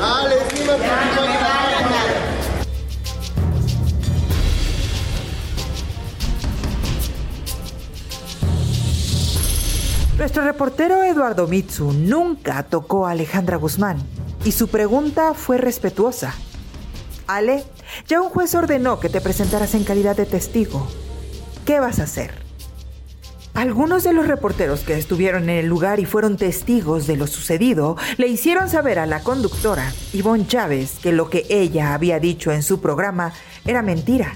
[0.00, 0.74] Dale, dime,
[10.16, 13.98] Nuestro reportero Eduardo Mitsu nunca tocó a Alejandra Guzmán
[14.44, 16.32] y su pregunta fue respetuosa.
[17.26, 17.64] Ale,
[18.06, 20.86] ya un juez ordenó que te presentaras en calidad de testigo.
[21.66, 22.43] ¿Qué vas a hacer?
[23.54, 27.96] Algunos de los reporteros que estuvieron en el lugar y fueron testigos de lo sucedido
[28.16, 32.64] le hicieron saber a la conductora, Ivonne Chávez, que lo que ella había dicho en
[32.64, 33.32] su programa
[33.64, 34.32] era mentira,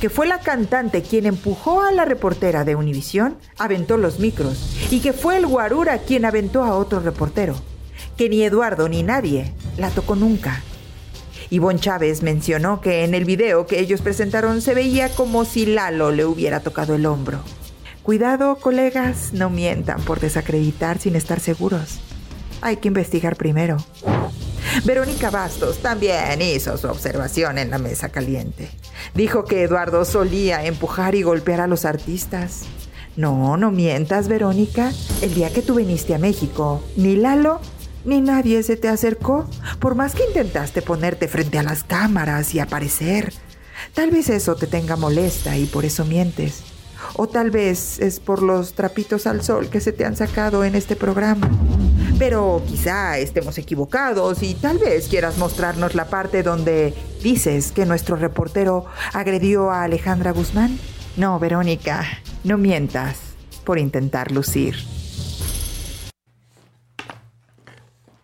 [0.00, 5.00] que fue la cantante quien empujó a la reportera de Univisión, aventó los micros, y
[5.00, 7.54] que fue el guarura quien aventó a otro reportero,
[8.16, 10.62] que ni Eduardo ni nadie la tocó nunca.
[11.50, 16.10] Ivonne Chávez mencionó que en el video que ellos presentaron se veía como si Lalo
[16.10, 17.44] le hubiera tocado el hombro.
[18.02, 22.00] Cuidado, colegas, no mientan por desacreditar sin estar seguros.
[22.60, 23.76] Hay que investigar primero.
[24.84, 28.70] Verónica Bastos también hizo su observación en la mesa caliente.
[29.14, 32.62] Dijo que Eduardo solía empujar y golpear a los artistas.
[33.16, 34.90] No, no mientas, Verónica.
[35.20, 37.60] El día que tú viniste a México, ni Lalo
[38.04, 39.48] ni nadie se te acercó,
[39.78, 43.32] por más que intentaste ponerte frente a las cámaras y aparecer.
[43.94, 46.71] Tal vez eso te tenga molesta y por eso mientes.
[47.14, 50.74] O tal vez es por los trapitos al sol que se te han sacado en
[50.74, 51.48] este programa.
[52.18, 58.16] Pero quizá estemos equivocados y tal vez quieras mostrarnos la parte donde dices que nuestro
[58.16, 60.78] reportero agredió a Alejandra Guzmán.
[61.16, 62.04] No, Verónica,
[62.44, 63.18] no mientas
[63.64, 64.76] por intentar lucir.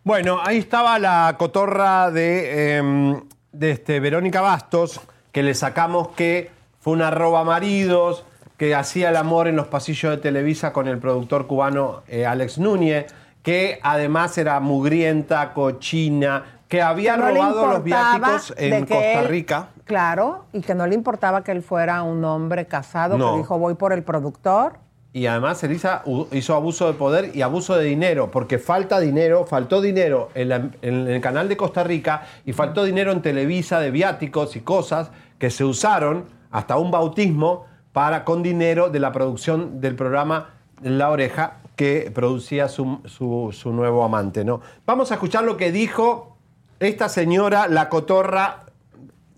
[0.04, 3.22] Bueno, ahí estaba la cotorra de, em,
[3.52, 5.00] de este, Verónica Bastos,
[5.32, 6.50] que le sacamos que
[6.80, 8.24] fue una roba maridos,
[8.58, 12.58] que hacía el amor en los pasillos de Televisa con el productor cubano eh, Alex
[12.58, 13.06] Núñez,
[13.42, 19.22] que además era mugrienta, cochina, que había Que no le robado los viáticos en Costa
[19.22, 19.68] él- Rica.
[19.84, 23.32] Claro, y que no le importaba que él fuera un hombre casado, No.
[23.32, 24.74] que dijo voy por el productor.
[25.14, 26.02] Y además Elisa
[26.32, 30.68] hizo abuso de poder y abuso de dinero, porque falta dinero, faltó dinero en, la-
[30.82, 35.10] en el canal de Costa Rica y faltó dinero en Televisa de viáticos y cosas
[35.38, 37.64] que se usaron hasta un bautismo
[37.98, 40.50] para con dinero de la producción del programa
[40.82, 44.44] La Oreja que producía su, su- su nuevo amante.
[44.44, 44.60] ¿no?
[44.86, 46.36] Vamos a escuchar lo que dijo
[46.78, 48.66] esta señora, la cotorra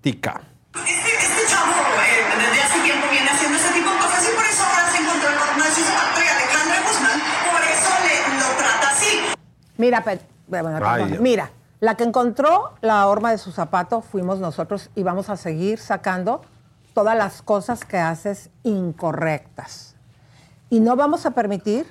[0.03, 0.43] Tica.
[0.75, 1.73] Chavo
[2.39, 5.29] desde hace tiempo viene haciendo ese tipo de cosas y por eso ahora se encontró
[5.29, 7.21] con Narciso Pato y Alejandra Guzmán,
[7.51, 9.21] por eso le, lo trata así.
[9.79, 10.05] Mira,
[10.49, 11.51] bueno, Ay, mira,
[11.81, 16.43] la que encontró la horma de su zapato fuimos nosotros y vamos a seguir sacando
[16.95, 19.95] todas las cosas que haces incorrectas.
[20.69, 21.87] Y no vamos a permitir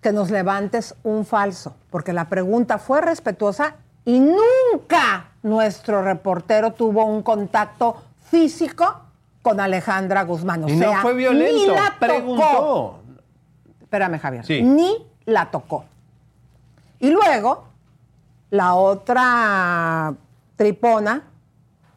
[0.00, 7.04] que nos levantes un falso, porque la pregunta fue respetuosa y nunca nuestro reportero tuvo
[7.04, 9.02] un contacto físico
[9.42, 10.64] con Alejandra Guzmán.
[10.64, 11.98] O Y no sea, fue violento, ni la tocó.
[11.98, 13.00] preguntó.
[13.82, 14.46] Espérame, Javier.
[14.46, 14.62] Sí.
[14.62, 15.84] Ni la tocó.
[16.98, 17.64] Y luego,
[18.50, 20.14] la otra
[20.56, 21.22] tripona,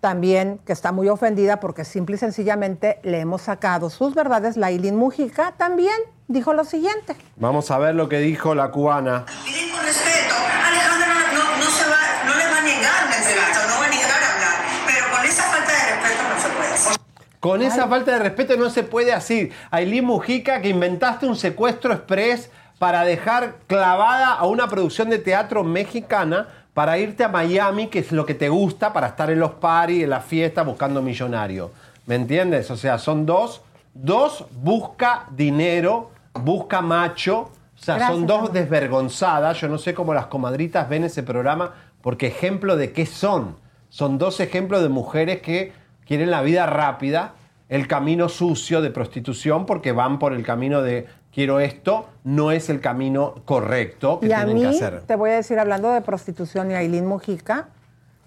[0.03, 4.69] también que está muy ofendida porque simple y sencillamente le hemos sacado sus verdades, la
[4.69, 5.95] Eileen Mujica, también
[6.27, 7.15] dijo lo siguiente.
[7.37, 9.25] Vamos a ver lo que dijo la cubana.
[9.45, 10.35] Miren con respeto,
[10.67, 13.85] Alejandra no, no, no se va, no le va a negar la entrevista, no va
[13.85, 14.55] a negar hablar,
[14.85, 16.99] pero con esa falta de respeto no se puede.
[17.39, 19.51] Con esa falta de respeto no se puede así.
[19.71, 25.63] Aileen Mujica, que inventaste un secuestro express para dejar clavada a una producción de teatro
[25.63, 29.51] mexicana para irte a Miami, que es lo que te gusta, para estar en los
[29.51, 31.69] paris, en las fiestas, buscando millonarios.
[32.05, 32.69] ¿Me entiendes?
[32.71, 33.61] O sea, son dos.
[33.93, 37.51] Dos busca dinero, busca macho.
[37.75, 39.61] O sea, Gracias, son dos desvergonzadas.
[39.61, 43.55] Yo no sé cómo las comadritas ven ese programa, porque ejemplo de qué son.
[43.89, 45.73] Son dos ejemplos de mujeres que
[46.07, 47.33] quieren la vida rápida,
[47.69, 52.69] el camino sucio de prostitución, porque van por el camino de quiero esto, no es
[52.69, 55.01] el camino correcto que Y a tienen mí, que hacer.
[55.01, 57.67] te voy a decir, hablando de prostitución y Aileen Mujica,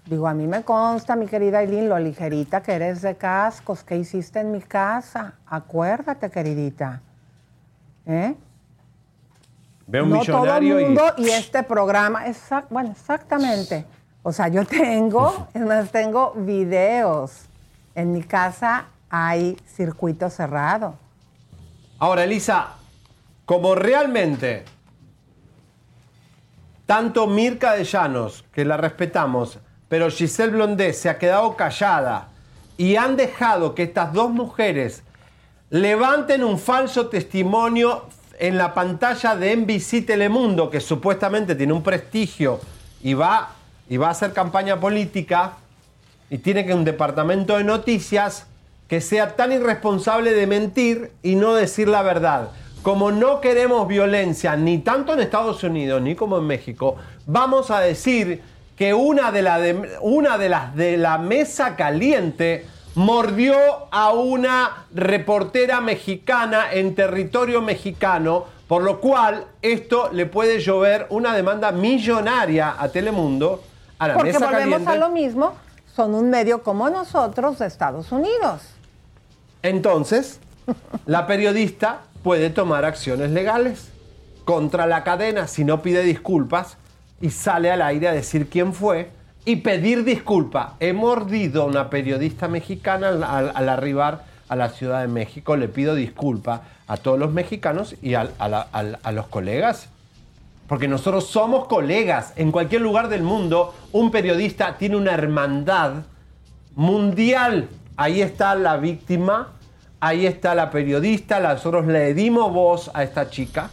[0.05, 3.83] Digo, a mí me consta, mi querida Eileen, lo ligerita que eres de cascos.
[3.83, 5.33] ¿Qué hiciste en mi casa?
[5.45, 7.01] Acuérdate, queridita.
[8.05, 8.33] ¿Eh?
[9.85, 11.29] Ve un no todo el millonario y- mundo y...
[11.29, 13.85] este programa, exact- bueno, exactamente.
[14.23, 17.41] O sea, yo tengo, es más, tengo videos.
[17.93, 20.95] En mi casa hay circuito cerrado.
[21.99, 22.75] Ahora, Elisa,
[23.47, 24.65] como realmente
[26.85, 32.27] tanto Mirka de Llanos, que la respetamos, pero Giselle Blondé se ha quedado callada
[32.75, 35.01] y han dejado que estas dos mujeres
[35.69, 38.07] levanten un falso testimonio
[38.37, 42.59] en la pantalla de NBC Telemundo, que supuestamente tiene un prestigio
[43.01, 43.53] y va,
[43.87, 45.53] y va a hacer campaña política,
[46.29, 48.45] y tiene que un departamento de noticias
[48.89, 52.51] que sea tan irresponsable de mentir y no decir la verdad.
[52.87, 56.95] Como no queremos violencia, ni tanto en Estados Unidos ni como en México,
[57.25, 58.41] vamos a decir
[58.77, 62.65] que una de, la de- una de las de la mesa caliente
[62.95, 63.57] mordió
[63.91, 71.35] a una reportera mexicana en territorio mexicano, por lo cual esto le puede llover una
[71.35, 73.63] demanda millonaria a Telemundo,
[73.99, 74.91] a la Porque mesa volvemos caliente.
[74.91, 75.55] a lo mismo,
[75.93, 78.61] son un medio como nosotros de Estados Unidos.
[79.61, 80.39] Entonces,
[81.05, 83.91] la periodista puede tomar acciones legales
[84.45, 86.77] contra la cadena si no pide disculpas
[87.19, 89.09] y sale al aire a decir quién fue
[89.45, 90.75] y pedir disculpa.
[90.79, 95.55] He mordido a una periodista mexicana al, arribar a la Ciudad de México.
[95.55, 99.89] Le pido disculpa a todos los mexicanos y a, a los colegas.
[100.67, 102.33] Porque nosotros somos colegas.
[102.35, 106.03] En cualquier lugar del mundo, un periodista tiene una hermandad
[106.75, 107.69] mundial.
[107.95, 109.53] Ahí está la víctima,
[109.99, 113.69] ahí está la periodista, nosotros le dimos voz a esta chica,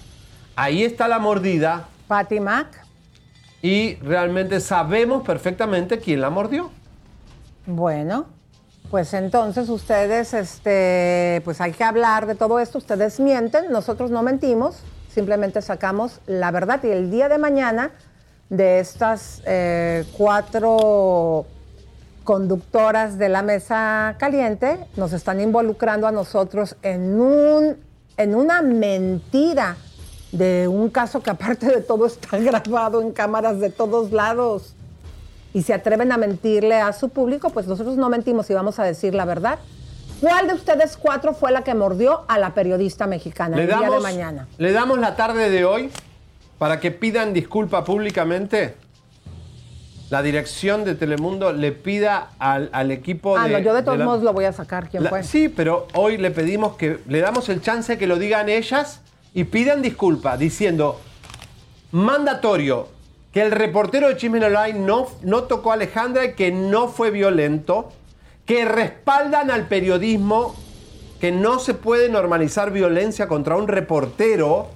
[0.56, 1.88] ahí está la mordida.
[2.08, 2.84] Patty Mac.
[3.62, 6.70] Y realmente sabemos perfectamente quién la mordió.
[7.66, 8.26] Bueno,
[8.90, 12.78] pues entonces ustedes, este, pues hay que hablar de todo esto.
[12.78, 16.80] Ustedes mienten, nosotros no mentimos, simplemente sacamos la verdad.
[16.84, 17.92] Y el día de mañana,
[18.50, 21.46] de estas eh, cuatro
[22.24, 27.76] conductoras de la mesa caliente, nos están involucrando a nosotros en un,
[28.16, 29.76] en una mentira
[30.32, 34.74] de un caso que aparte de todo está grabado en cámaras de todos lados
[35.52, 38.84] y se atreven a mentirle a su público, pues nosotros no mentimos y vamos a
[38.84, 39.60] decir la verdad.
[40.20, 44.00] ¿Cuál de ustedes cuatro fue la que mordió a la periodista mexicana el día de
[44.00, 44.48] mañana?
[44.58, 45.90] le damos la tarde de hoy
[46.58, 48.74] para que pidan disculpa públicamente.
[50.10, 53.54] La dirección de Telemundo le pida al, al equipo Ah, de.
[53.54, 54.88] no, yo de todos la- modos lo voy a sacar.
[54.90, 55.22] ¿Quién La- fue?
[55.22, 59.00] Sí, pero hoy le pedimos que le damos el chance que lo digan ellas
[59.32, 61.00] y pidan disculpa diciendo
[61.92, 62.88] mandatorio
[63.32, 67.10] que el reportero de Chismen Online no, no tocó a Alejandra y que no fue
[67.10, 67.90] violento,
[68.46, 70.54] que respaldan al periodismo,
[71.20, 74.68] que no se puede normalizar violencia contra un reportero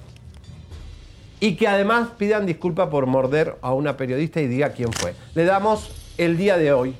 [1.39, 5.13] y que además pidan disculpa por morder a una periodista y diga quién fue.
[5.35, 6.95] Le damos el día de hoy,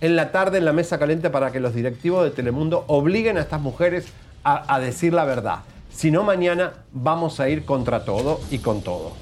[0.00, 3.40] en la tarde, en la mesa caliente, para que los directivos de Telemundo obliguen a
[3.40, 4.06] estas mujeres
[4.42, 5.60] a, decir la verdad.
[5.90, 9.12] Si no, mañana vamos a ir contra todo y con todo.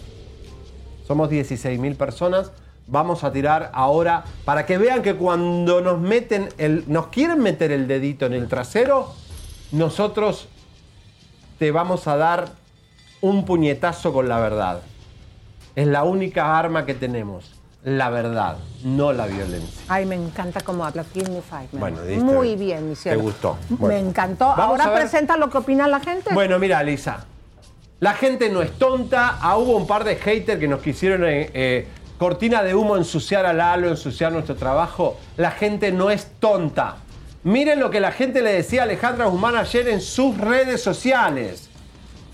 [1.06, 2.50] Somos 16 mil personas.
[2.88, 7.70] Vamos a tirar ahora para que vean que cuando nos meten el, nos quieren meter
[7.70, 9.12] el dedito en el trasero,
[9.70, 10.48] nosotros
[11.60, 12.61] te vamos a dar
[13.22, 14.80] un puñetazo con la verdad.
[15.74, 17.52] Es la única arma que tenemos.
[17.84, 19.82] La verdad, no la violencia.
[19.88, 21.06] Ay, me encanta cómo hablas.
[21.12, 21.40] Give me.
[21.72, 23.20] Bueno, diste- Muy bien, mi ¿Te cielo.
[23.22, 23.56] gustó?
[23.80, 24.54] Me encantó.
[24.56, 26.32] Vamos Ahora presenta lo que opina la gente.
[26.32, 27.24] Bueno, mira, Lisa.
[27.98, 29.38] La gente no es tonta.
[29.40, 31.88] Ah, hubo un par de haters que nos quisieron eh, eh,
[32.18, 35.16] cortina de humo ensuciar a Lalo, ensuciar nuestro trabajo.
[35.36, 36.96] La gente no es tonta.
[37.44, 41.68] Miren lo que la gente le decía a Alejandra Guzmán ayer en sus redes sociales.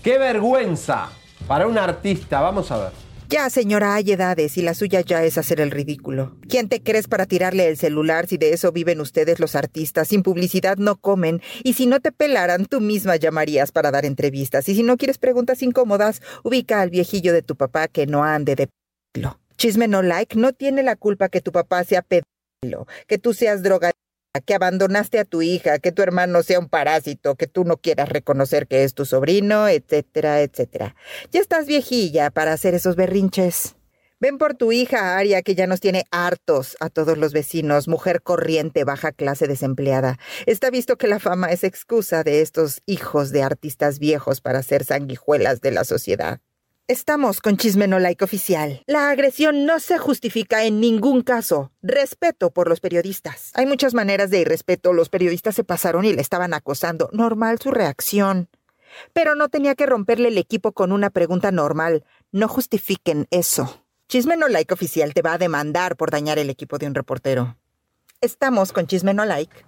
[0.03, 1.09] ¡Qué vergüenza
[1.47, 2.39] para un artista!
[2.39, 2.91] Vamos a ver.
[3.29, 6.35] Ya, señora, hay edades y la suya ya es hacer el ridículo.
[6.47, 10.07] ¿Quién te crees para tirarle el celular si de eso viven ustedes los artistas?
[10.07, 11.41] Sin publicidad no comen.
[11.63, 14.67] Y si no te pelaran, tú misma llamarías para dar entrevistas.
[14.67, 18.55] Y si no quieres preguntas incómodas, ubica al viejillo de tu papá que no ande
[18.55, 18.69] de
[19.11, 19.39] pelo.
[19.57, 23.61] Chisme no like no tiene la culpa que tu papá sea pedófilo, que tú seas
[23.61, 23.98] drogadicta,
[24.45, 28.09] que abandonaste a tu hija, que tu hermano sea un parásito, que tú no quieras
[28.09, 30.95] reconocer que es tu sobrino, etcétera, etcétera.
[31.31, 33.75] Ya estás viejilla para hacer esos berrinches.
[34.21, 38.21] Ven por tu hija Aria, que ya nos tiene hartos a todos los vecinos, mujer
[38.21, 40.19] corriente, baja clase desempleada.
[40.45, 44.83] Está visto que la fama es excusa de estos hijos de artistas viejos para ser
[44.83, 46.41] sanguijuelas de la sociedad.
[46.89, 48.81] Estamos con Chisme No Like Oficial.
[48.87, 51.71] La agresión no se justifica en ningún caso.
[51.83, 53.51] Respeto por los periodistas.
[53.53, 54.91] Hay muchas maneras de irrespeto.
[54.91, 57.07] Los periodistas se pasaron y le estaban acosando.
[57.13, 58.49] Normal su reacción.
[59.13, 62.03] Pero no tenía que romperle el equipo con una pregunta normal.
[62.31, 63.85] No justifiquen eso.
[64.07, 67.55] Chisme No Like Oficial te va a demandar por dañar el equipo de un reportero.
[68.19, 69.63] Estamos con Chisme No Like.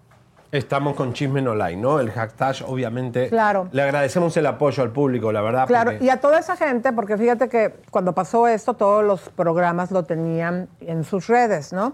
[0.51, 1.99] Estamos con Chismen Online, ¿no?
[2.01, 3.29] El hashtag, obviamente.
[3.29, 3.69] Claro.
[3.71, 5.65] Le agradecemos el apoyo al público, la verdad.
[5.67, 9.29] Claro, porque- y a toda esa gente, porque fíjate que cuando pasó esto, todos los
[9.29, 11.93] programas lo tenían en sus redes, ¿no?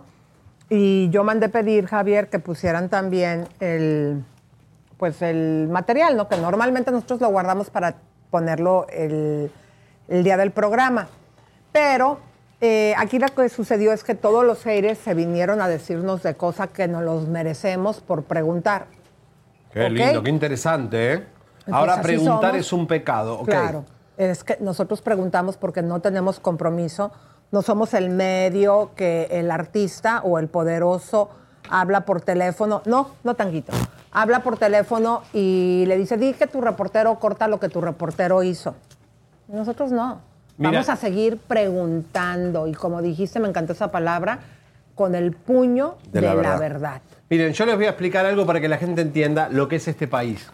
[0.70, 4.24] Y yo mandé pedir, Javier, que pusieran también el,
[4.98, 6.28] pues el material, ¿no?
[6.28, 7.96] Que normalmente nosotros lo guardamos para
[8.32, 9.52] ponerlo el,
[10.08, 11.08] el día del programa.
[11.72, 12.18] Pero
[12.60, 16.36] eh, aquí lo que sucedió es que todos los haters se vinieron a decirnos de
[16.36, 18.88] cosas que nos los merecemos por preguntar.
[19.72, 21.24] Qué lindo, qué interesante, ¿eh?
[21.72, 23.46] Ahora preguntar es un pecado, ¿ok?
[23.46, 23.86] Claro,
[24.18, 27.12] es que nosotros preguntamos porque no tenemos compromiso,
[27.52, 31.30] no somos el medio que el artista o el poderoso
[31.70, 33.74] habla por teléfono, no, no tanguito,
[34.12, 38.42] habla por teléfono y le dice, di que tu reportero corta lo que tu reportero
[38.42, 38.76] hizo.
[39.48, 40.22] Nosotros no.
[40.58, 40.72] Mira.
[40.72, 44.40] Vamos a seguir preguntando y como dijiste, me encantó esa palabra,
[44.98, 47.02] con el puño de, la, verdad.
[47.30, 49.88] Miren, yo les voy a explicar algo para que la gente entienda lo que es
[49.88, 50.50] este país.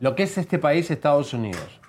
[0.00, 1.80] Lo que es este país, Estados Unidos.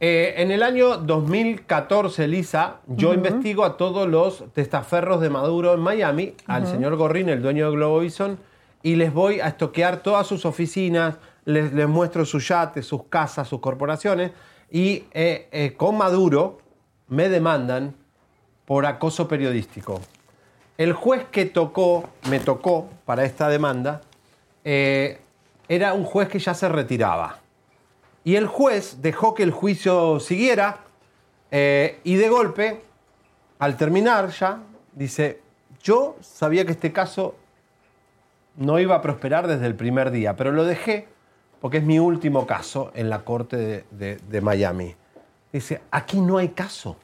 [0.00, 5.80] Eh, en el año 2014, Lisa, yo investigo a todos los testaferros de Maduro en
[5.80, 8.38] Miami, al señor Gorrin, el dueño de Globovision,
[8.82, 11.14] y les voy a estoquear todas sus oficinas,
[11.46, 14.32] les, les muestro sus yates, sus casas, sus corporaciones,
[14.74, 16.58] y eh, eh, con Maduro
[17.06, 17.94] me demandan
[18.64, 20.00] por acoso periodístico.
[20.76, 24.00] El juez que tocó, me tocó para esta demanda,
[24.64, 25.20] eh,
[25.68, 27.38] era un juez que ya se retiraba.
[28.24, 30.80] Y el juez dejó que el juicio siguiera
[31.52, 32.82] y de golpe,
[33.60, 34.58] al terminar ya,
[34.92, 35.40] dice,
[35.84, 37.36] yo sabía que este caso
[38.56, 41.13] no iba a prosperar desde el primer día, pero lo dejé
[41.64, 44.94] porque es mi último caso en la corte de, Miami.
[45.50, 46.98] Dice, aquí no hay caso.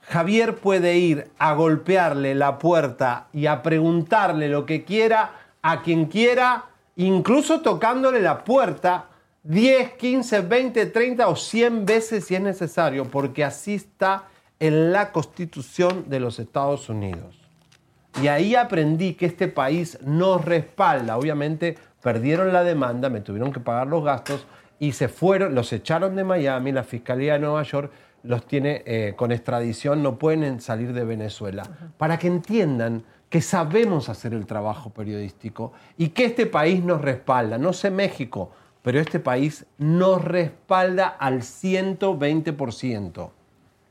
[0.00, 6.06] Javier puede ir a golpearle la puerta y a preguntarle lo que quiera a quien
[6.06, 6.64] quiera,
[6.96, 9.06] incluso tocándole la puerta
[9.44, 14.24] 10, 15, 20, 30 o 100 veces si es necesario, porque así está
[14.58, 17.40] en la Constitución de los Estados Unidos.
[18.20, 21.16] Y ahí aprendí que este país nos respalda.
[21.16, 24.46] Obviamente perdieron la demanda, me tuvieron que pagar los gastos
[24.78, 27.90] y se fueron, los echaron de Miami, la Fiscalía de Nueva York
[28.22, 31.62] los tiene eh, con extradición, no pueden salir de Venezuela.
[31.96, 37.56] Para que entiendan que sabemos hacer el trabajo periodístico y que este país nos respalda.
[37.56, 38.50] No sé México,
[38.82, 43.30] pero este país nos respalda al 120%.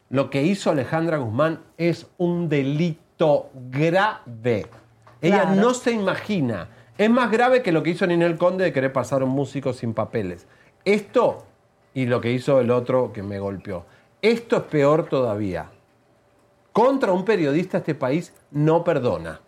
[0.10, 4.65] Lo que hizo Alejandra Guzmán es un delito grave.
[5.22, 5.56] Ella Claro.
[5.61, 6.68] no se imagina.
[6.99, 9.71] Es más grave que lo que hizo Ninel Conde de querer pasar a un músico
[9.71, 10.45] sin papeles.
[10.84, 11.45] Esto
[11.93, 13.85] y lo que hizo el otro que me golpeó.
[14.21, 15.69] Esto es peor todavía.
[16.73, 19.39] Contra un periodista este país no perdona.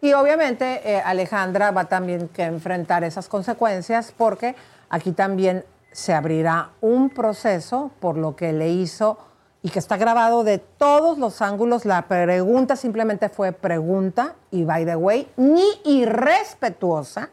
[0.00, 4.54] Y obviamente eh, Alejandra va también que enfrentar esas consecuencias porque
[4.88, 9.18] aquí también se abrirá un proceso por lo que le hizo
[9.62, 11.84] y que está grabado de todos los ángulos.
[11.84, 17.30] La pregunta simplemente fue pregunta y by the way, ni irrespetuosa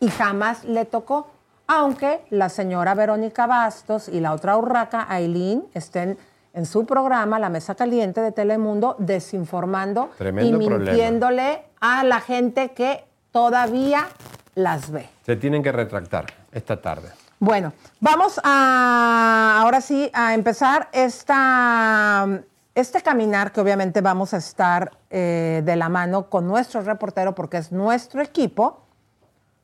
[0.00, 1.28] y jamás le tocó.
[1.68, 6.16] Aunque la señora Verónica Bastos y la otra urraca, Aileen, estén
[6.54, 10.92] en su programa, La Mesa Caliente de Telemundo, desinformando Tremendo y problema.
[10.92, 14.06] mintiéndole a la gente que todavía
[14.54, 15.08] las ve.
[15.24, 17.10] Se tienen que retractar esta tarde.
[17.38, 22.26] Bueno, vamos a ahora sí a empezar esta,
[22.74, 27.58] este caminar que obviamente vamos a estar eh, de la mano con nuestro reportero porque
[27.58, 28.86] es nuestro equipo.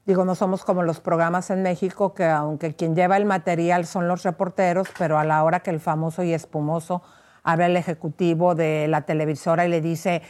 [0.04, 4.06] Digo, no somos como los programas en México que aunque quien lleva el material son
[4.06, 7.00] los reporteros, pero a la hora que el famoso y espumoso
[7.42, 10.20] habla el ejecutivo de la televisora y le dice,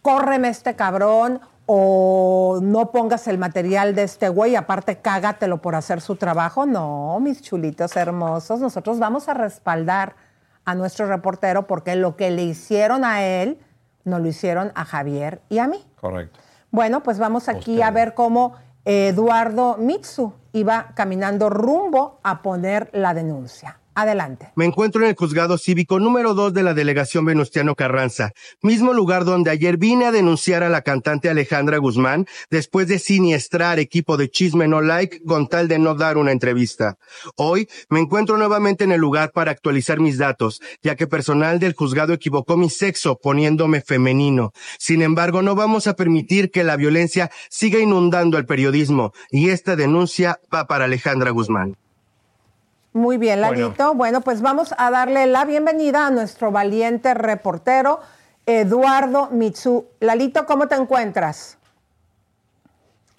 [0.00, 1.40] córreme este cabrón
[1.72, 6.66] o no pongas el material de este güey, aparte cágatelo por hacer su trabajo.
[6.66, 10.16] No, mis chulitos hermosos, nosotros vamos a respaldar
[10.64, 13.60] a nuestro reportero porque lo que le hicieron a él,
[14.02, 15.86] no lo hicieron a Javier y a mí.
[16.00, 16.40] Correcto.
[16.72, 23.14] Bueno, pues vamos aquí a ver cómo Eduardo Mitsu iba caminando rumbo a poner la
[23.14, 23.78] denuncia.
[24.00, 24.50] Adelante.
[24.56, 28.32] Me encuentro en el juzgado cívico número 2 de la delegación Venustiano Carranza,
[28.62, 33.78] mismo lugar donde ayer vine a denunciar a la cantante Alejandra Guzmán después de siniestrar
[33.78, 36.96] equipo de Chisme No Like con tal de no dar una entrevista.
[37.36, 41.74] Hoy me encuentro nuevamente en el lugar para actualizar mis datos, ya que personal del
[41.74, 44.52] juzgado equivocó mi sexo poniéndome femenino.
[44.78, 49.76] Sin embargo, no vamos a permitir que la violencia siga inundando el periodismo y esta
[49.76, 51.76] denuncia va para Alejandra Guzmán.
[52.92, 53.56] Muy bien, Bueno.
[53.62, 53.94] Lalito.
[53.94, 54.20] Bueno.
[54.20, 58.00] pues vamos a darle la bienvenida a nuestro valiente reportero,
[58.46, 59.86] Eduardo Mitsu.
[60.00, 61.59] Lalito, ¿cómo te encuentras?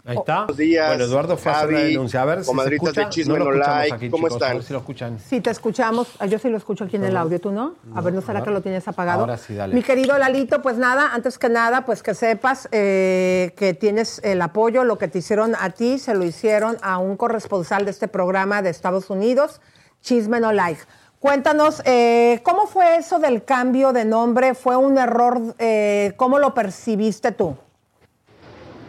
[0.04, 0.38] Ahí está.
[0.40, 2.22] Buenos días, Bueno, Eduardo fue a hacer la Javi, denuncia.
[2.22, 3.02] A ver si se comadritas escucha.
[3.06, 4.58] de Chisme no lo No escuchamos Like, aquí, ¿cómo chicos, A están?
[4.58, 5.20] ver si lo escuchan.
[5.20, 6.08] Sí, te escuchamos.
[6.20, 7.76] Ah, Yo sí lo escucho aquí en el audio, ¿tú no?
[7.96, 9.22] A ver, ¿no será a que lo tienes apagado?
[9.22, 9.76] Ahora sí, dale.
[9.76, 14.42] Mi querido Lalito, pues nada, antes que nada, pues que sepas eh, que tienes el
[14.42, 18.08] apoyo, lo que te hicieron a ti, se lo hicieron a un corresponsal de este
[18.08, 19.62] programa de Estados Unidos,
[20.02, 20.82] Chisme No Like.
[21.20, 24.56] Cuéntanos, eh, ¿cómo fue eso del cambio de nombre?
[24.56, 25.40] ¿Fue un error?
[25.60, 27.56] Eh, ¿Cómo lo percibiste tú?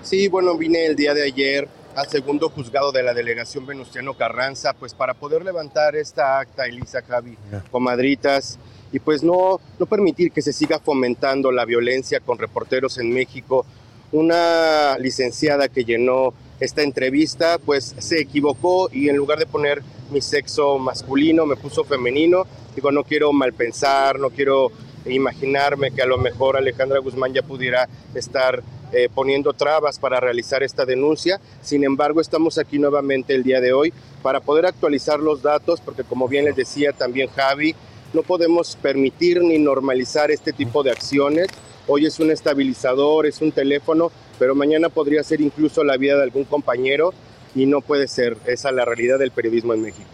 [0.03, 4.73] Sí, bueno, vine el día de ayer al segundo juzgado de la delegación Venustiano Carranza,
[4.73, 7.37] pues para poder levantar esta acta, Elisa, Javi,
[7.71, 8.59] comadritas,
[8.91, 13.65] y pues no, no permitir que se siga fomentando la violencia con reporteros en México.
[14.11, 20.21] Una licenciada que llenó esta entrevista, pues se equivocó y en lugar de poner mi
[20.21, 22.45] sexo masculino, me puso femenino.
[22.75, 24.73] Digo, no quiero mal pensar, no quiero
[25.07, 28.63] imaginarme que a lo mejor Alejandra Guzmán ya pudiera estar
[28.93, 31.41] eh, poniendo trabas para realizar esta denuncia.
[31.63, 33.93] Sin embargo, estamos aquí nuevamente el día de hoy
[34.23, 37.75] para poder actualizar los datos, porque como bien les decía también Javi,
[38.13, 41.49] no podemos permitir ni normalizar este tipo de acciones.
[41.87, 46.25] Hoy es un estabilizador, es un teléfono, pero mañana podría ser incluso la vida de
[46.25, 47.13] algún compañero
[47.55, 48.37] y no puede ser.
[48.47, 50.11] Esa es la realidad del periodismo en México.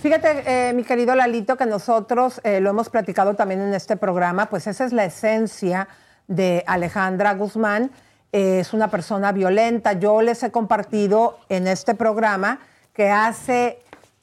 [0.00, 4.46] Fíjate, eh, mi querido Lalito, que nosotros eh, lo hemos platicado también en este programa,
[4.46, 5.88] pues esa es la esencia
[6.30, 7.90] de Alejandra Guzmán.
[8.32, 9.92] Eh, es una persona violenta.
[9.94, 12.60] Yo les he compartido en este programa
[12.94, 13.80] que hace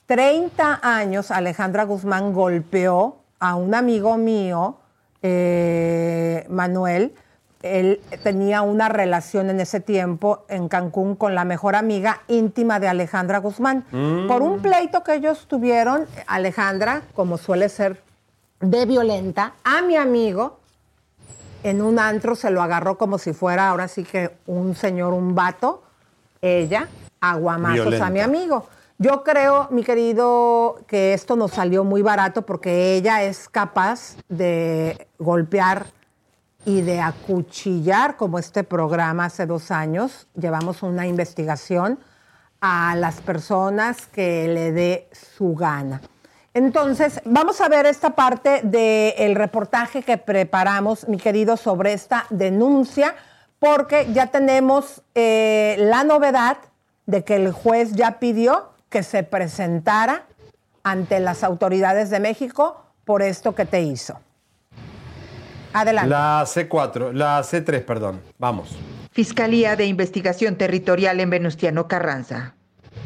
[0.08, 4.78] 30 años Alejandra Guzmán golpeó a un amigo mío,
[5.22, 7.14] eh, Manuel.
[7.62, 12.88] Él tenía una relación en ese tiempo en Cancún con la mejor amiga íntima de
[12.88, 13.84] Alejandra Guzmán.
[13.92, 14.28] Mm.
[14.28, 18.02] Por un pleito que ellos tuvieron, Alejandra, como suele ser
[18.62, 20.60] de violenta, a mi amigo,
[21.64, 25.36] en un antro se lo agarró como si fuera ahora sí que un señor, un
[25.36, 25.84] vato,
[26.42, 26.88] ella,
[27.20, 28.68] aguamazos a mi amigo.
[29.00, 35.08] Yo creo, mi querido, que esto nos salió muy barato porque ella es capaz de
[35.20, 35.86] golpear
[36.66, 40.28] y de acuchillar, como este programa hace dos años.
[40.36, 42.00] Llevamos una investigación
[42.60, 46.02] a las personas que le dé su gana.
[46.58, 53.14] Entonces, vamos a ver esta parte del reportaje que preparamos, mi querido, sobre esta denuncia,
[53.60, 56.58] porque ya tenemos eh, la novedad
[57.06, 60.26] de que el juez ya pidió que se presentara
[60.82, 64.20] ante las autoridades de México por esto que te hizo.
[65.74, 66.10] Adelante.
[66.10, 68.20] La C4, la C3, perdón.
[68.40, 68.76] Vamos.
[69.12, 72.56] Fiscalía de Investigación Territorial en Venustiano Carranza.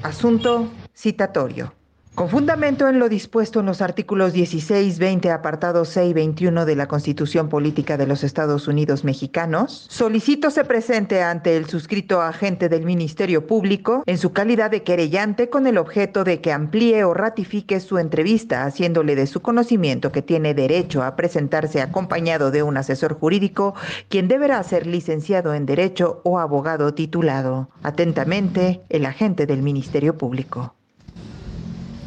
[0.04, 1.74] Asunto citatorio.
[2.14, 6.76] Con fundamento en lo dispuesto en los artículos 16, 20, apartados 6 y 21 de
[6.76, 12.68] la Constitución Política de los Estados Unidos Mexicanos, solicito se presente ante el suscrito agente
[12.68, 17.14] del Ministerio Público en su calidad de querellante con el objeto de que amplíe o
[17.14, 22.76] ratifique su entrevista, haciéndole de su conocimiento que tiene derecho a presentarse acompañado de un
[22.76, 23.74] asesor jurídico,
[24.10, 27.70] quien deberá ser licenciado en Derecho o abogado titulado.
[27.84, 30.76] Atentamente, el agente del Ministerio Público.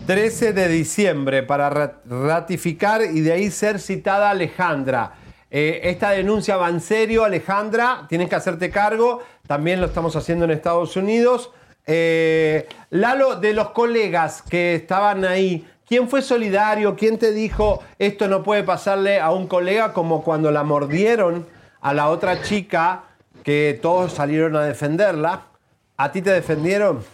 [0.07, 5.15] 13 de diciembre para ra- ratificar y de ahí ser citada Alejandra.
[5.51, 10.45] Eh, esta denuncia va en serio, Alejandra, tienes que hacerte cargo, también lo estamos haciendo
[10.45, 11.53] en Estados Unidos.
[11.87, 16.97] Eh, Lalo, de los colegas que estaban ahí, ¿quién fue solidario?
[16.97, 21.47] ¿Quién te dijo esto no puede pasarle a un colega como cuando la mordieron
[21.81, 23.05] a la otra chica
[23.43, 25.43] que todos salieron a defenderla?
[25.97, 27.05] ¿A ti te defendieron?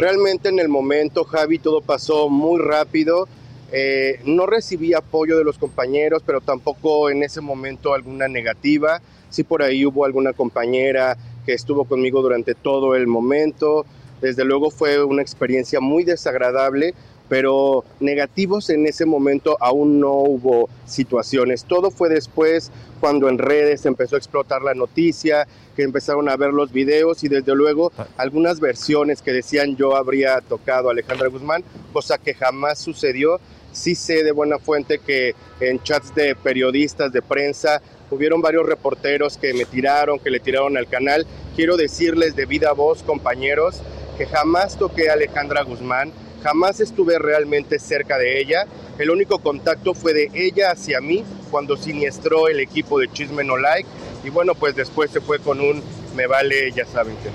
[0.00, 3.28] Realmente en el momento, Javi, todo pasó muy rápido.
[3.70, 9.02] Eh, no recibí apoyo de los compañeros, pero tampoco en ese momento alguna negativa.
[9.28, 13.84] Sí por ahí hubo alguna compañera que estuvo conmigo durante todo el momento.
[14.22, 16.94] Desde luego fue una experiencia muy desagradable
[17.30, 21.62] pero negativos en ese momento aún no hubo situaciones.
[21.62, 26.52] Todo fue después cuando en redes empezó a explotar la noticia, que empezaron a ver
[26.52, 31.64] los videos y desde luego algunas versiones que decían yo habría tocado a Alejandra Guzmán,
[31.92, 33.40] cosa que jamás sucedió.
[33.72, 39.38] Sí sé de buena fuente que en chats de periodistas, de prensa, hubieron varios reporteros
[39.38, 41.26] que me tiraron, que le tiraron al canal.
[41.54, 43.80] Quiero decirles de viva voz, compañeros,
[44.18, 48.66] que jamás toqué a Alejandra Guzmán, jamás estuve realmente cerca de ella.
[48.98, 53.56] El único contacto fue de ella hacia mí cuando siniestró el equipo de Chisme No
[53.56, 53.88] Like.
[54.24, 55.82] Y bueno, pues después se fue con un
[56.14, 57.30] me vale, ya saben que.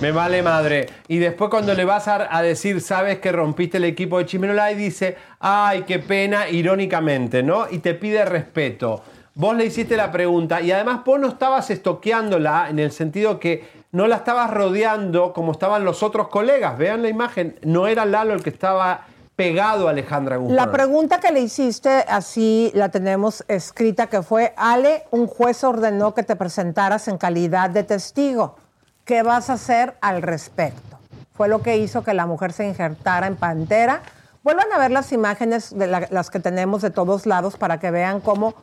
[0.00, 0.88] Me vale madre.
[1.06, 4.48] Y después cuando le vas a, a decir, sabes que rompiste el equipo de Chisme
[4.48, 7.66] No Like, dice, ay, qué pena, irónicamente, ¿no?
[7.70, 9.02] Y te pide respeto.
[9.34, 13.81] Vos le hiciste la pregunta y además vos no estabas estoqueándola en el sentido que
[13.92, 16.76] no la estabas rodeando como estaban los otros colegas.
[16.78, 19.02] Vean la imagen, no era Lalo el que estaba
[19.36, 20.56] pegado a Alejandra Guzmán.
[20.56, 26.14] La pregunta que le hiciste, así la tenemos escrita, que fue, Ale, un juez ordenó
[26.14, 28.56] que te presentaras en calidad de testigo.
[29.04, 30.98] ¿Qué vas a hacer al respecto?
[31.34, 34.02] Fue lo que hizo que la mujer se injertara en Pantera.
[34.42, 37.90] Vuelvan a ver las imágenes de la- las que tenemos de todos lados para que
[37.90, 38.54] vean cómo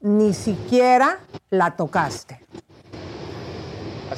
[0.00, 1.18] ni siquiera
[1.50, 2.40] la tocaste.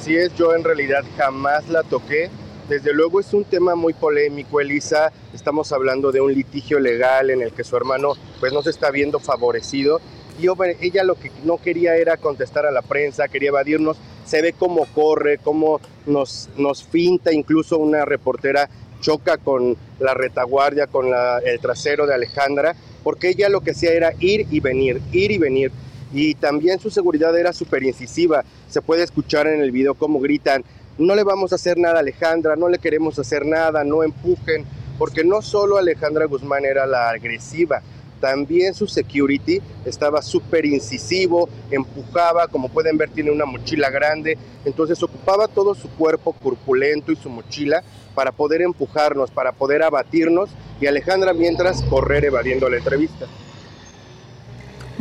[0.01, 2.31] Así es, yo en realidad jamás la toqué.
[2.71, 5.13] Desde luego es un tema muy polémico, Elisa.
[5.35, 8.91] Estamos hablando de un litigio legal en el que su hermano pues no se está
[8.91, 10.01] viendo favorecido.
[10.41, 10.47] Y
[10.81, 13.99] ella lo que no quería era contestar a la prensa, quería evadirnos.
[14.25, 18.71] Se ve cómo corre, cómo nos, nos finta, incluso una reportera
[19.03, 21.09] choca con la retaguardia, con
[21.45, 22.75] el trasero de Alejandra,
[23.05, 25.71] porque ella lo que hacía era ir y venir, ir y venir.
[26.13, 28.45] Y también su seguridad era súper incisiva.
[28.69, 30.65] Se puede escuchar en el video cómo gritan,
[30.99, 34.67] no le vamos a hacer nada a Alejandra, no le queremos hacer nada, no empujen,
[34.99, 37.81] porque no solo Alejandra Guzmán era la agresiva,
[38.21, 45.03] también su security estaba súper incisivo, empujaba, como pueden ver tiene una mochila grande, entonces
[45.03, 47.83] ocupaba todo su cuerpo corpulento y su mochila
[48.15, 50.51] para poder empujarnos, para poder abatirnos
[50.81, 53.27] y Alejandra mientras correr evadiendo la entrevista.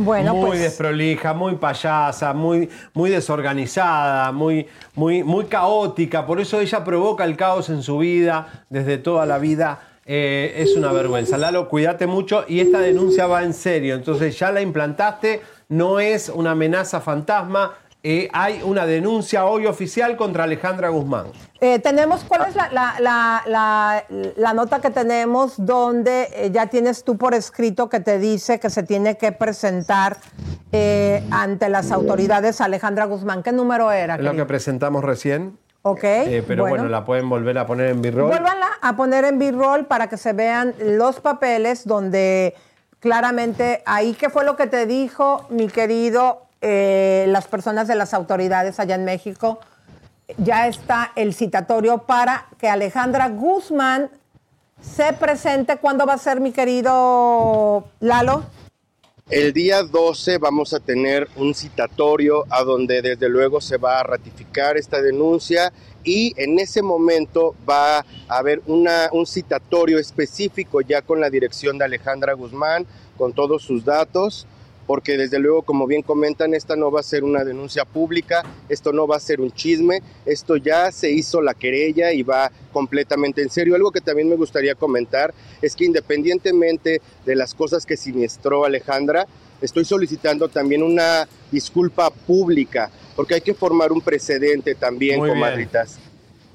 [0.02, 6.24] Bueno, muy pues desprolija, muy payasa, muy, muy desorganizada, muy, muy, muy caótica.
[6.24, 9.80] Por eso ella provoca el caos en su vida desde toda la vida.
[10.06, 11.36] Eh, es una vergüenza.
[11.36, 13.94] Lalo, cuídate mucho y esta denuncia va en serio.
[13.94, 17.74] Entonces ya la implantaste, no es una amenaza fantasma.
[18.02, 21.26] Eh, hay una denuncia hoy oficial contra Alejandra Guzmán.
[21.60, 24.04] Eh, tenemos, ¿cuál es la, la- la- la-
[24.36, 28.70] la nota que tenemos donde eh, ya tienes tú por escrito que te dice que
[28.70, 30.16] se tiene que presentar
[30.72, 33.42] eh, ante las autoridades Alejandra Guzmán?
[33.42, 34.14] ¿Qué número era?
[34.14, 35.58] Es lo que presentamos recién.
[35.82, 36.04] Ok.
[36.04, 36.88] eh, pero bueno.
[36.88, 38.28] la pueden volver a poner en B-roll.
[38.28, 42.54] Vuélvanla a poner en B-roll para que se vean los papeles donde
[42.98, 48.14] claramente ahí qué fue lo que te dijo mi querido eh, las personas de las
[48.14, 49.60] autoridades allá en México.
[50.38, 54.10] Ya está el citatorio para que Alejandra Guzmán
[54.80, 55.76] se presente.
[55.78, 58.44] ¿Cuándo va a ser mi querido Lalo?
[59.30, 64.02] El día 12 vamos a tener un citatorio a donde desde luego se va a
[64.02, 65.72] ratificar esta denuncia
[66.02, 71.78] y en ese momento va a haber una, un citatorio específico ya con la dirección
[71.78, 74.48] de Alejandra Guzmán, con todos sus datos,
[74.90, 78.92] porque desde luego, como bien comentan, esta no va a ser una denuncia pública, esto
[78.92, 83.40] no va a ser un chisme, esto ya se hizo la querella y va completamente
[83.40, 83.76] en serio.
[83.76, 89.28] Algo que también me gustaría comentar es que independientemente de las cosas que siniestró Alejandra,
[89.60, 95.38] estoy solicitando también una disculpa pública, porque hay que formar un precedente también, Muy bien.
[95.38, 96.00] comadritas.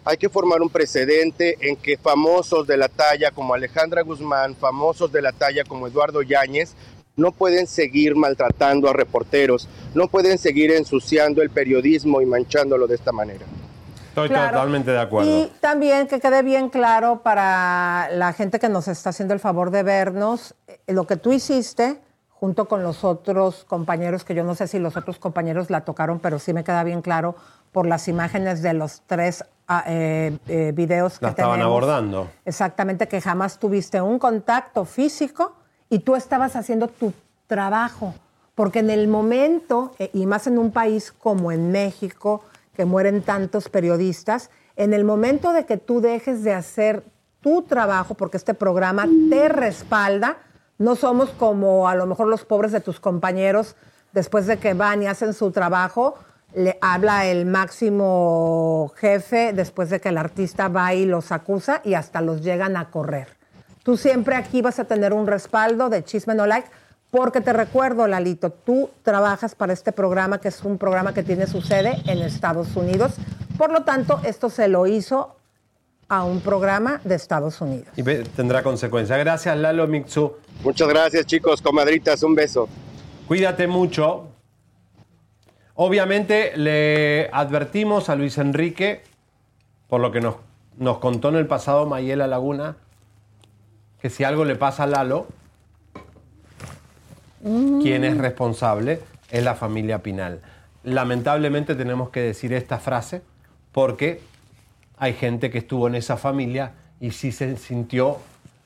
[0.07, 5.11] Hay que formar un precedente en que famosos de la talla como Alejandra Guzmán, famosos
[5.11, 6.75] de la talla como Eduardo Yáñez,
[7.17, 12.95] no pueden seguir maltratando a reporteros, no pueden seguir ensuciando el periodismo y manchándolo de
[12.95, 13.45] esta manera.
[14.09, 14.51] Estoy Claro.
[14.53, 15.29] totalmente de acuerdo.
[15.29, 19.71] Y también que quede bien claro para la gente que nos está haciendo el favor
[19.71, 24.55] de vernos, eh, lo que tú hiciste junto con los otros compañeros, que yo no
[24.55, 27.35] sé si los otros compañeros la tocaron, pero sí me queda bien claro
[27.71, 31.71] por las imágenes de los tres ah, eh, eh, videos que La estaban tenemos.
[31.71, 32.29] abordando.
[32.45, 35.55] Exactamente, que jamás tuviste un contacto físico
[35.89, 37.13] y tú estabas haciendo tu
[37.47, 38.13] trabajo.
[38.55, 42.43] Porque en el momento, eh, y más en un país como en México,
[42.75, 47.03] que mueren tantos periodistas, en el momento de que tú dejes de hacer
[47.41, 50.37] tu trabajo, porque este programa te respalda,
[50.77, 53.75] no somos como a lo mejor los pobres de tus compañeros,
[54.13, 56.15] después de que van y hacen su trabajo,
[56.53, 61.93] le habla el máximo jefe después de que el artista va y los acusa y
[61.93, 63.27] hasta los llegan a correr.
[63.85, 66.67] Tú siempre aquí vas a tener un respaldo de Chisme No Like,
[67.11, 71.45] porque te recuerdo, Lalito, tú trabajas para este programa, que es un programa que tiene
[71.45, 73.13] su sede en Estados Unidos.
[73.59, 75.35] Por lo tanto, esto se lo hizo
[76.07, 77.87] a un programa de Estados Unidos.
[77.95, 79.19] Y tendrá consecuencias.
[79.19, 80.33] Gracias, Lalo Mixu.
[80.63, 82.67] Muchas gracias, chicos, comadritas, un beso.
[83.27, 84.29] Cuídate mucho.
[85.75, 89.03] Obviamente le advertimos a Luis Enrique,
[89.87, 90.37] por lo que nos,
[90.75, 92.77] nos contó en el pasado Mayela Laguna,
[94.05, 95.25] que si algo le pasa a Lalo,
[97.41, 99.01] quien es responsable
[99.31, 100.41] es la familia Pinal.
[100.83, 103.23] Lamentablemente tenemos que decir esta frase
[103.71, 104.21] porque
[104.99, 108.19] hay gente que estuvo en esa familia y sí se sintió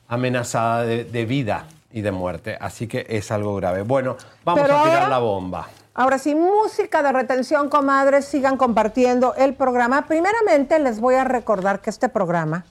[0.08, 2.58] amenazada de, de vida y de muerte.
[2.60, 3.80] Así que es algo grave.
[3.80, 5.68] Bueno, vamos Pero a tirar ahora- la bomba.
[5.94, 10.02] Ahora sí, música de retención, comadres, sigan compartiendo el programa.
[10.06, 12.66] Primeramente les voy a recordar que este programa,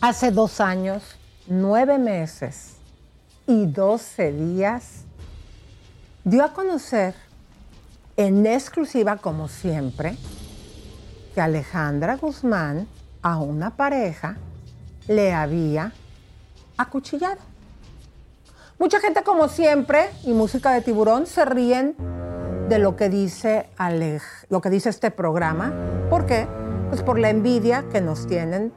[0.00, 2.76] hace dos años, nueve meses
[3.46, 5.04] y doce días,
[6.24, 7.14] dio a conocer
[8.16, 10.16] en exclusiva, como siempre,
[11.34, 12.86] que Alejandra Guzmán
[13.22, 14.36] a una pareja
[15.08, 15.92] le había
[16.76, 17.40] acuchillado.
[18.78, 21.94] Mucha gente, como siempre, y música de tiburón, se ríen
[22.68, 23.68] de lo que dice
[24.48, 25.72] lo que dice este programa.
[26.10, 26.46] ¿Por qué?
[26.88, 28.72] Pues por la envidia que nos tienen.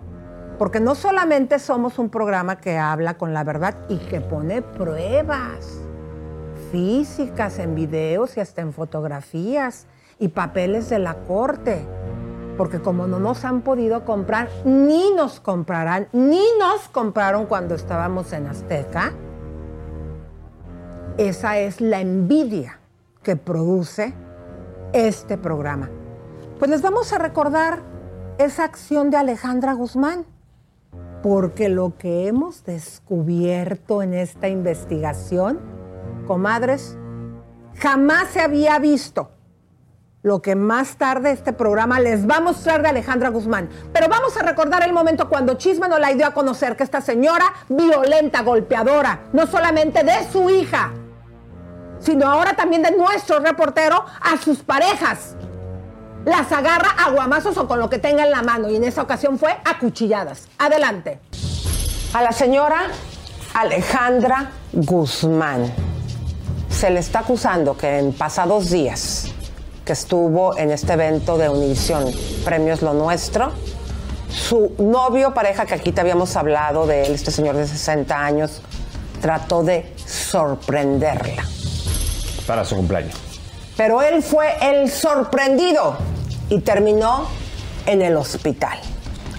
[0.58, 5.80] Porque no solamente somos un programa que habla con la verdad y que pone pruebas
[6.72, 9.88] físicas en videos y hasta en fotografías
[10.20, 11.86] y papeles de la corte.
[12.58, 18.32] Porque como no nos han podido comprar, ni nos comprarán, ni nos compraron cuando estábamos
[18.32, 19.12] en Azteca,
[21.18, 22.80] esa es la envidia
[23.24, 24.14] que produce
[24.94, 25.90] este programa.
[26.60, 27.80] Pues les vamos a recordar
[28.38, 30.26] esa acción de Alejandra Guzmán,
[31.26, 35.60] porque lo que hemos descubierto en esta investigación,
[36.28, 37.00] comadres,
[37.80, 39.32] jamás se había visto.
[40.22, 43.70] Lo que más tarde este programa les va a mostrar de Alejandra Guzmán.
[43.92, 47.02] Pero vamos a recordar el momento cuando Chisme nos la dio a conocer que esta
[47.02, 50.92] señora violenta, golpeadora, no solamente de su hija,
[51.98, 55.36] sino ahora también de nuestro reportero a sus parejas.
[56.26, 59.04] Las agarra a guamazos o con lo que tenga en la mano y en esa
[59.04, 60.48] ocasión fue a cuchilladas.
[60.58, 61.20] Adelante.
[62.14, 62.88] A la señora
[63.54, 65.72] Alejandra Guzmán
[66.68, 69.28] se le está acusando que en pasados días
[69.86, 72.12] que estuvo en este evento de Univisión
[72.44, 73.52] Premios Lo Nuestro,
[74.28, 78.64] su novio, pareja que aquí te habíamos hablado de él, este señor de 60 años,
[79.22, 81.44] trató de sorprenderla.
[82.48, 83.14] Para su cumpleaños.
[83.78, 86.15] Pero él fue el sorprendido
[86.50, 87.28] y terminó
[87.86, 88.80] en el hospital,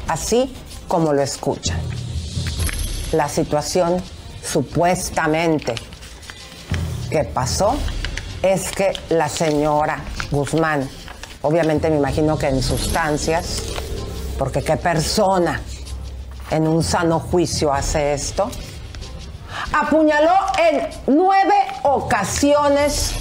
[0.08, 0.54] así
[0.88, 1.78] como lo escuchan.
[3.12, 4.02] La situación
[4.44, 5.74] supuestamente
[7.10, 7.76] que pasó
[8.42, 10.88] es que la señora Guzmán,
[11.42, 13.62] obviamente me imagino que en sustancias,
[14.38, 15.60] porque qué persona
[16.50, 18.50] en un sano juicio hace esto,
[19.72, 23.14] apuñaló en nueve ocasiones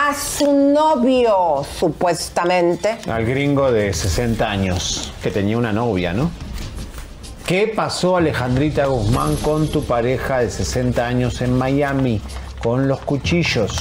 [0.00, 2.98] a su novio, supuestamente.
[3.08, 6.30] Al gringo de 60 años, que tenía una novia, ¿no?
[7.44, 12.20] ¿Qué pasó, Alejandrita Guzmán, con tu pareja de 60 años en Miami?
[12.62, 13.76] Con los cuchillos.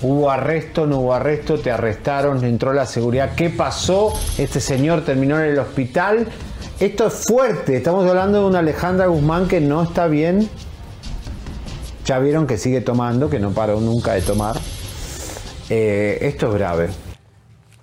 [0.00, 0.84] ¿Hubo arresto?
[0.84, 1.60] ¿No hubo arresto?
[1.60, 2.42] ¿Te arrestaron?
[2.44, 3.36] ¿Entró la seguridad?
[3.36, 4.12] ¿Qué pasó?
[4.36, 6.26] Este señor terminó en el hospital.
[6.80, 7.76] Esto es fuerte.
[7.76, 10.50] Estamos hablando de una Alejandra Guzmán que no está bien.
[12.04, 14.56] Ya vieron que sigue tomando, que no paró nunca de tomar.
[15.70, 16.88] Eh, esto es grave.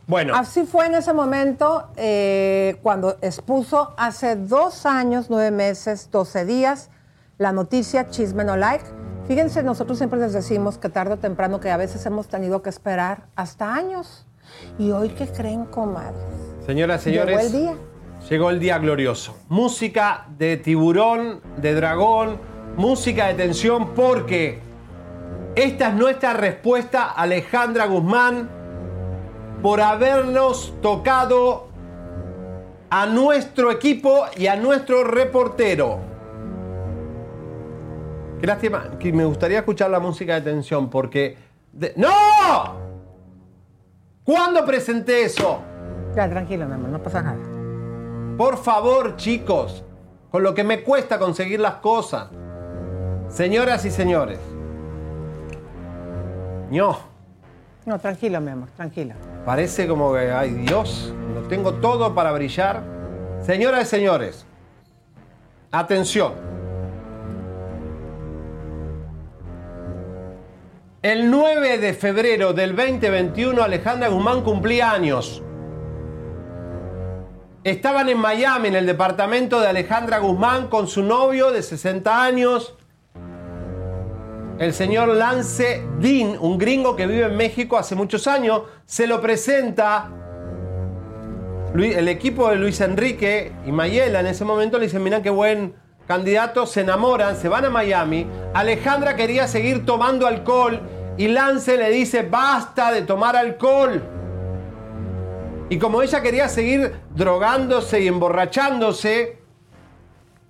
[0.07, 0.35] Bueno.
[0.35, 6.89] Así fue en ese momento eh, cuando expuso hace dos años, nueve meses, doce días,
[7.37, 8.83] la noticia Chisme No Like.
[9.27, 12.69] Fíjense, nosotros siempre les decimos que tarde o temprano que a veces hemos tenido que
[12.69, 14.25] esperar hasta años.
[14.79, 16.19] Y hoy, ¿qué creen, comadres?
[16.65, 17.37] Señoras, señores.
[17.37, 17.75] Llegó el día.
[18.27, 19.37] Llegó el día glorioso.
[19.47, 22.39] Música de tiburón, de dragón,
[22.75, 24.59] música de tensión, porque
[25.55, 28.49] esta es nuestra respuesta a Alejandra Guzmán
[29.61, 31.67] por habernos tocado
[32.89, 35.99] a nuestro equipo y a nuestro reportero.
[38.39, 41.37] Qué lástima, que me gustaría escuchar la música de tensión porque...
[41.73, 42.07] de- ¡No!
[44.23, 45.59] ¿Cuándo presenté eso?
[46.15, 47.37] Ya, tranquilo, mi amor, no pasa nada.
[48.37, 49.83] Por favor, chicos,
[50.31, 52.29] con lo que me cuesta conseguir las cosas.
[53.29, 54.39] Señoras y señores.
[56.71, 56.97] No.
[57.85, 59.15] No, tranquila, mi amor, tranquila.
[59.45, 62.83] Parece como que, ay Dios, lo tengo todo para brillar.
[63.41, 64.45] Señoras y señores,
[65.71, 66.33] atención.
[71.01, 75.41] El 9 de febrero del 2021 Alejandra Guzmán cumplía años.
[77.63, 82.75] Estaban en Miami, en el departamento de Alejandra Guzmán, con su novio de 60 años
[84.59, 88.63] el señor Lance Dean, un gringo que vive en México hace muchos años.
[88.85, 90.11] Se lo presenta
[91.73, 95.75] el equipo de Luis Enrique y Mayela en ese momento le dicen, mira qué buen
[96.05, 98.27] candidato, se enamoran, se van a Miami.
[98.53, 100.81] Alejandra quería seguir tomando alcohol
[101.17, 104.03] y Lance le dice, basta de tomar alcohol.
[105.69, 109.37] Y como ella quería seguir drogándose y emborrachándose,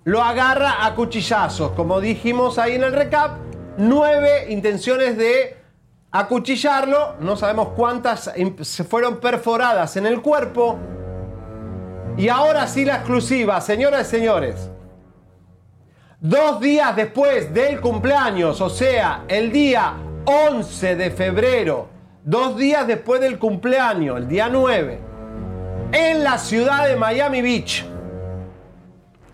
[0.02, 1.72] lo agarra a cuchillazos.
[1.72, 3.49] Como dijimos ahí en el recap,
[3.80, 5.56] nueve intenciones de
[6.10, 7.14] acuchillarlo.
[7.20, 8.30] No sabemos cuántas
[8.60, 10.78] se fueron perforadas en el cuerpo.
[12.16, 14.70] Y ahora sí la exclusiva, señoras y señores.
[16.20, 19.94] Dos días después del cumpleaños, o sea, el día
[20.26, 21.88] 11 de febrero,
[22.22, 24.98] dos días después del cumpleaños, el día 9,
[25.92, 27.86] en la ciudad de Miami Beach.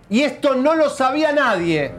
[0.09, 1.91] Y esto no lo sabía nadie,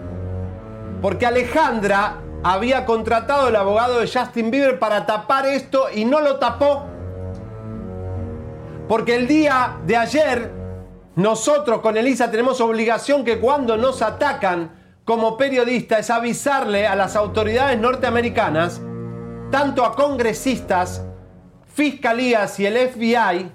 [1.02, 6.38] porque Alejandra había contratado el abogado de Justin Bieber para tapar esto y no lo
[6.38, 6.86] tapó.
[8.88, 10.52] Porque el día de ayer,
[11.16, 14.72] nosotros con Elisa tenemos obligación que cuando nos atacan
[15.04, 18.82] como periodistas es avisarle a las autoridades norteamericanas,
[19.52, 21.06] tanto a congresistas,
[21.74, 23.52] fiscalías y el FBI,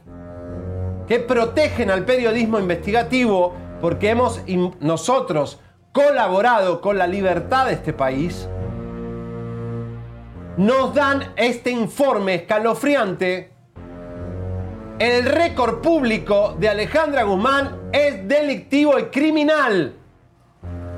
[1.07, 4.41] que protegen al periodismo investigativo porque hemos
[4.81, 5.61] nosotros
[5.93, 8.49] colaborado con la libertad de este país,
[10.57, 13.53] nos dan este informe escalofriante.
[14.99, 19.95] El récord público de Alejandra Guzmán es delictivo y criminal.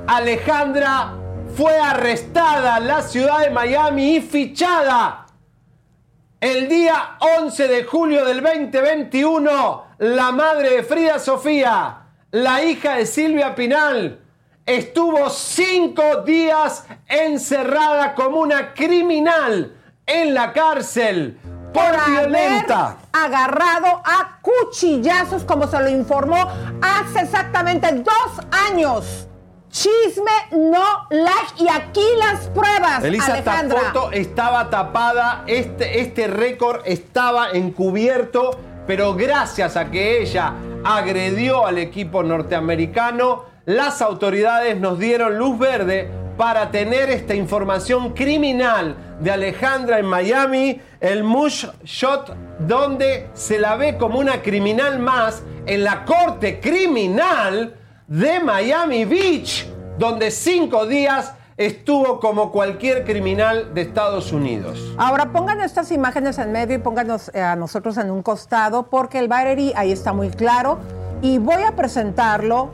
[0.07, 1.15] Alejandra
[1.55, 5.25] fue arrestada en la ciudad de Miami y fichada.
[6.39, 12.01] El día 11 de julio del 2021, la madre de Frida Sofía,
[12.31, 14.24] la hija de Silvia Pinal,
[14.65, 19.75] estuvo cinco días encerrada como una criminal
[20.05, 21.37] en la cárcel
[21.73, 22.97] por, violenta.
[23.11, 26.47] agarrado a cuchillazos, como se lo informó
[26.81, 29.27] hace exactamente dos años.
[29.69, 33.91] Chisme no like y aquí las pruebas, Elisa, Alejandra.
[33.91, 40.53] foto estaba tapada, este, este récord estaba encubierto, pero gracias a que ella
[40.85, 48.95] agredió al equipo norteamericano, las autoridades nos dieron luz verde para tener esta información criminal
[49.19, 55.43] de Alejandra en Miami, el Mush Shot, donde se la ve como una criminal más
[55.65, 57.75] en la corte criminal
[58.07, 59.67] de Miami Beach,
[59.97, 64.93] donde cinco días estuvo como cualquier criminal de Estados Unidos.
[64.97, 69.19] Ahora pongan estas imágenes en medio y pónganos eh, a nosotros en un costado, porque
[69.19, 70.79] el Battery ahí está muy claro.
[71.21, 72.71] Y voy a presentarlo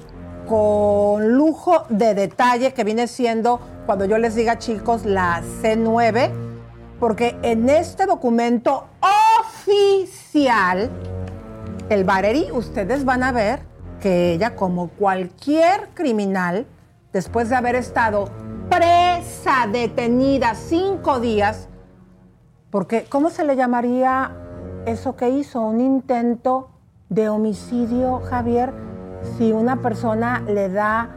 [0.47, 6.31] con lujo de detalle que viene siendo, cuando yo les diga chicos, la C9,
[6.99, 8.85] porque en este documento
[9.59, 10.89] oficial,
[11.89, 13.61] el Battery, ustedes van a ver
[13.99, 16.65] que ella, como cualquier criminal,
[17.13, 18.29] después de haber estado
[18.69, 21.67] presa, detenida cinco días,
[22.69, 24.31] porque ¿cómo se le llamaría
[24.85, 25.61] eso que hizo?
[25.61, 26.69] Un intento
[27.09, 28.73] de homicidio, Javier,
[29.37, 31.09] si una persona le da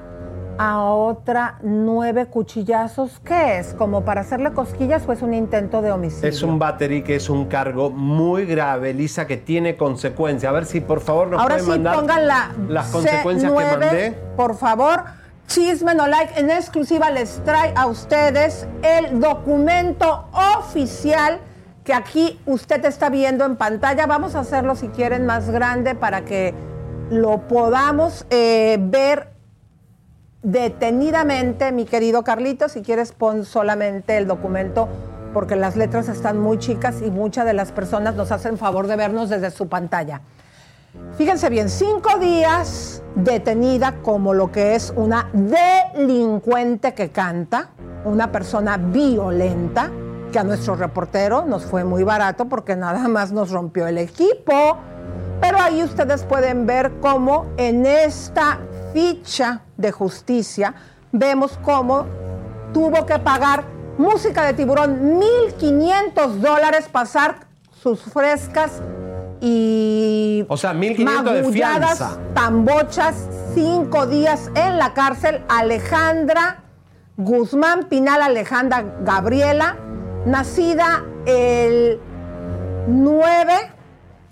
[0.58, 3.74] a otra nueve cuchillazos, ¿qué es?
[3.74, 6.28] ¿Como para hacerle cosquillas o es un intento de homicidio?
[6.28, 10.50] Es un battery que es un cargo muy grave, Lisa, que tiene consecuencias.
[10.50, 13.58] A ver si por favor nos Ahora pueden sí, mandar pongan la las consecuencias que
[13.58, 14.18] C9, mandé.
[14.36, 15.04] Por favor,
[15.46, 20.28] Chisme No Like en exclusiva les trae a ustedes el documento
[20.58, 21.40] oficial
[21.84, 24.06] que aquí usted está viendo en pantalla.
[24.06, 26.54] Vamos a hacerlo si quieren más grande para que
[27.10, 29.30] lo podamos eh, ver
[30.42, 32.68] detenidamente, mi querido Carlito.
[32.68, 34.88] Si quieres, pon solamente el documento
[35.32, 38.96] porque las letras están muy chicas y muchas de las personas nos hacen favor de
[38.96, 40.20] vernos desde su pantalla.
[41.18, 47.70] Fíjense bien, cinco días detenida como lo que es una delincuente que canta,
[48.04, 49.90] una persona violenta,
[50.30, 54.78] que a nuestro reportero nos fue muy barato porque nada más nos rompió el equipo.
[55.44, 58.60] Pero ahí ustedes pueden ver cómo en esta
[58.94, 60.72] ficha de justicia
[61.12, 62.06] vemos cómo
[62.72, 63.62] tuvo que pagar
[63.98, 67.40] música de tiburón 1.500 dólares, pasar
[67.82, 68.80] sus frescas
[69.42, 72.18] y O sea, 1500 de magulladas, fianza.
[72.32, 75.42] tambochas, cinco días en la cárcel.
[75.50, 76.62] Alejandra
[77.18, 79.76] Guzmán Pinal, Alejandra Gabriela,
[80.24, 82.00] nacida el
[82.88, 83.73] 9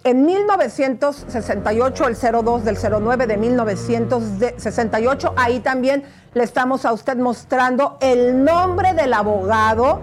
[0.04, 6.04] en 1968, el 02 del 09 de 1968, ahí también
[6.34, 10.00] le estamos a usted mostrando el nombre del abogado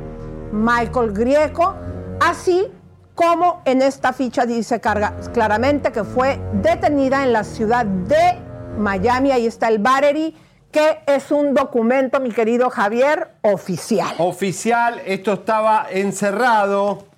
[0.51, 1.75] Michael Grieco,
[2.21, 2.67] así
[3.13, 8.39] como en esta ficha dice claramente que fue detenida en la ciudad de
[8.77, 10.33] Miami, ahí está el Battery,
[10.71, 14.15] que es un documento, mi querido Javier, oficial.
[14.19, 17.08] Oficial, esto estaba encerrado.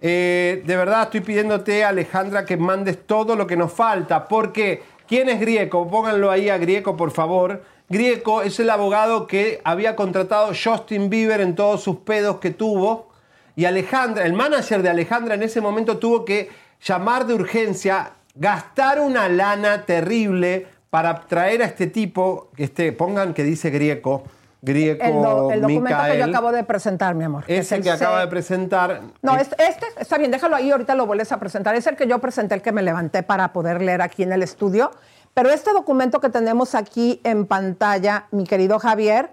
[0.00, 4.26] Eh, de verdad estoy pidiéndote, Alejandra, que mandes todo lo que nos falta.
[4.28, 5.88] Porque, ¿quién es Grieco?
[5.88, 7.62] Pónganlo ahí a Grieco, por favor.
[7.88, 13.08] Grieco es el abogado que había contratado Justin Bieber en todos sus pedos que tuvo.
[13.56, 16.48] Y Alejandra, el manager de Alejandra en ese momento tuvo que
[16.80, 23.42] llamar de urgencia, gastar una lana terrible para traer a este tipo, este, pongan que
[23.42, 24.22] dice Grieco,
[24.60, 27.44] Grieco El, do- el documento que yo acabo de presentar, mi amor.
[27.46, 29.00] Ese Es que el acaba C- de presentar.
[29.22, 31.74] No, es- este está bien, déjalo ahí, ahorita lo vuelves a presentar.
[31.76, 34.42] Es el que yo presenté, el que me levanté para poder leer aquí en el
[34.42, 34.90] estudio.
[35.34, 39.30] Pero este documento que tenemos aquí en pantalla, mi querido Javier,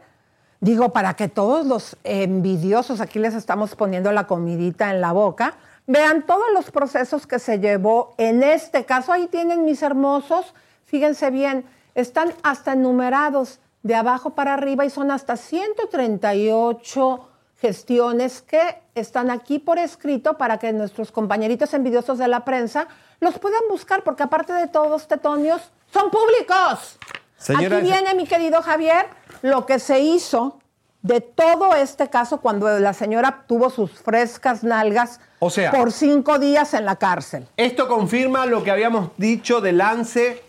[0.59, 5.55] digo, para que todos los envidiosos, aquí les estamos poniendo la comidita en la boca,
[5.87, 9.11] vean todos los procesos que se llevó en este caso.
[9.11, 10.53] Ahí tienen mis hermosos,
[10.85, 11.65] fíjense bien,
[11.95, 17.29] están hasta enumerados de abajo para arriba y son hasta 138
[17.61, 22.87] gestiones que están aquí por escrito para que nuestros compañeritos envidiosos de la prensa
[23.19, 25.61] los puedan buscar, porque aparte de todos, tetonios,
[25.93, 26.97] son públicos.
[27.37, 29.05] Señora- aquí viene, mi querido Javier,
[29.43, 30.59] lo que se hizo
[31.03, 36.39] de todo este caso cuando la señora tuvo sus frescas nalgas O sea- por cinco
[36.39, 37.47] días en la cárcel.
[37.55, 40.41] Esto confirma lo que habíamos dicho de Lance,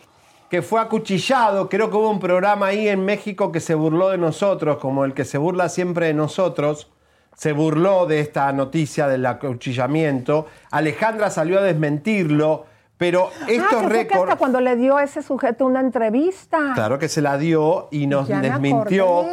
[0.48, 1.68] que fue acuchillado.
[1.68, 5.14] Creo que hubo un programa ahí en México que se burló de nosotros, como el
[5.14, 6.90] que se burla siempre de nosotros.
[7.34, 10.46] Se burló de esta noticia del acuchillamiento.
[10.70, 12.64] Alejandra salió a desmentirlo,
[12.96, 14.22] pero ah, estos que récords.
[14.22, 16.72] hasta cuando le dio a ese sujeto una entrevista.
[16.74, 19.24] Claro que se la dio y nos Ya desmintió.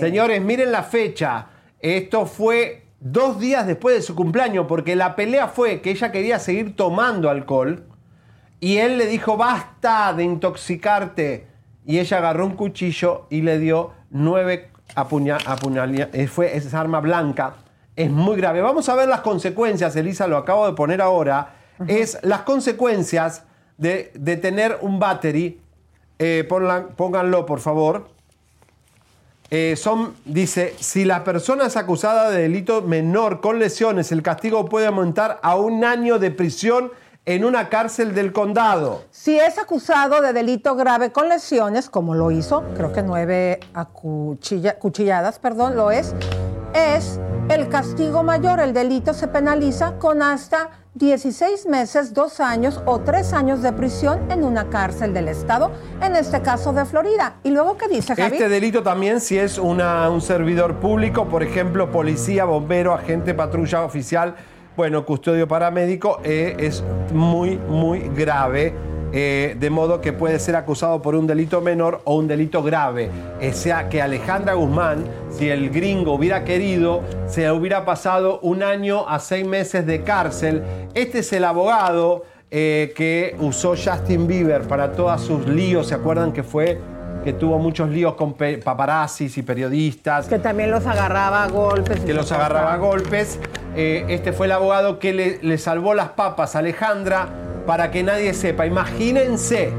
[0.00, 1.48] Señores, miren la fecha.
[1.78, 6.38] Esto fue dos días después de su cumpleaños, porque la pelea fue que ella quería
[6.38, 7.84] seguir tomando alcohol
[8.62, 11.48] y él le dijo, basta de intoxicarte.
[11.84, 17.00] Y ella agarró un cuchillo y le dio nueve apuña- apuñalía- eh, Fue esa arma
[17.00, 17.56] blanca.
[17.96, 18.60] Es muy grave.
[18.62, 21.56] Vamos a ver las consecuencias, Elisa, lo acabo de poner ahora.
[21.88, 23.42] Es las consecuencias
[23.78, 25.60] de, de tener un battery.
[26.20, 28.10] Eh, ponla- pónganlo, por favor.
[29.50, 34.66] Eh, son, dice, si la persona es acusada de delito menor con lesiones, el castigo
[34.66, 36.92] puede aumentar a un año de prisión
[37.24, 39.04] en una cárcel del condado.
[39.10, 44.76] Si es acusado de delito grave con lesiones, como lo hizo, creo que nueve acuchilla-
[44.78, 46.14] cuchilladas, perdón, lo es,
[46.74, 48.58] es el castigo mayor.
[48.58, 54.30] El delito se penaliza con hasta 16 meses, dos años o tres años de prisión
[54.30, 55.70] en una cárcel del estado,
[56.02, 57.36] en este caso de Florida.
[57.44, 58.36] ¿Y luego qué dice, Javi?
[58.36, 63.82] Este delito también, si es una- un servidor público, por ejemplo, policía, bombero, agente, patrulla,
[63.84, 64.34] oficial,
[64.76, 66.82] bueno, custodio paramédico, eh, es
[67.12, 68.74] muy, muy grave.
[69.12, 73.10] eh, de modo que puede ser acusado por un delito menor o un delito grave.
[73.46, 79.06] O sea que Alejandra Guzmán, si el gringo hubiera querido, se hubiera pasado un año
[79.08, 80.62] a seis meses de cárcel.
[80.94, 85.88] Este es el abogado eh, que usó Justin Bieber para todos sus líos.
[85.88, 86.78] ¿Se acuerdan que fue
[87.24, 90.26] que tuvo muchos líos con paparazzis y periodistas?
[90.28, 92.00] Que también los agarraba a golpes.
[92.00, 93.38] que los agarraba a golpes.
[93.76, 97.28] Eh, este fue el abogado que le, le salvó las papas a Alejandra
[97.66, 98.66] para que nadie sepa.
[98.66, 99.72] Imagínense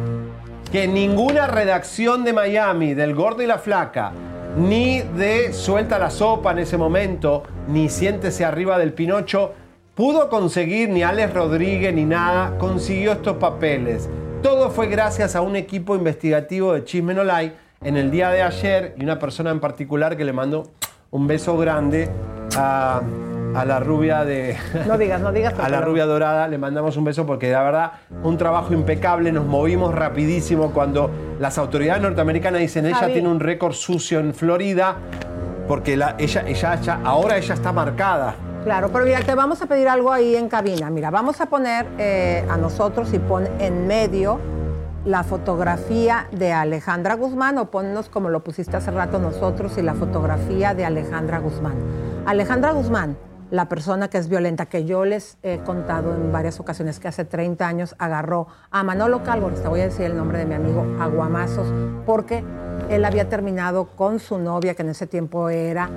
[0.72, 4.12] que ninguna redacción de Miami, del Gordo y la Flaca,
[4.58, 9.54] ni de Suelta la Sopa en ese momento, ni Siéntese arriba del Pinocho,
[9.96, 14.10] pudo conseguir, ni Alex Rodríguez, ni nada, consiguió estos papeles.
[14.44, 17.24] Todo fue gracias a un equipo investigativo de Chisme No
[17.82, 20.72] en el día de ayer y una persona en particular que le mandó
[21.12, 22.10] un beso grande
[22.58, 23.02] a,
[23.56, 24.58] a la rubia de...
[24.88, 25.54] No digas, no digas.
[25.60, 27.92] A la rubia dorada le mandamos un beso porque la verdad
[28.24, 31.10] un trabajo impecable, nos movimos rapidísimo cuando
[31.40, 33.14] las autoridades norteamericanas dicen ella Javi.
[33.14, 34.98] tiene un récord sucio en Florida
[35.70, 38.36] porque la- ella, ella, ahora ella está marcada.
[38.64, 40.90] Claro, pero mira, te vamos a pedir algo ahí en cabina.
[40.90, 44.40] Mira, vamos a poner eh, a nosotros y pon en medio
[45.04, 49.96] la fotografía de Alejandra Guzmán o ponnos como lo pusiste hace rato nosotros y la
[49.96, 51.76] fotografía de Alejandra Guzmán.
[52.26, 53.18] Alejandra Guzmán,
[53.54, 57.24] la persona que es violenta, que yo les he contado en varias ocasiones que hace
[57.24, 60.84] 30 años agarró a Manolo Calvo, te voy a decir el nombre de mi amigo,
[61.00, 61.72] Aguamazos,
[62.04, 62.44] porque
[62.90, 65.88] él había terminado con su novia, que en ese tiempo era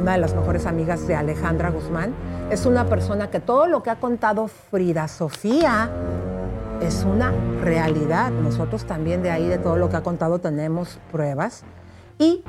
[0.00, 2.14] una de las mejores amigas de Alejandra Guzmán.
[2.50, 5.90] Es una persona que todo lo que ha contado Frida Sofía
[6.80, 7.30] es una
[7.60, 8.30] realidad.
[8.30, 11.64] Nosotros también de ahí, de todo lo que ha contado, tenemos pruebas.
[12.18, 12.42] Y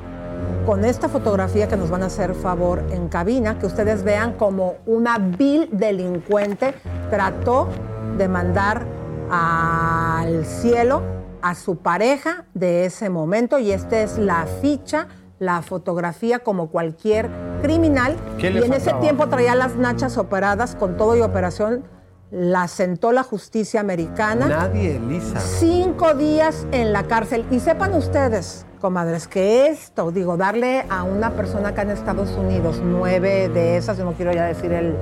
[0.66, 4.76] con esta fotografía que nos van a hacer favor en cabina, que ustedes vean como
[4.86, 6.74] una vil delincuente
[7.10, 7.68] trató
[8.16, 8.86] de mandar
[9.30, 11.02] al cielo
[11.42, 15.08] a su pareja de ese momento y esta es la ficha,
[15.38, 17.30] la fotografía como cualquier
[17.62, 18.16] criminal.
[18.38, 21.84] ¿Qué y en ese tiempo traía las nachas operadas con todo y operación.
[22.30, 24.46] La sentó la justicia americana.
[24.46, 25.40] Nadie, Elisa.
[25.40, 27.44] Cinco días en la cárcel.
[27.50, 32.80] Y sepan ustedes, comadres, que esto, digo, darle a una persona acá en Estados Unidos
[32.84, 34.94] nueve de esas, yo no quiero ya decir el-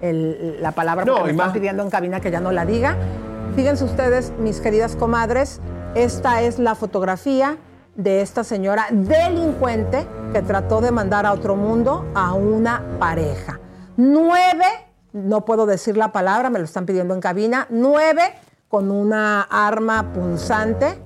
[0.00, 2.96] el- la palabra No, porque me están pidiendo en cabina que ya no la diga.
[3.54, 5.60] Fíjense ustedes, mis queridas comadres,
[5.94, 7.58] esta es la fotografía
[7.94, 13.60] de esta señora delincuente que trató de mandar a otro mundo a una pareja.
[13.96, 14.64] Nueve,
[15.12, 18.22] no puedo decir la palabra, me lo están pidiendo en cabina, nueve
[18.68, 21.02] con una arma punzante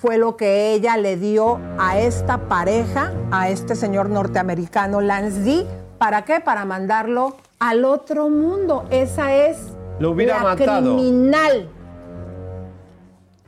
[0.00, 5.66] fue lo que ella le dio a esta pareja, a este señor norteamericano Lance D.
[5.98, 6.38] ¿Para qué?
[6.38, 8.84] Para mandarlo al otro mundo.
[8.90, 9.58] Esa es
[9.98, 10.94] Lo hubiera la matado.
[10.94, 11.68] criminal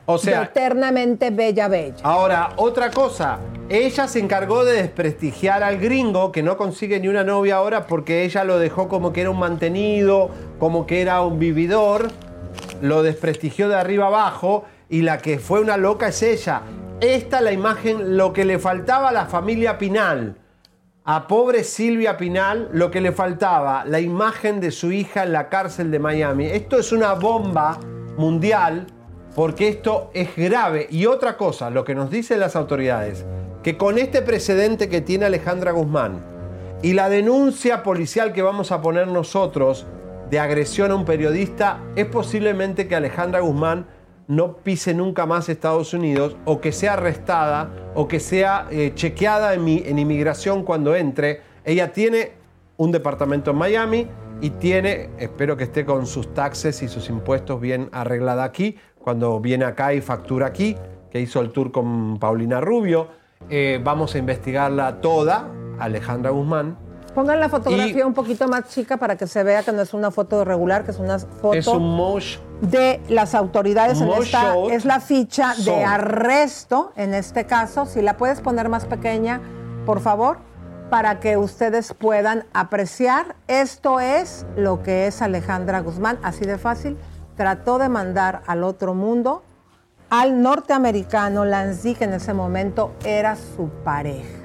[0.05, 1.97] O sea, eternamente bella bella.
[2.03, 3.39] Ahora, otra cosa.
[3.69, 8.25] Ella se encargó de desprestigiar al gringo que no consigue ni una novia ahora porque
[8.25, 10.29] ella lo dejó como que era un mantenido,
[10.59, 12.09] como que era un vividor.
[12.81, 16.63] Lo desprestigió de arriba abajo y la que fue una loca es ella.
[16.99, 20.35] Esta la imagen, lo que le faltaba a la familia Pinal.
[21.05, 25.49] A pobre Silvia Pinal, lo que le faltaba, la imagen de su hija en la
[25.49, 26.47] cárcel de Miami.
[26.47, 27.79] Esto es una bomba
[28.17, 28.85] mundial
[29.35, 30.87] porque esto es grave.
[30.89, 33.25] Y otra cosa, lo que nos dicen las autoridades,
[33.63, 36.23] que con este precedente que tiene Alejandra Guzmán
[36.81, 39.85] y la denuncia policial que vamos a poner nosotros
[40.29, 43.85] de agresión a un periodista, es posiblemente que Alejandra Guzmán
[44.27, 49.53] no pise nunca más Estados Unidos o que sea arrestada o que sea eh, chequeada
[49.53, 51.41] en, en inmigración cuando entre.
[51.65, 52.31] Ella tiene
[52.77, 54.07] un departamento en Miami
[54.41, 59.39] y tiene, espero que esté con sus taxes y sus impuestos bien arreglada aquí, cuando
[59.39, 60.75] viene acá y factura aquí,
[61.09, 63.07] que hizo el tour con Paulina Rubio.
[63.49, 65.47] Eh, vamos a investigarla toda,
[65.79, 66.77] Alejandra Guzmán.
[67.13, 70.11] Pongan la fotografía un poquito más chica para que se vea que no es una
[70.11, 74.85] foto regular, que es una foto Es un mosh de las autoridades en esta es
[74.85, 75.65] la ficha son.
[75.65, 79.41] de arresto en este caso si la puedes poner más pequeña
[79.85, 80.37] por favor
[80.91, 86.97] para que ustedes puedan apreciar esto es lo que es Alejandra Guzmán así de fácil
[87.35, 89.43] trató de mandar al otro mundo.
[90.09, 94.41] Al norteamericano Lance D, que en ese momento era su pareja.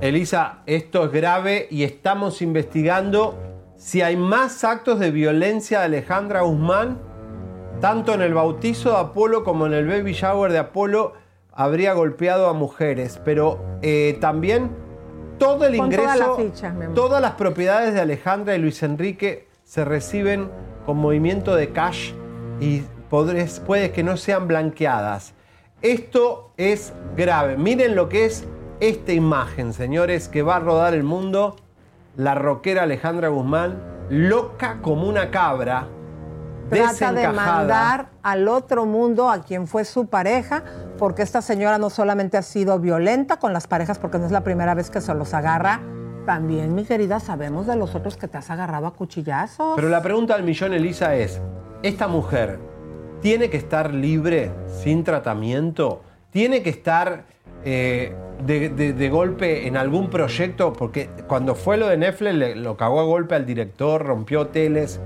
[0.00, 3.38] Elisa, esto es grave y estamos investigando
[3.76, 6.98] si hay más actos de violencia de Alejandra Guzmán,
[7.80, 11.12] tanto en el bautizo de Apolo como en el baby shower de Apolo,
[11.52, 14.70] habría golpeado a mujeres, pero eh, también
[15.38, 16.38] todo el ingreso,
[16.94, 20.50] todas las propiedades de Alejandra y Luis Enrique se reciben
[20.86, 22.12] con movimiento de cash
[22.60, 25.34] y podres- puede que no sean blanqueadas.
[25.82, 27.56] Esto es grave.
[27.56, 28.44] Miren lo que es
[28.80, 31.56] esta imagen, señores, que va a rodar el mundo.
[32.16, 35.88] La rockera Alejandra Guzmán, loca como una cabra,
[36.70, 40.62] trata de mandar al otro mundo a quien fue su pareja,
[40.98, 44.42] porque esta señora no solamente ha sido violenta con las parejas, porque no es la
[44.42, 45.80] primera vez que se los agarra,
[46.24, 49.74] también, mi querida, sabemos de los otros que te has agarrado a cuchillazos.
[49.76, 51.40] Pero la pregunta del millón, Elisa, es,
[51.82, 52.58] ¿esta mujer
[53.20, 54.50] tiene que estar libre,
[54.82, 56.02] sin tratamiento?
[56.30, 57.24] ¿Tiene que estar
[57.64, 58.14] eh,
[58.44, 60.72] de, de- de golpe en algún proyecto?
[60.72, 65.00] Porque cuando fue lo de Netflix, le- lo cagó a golpe al director, rompió hoteles.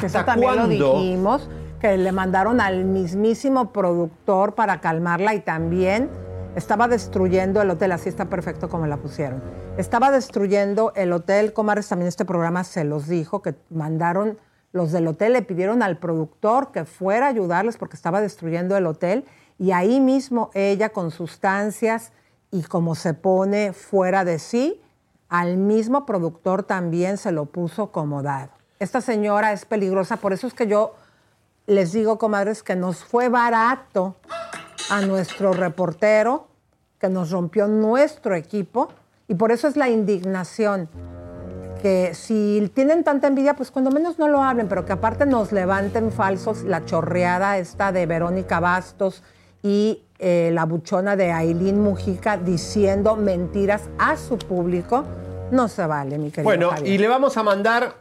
[0.00, 0.76] Que eso ¿Hasta también cuándo?
[0.94, 1.48] lo dijimos,
[1.80, 6.10] que le mandaron al mismísimo productor para calmarla y también
[6.56, 9.42] estaba destruyendo el hotel, así está perfecto como la pusieron.
[9.76, 14.38] Estaba destruyendo el hotel, comadres, también este programa se los dijo, que mandaron
[14.72, 18.86] los del hotel, le pidieron al productor que fuera a ayudarles porque estaba destruyendo el
[18.86, 19.24] hotel
[19.58, 22.12] y ahí mismo ella con sustancias
[22.50, 24.80] y como se pone fuera de sí,
[25.28, 28.50] al mismo productor también se lo puso como dado.
[28.78, 30.94] Esta señora es peligrosa, por eso es que yo
[31.66, 34.16] les digo, comadres, que nos fue barato
[34.90, 36.48] a nuestro reportero,
[36.98, 38.88] que nos rompió nuestro equipo,
[39.28, 40.88] y por eso es la indignación.
[41.82, 45.52] Que si tienen tanta envidia, pues cuando menos no lo hablen, pero que aparte nos
[45.52, 49.22] levanten falsos la chorreada esta de Verónica Bastos
[49.62, 55.04] y eh, la buchona de Aileen Mujica diciendo mentiras a su público,
[55.50, 56.94] no se vale, mi querido Bueno, Javier.
[56.94, 57.94] y le vamos a mandar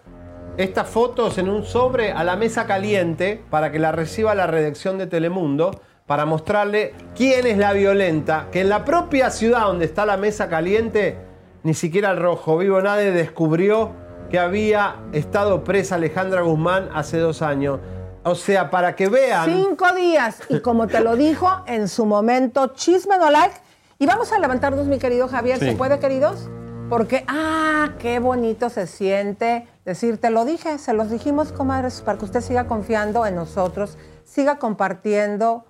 [0.56, 4.98] estas fotos en un sobre a la mesa caliente para que la reciba la redacción
[4.98, 5.82] de Telemundo
[6.14, 10.48] para mostrarle quién es la violenta, que en la propia ciudad donde está la mesa
[10.48, 11.18] caliente,
[11.64, 13.90] ni siquiera el rojo vivo nadie descubrió
[14.30, 17.80] que había estado presa Alejandra Guzmán hace dos años.
[18.24, 19.46] O sea, para que vean...
[19.46, 20.40] Cinco días.
[20.50, 23.56] Y como te lo dijo en su momento, chisme no like.
[23.98, 25.58] Y vamos a levantarnos, mi querido Javier.
[25.58, 25.66] Sí.
[25.66, 26.48] ¿Se puede, queridos?
[26.92, 32.20] Porque, ah, qué bonito se siente decir, te lo dije, se los dijimos, comadres, para
[32.20, 35.66] que usted siga confiando en nosotros, siga compartiendo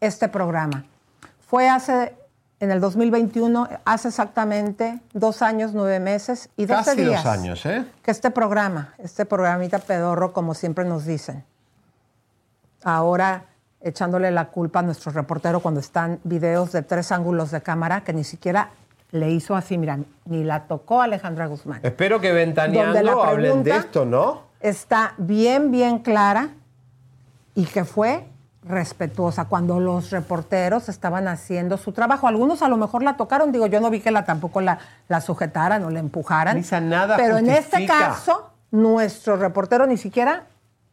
[0.00, 0.84] este programa.
[1.46, 2.14] Fue hace,
[2.60, 7.66] en el 2021, hace exactamente dos años, nueve meses y doce Casi días dos años,
[7.66, 7.84] ¿eh?
[8.02, 11.44] que este programa, este programita pedorro, como siempre nos dicen,
[12.82, 13.44] ahora
[13.80, 18.12] echándole la culpa a nuestro reportero cuando están videos de tres ángulos de cámara que
[18.12, 18.70] ni siquiera
[19.12, 21.80] le hizo así, mira, ni la tocó Alejandra Guzmán.
[21.82, 24.42] Espero que ventaneando hablen de esto, ¿no?
[24.60, 26.50] Está bien, bien clara
[27.54, 28.26] y que fue
[28.68, 32.26] respetuosa cuando los reporteros estaban haciendo su trabajo.
[32.26, 34.78] Algunos a lo mejor la tocaron, digo, yo no vi que la tampoco la,
[35.08, 36.56] la sujetaran o la empujaran.
[36.56, 40.44] Lisa, nada Pero en este caso, nuestro reportero ni siquiera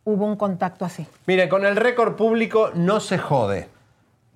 [0.04, 1.08] hubo un contacto así.
[1.26, 3.70] Mire, con el récord público no se jode.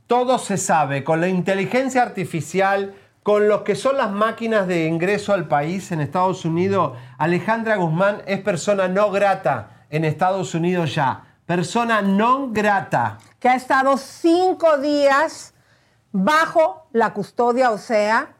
[0.07, 5.33] Todo se sabe, con la inteligencia artificial, con lo que son las máquinas de ingreso
[5.33, 11.26] al país en Estados Unidos, Alejandra Guzmán es persona no grata en Estados Unidos ya.
[11.47, 13.19] Persona no grata.
[13.39, 15.53] que ha estado cinco días
[16.11, 18.33] bajo la custodia, o sea,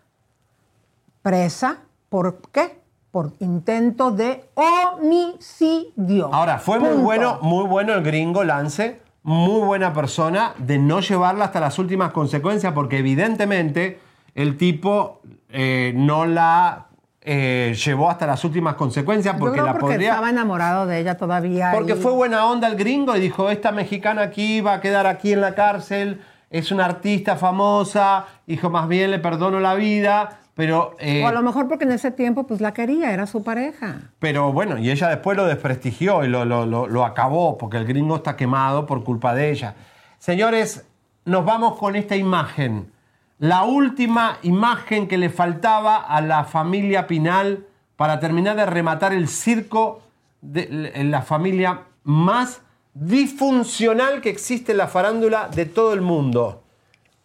[1.21, 1.77] presa.
[2.09, 2.81] ¿Por qué?
[3.09, 6.33] Por intento de homicidio.
[6.33, 11.45] Ahora, fue muy bueno, muy bueno el gringo Lance, muy buena persona de no llevarla
[11.45, 14.01] hasta las últimas consecuencias, porque evidentemente
[14.35, 16.86] el tipo eh, no la
[17.29, 20.09] eh, llevó hasta las últimas consecuencias Yo porque creo la porque podría.
[20.11, 21.71] estaba enamorado de ella todavía.
[21.73, 25.05] Porque y- fue buena onda el gringo y dijo, esta mexicana aquí va a quedar
[25.07, 30.39] aquí en la cárcel, es una artista famosa, dijo, más bien le perdono la vida,
[30.55, 30.95] pero...
[30.99, 33.97] eh, O a lo mejor porque en ese tiempo pues la quería, era su pareja.
[34.19, 37.85] pero bueno, y ella después lo desprestigió y lo, lo- lo- lo acabó, porque el
[37.85, 39.75] gringo está quemado por culpa de ella.
[40.17, 40.85] Señores,
[41.25, 42.91] nos vamos con esta imagen.
[43.39, 49.27] La última imagen que le faltaba a la familia Pinal para terminar de rematar el
[49.27, 50.01] circo
[50.41, 52.61] de la familia más
[52.93, 56.63] disfuncional que existe en la farándula de todo el mundo.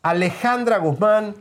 [0.02, 1.34] Alejandra Guzmán,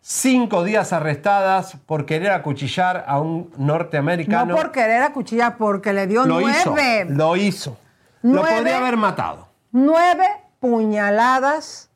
[0.00, 4.54] cinco días arrestadas por querer acuchillar a un norteamericano.
[4.54, 7.06] No por querer acuchillar, porque le dio lo hizo, nueve.
[7.08, 7.78] lo hizo.
[8.22, 9.48] Lo podría haber matado.
[9.70, 10.26] Nueve
[10.60, 11.87] puñaladas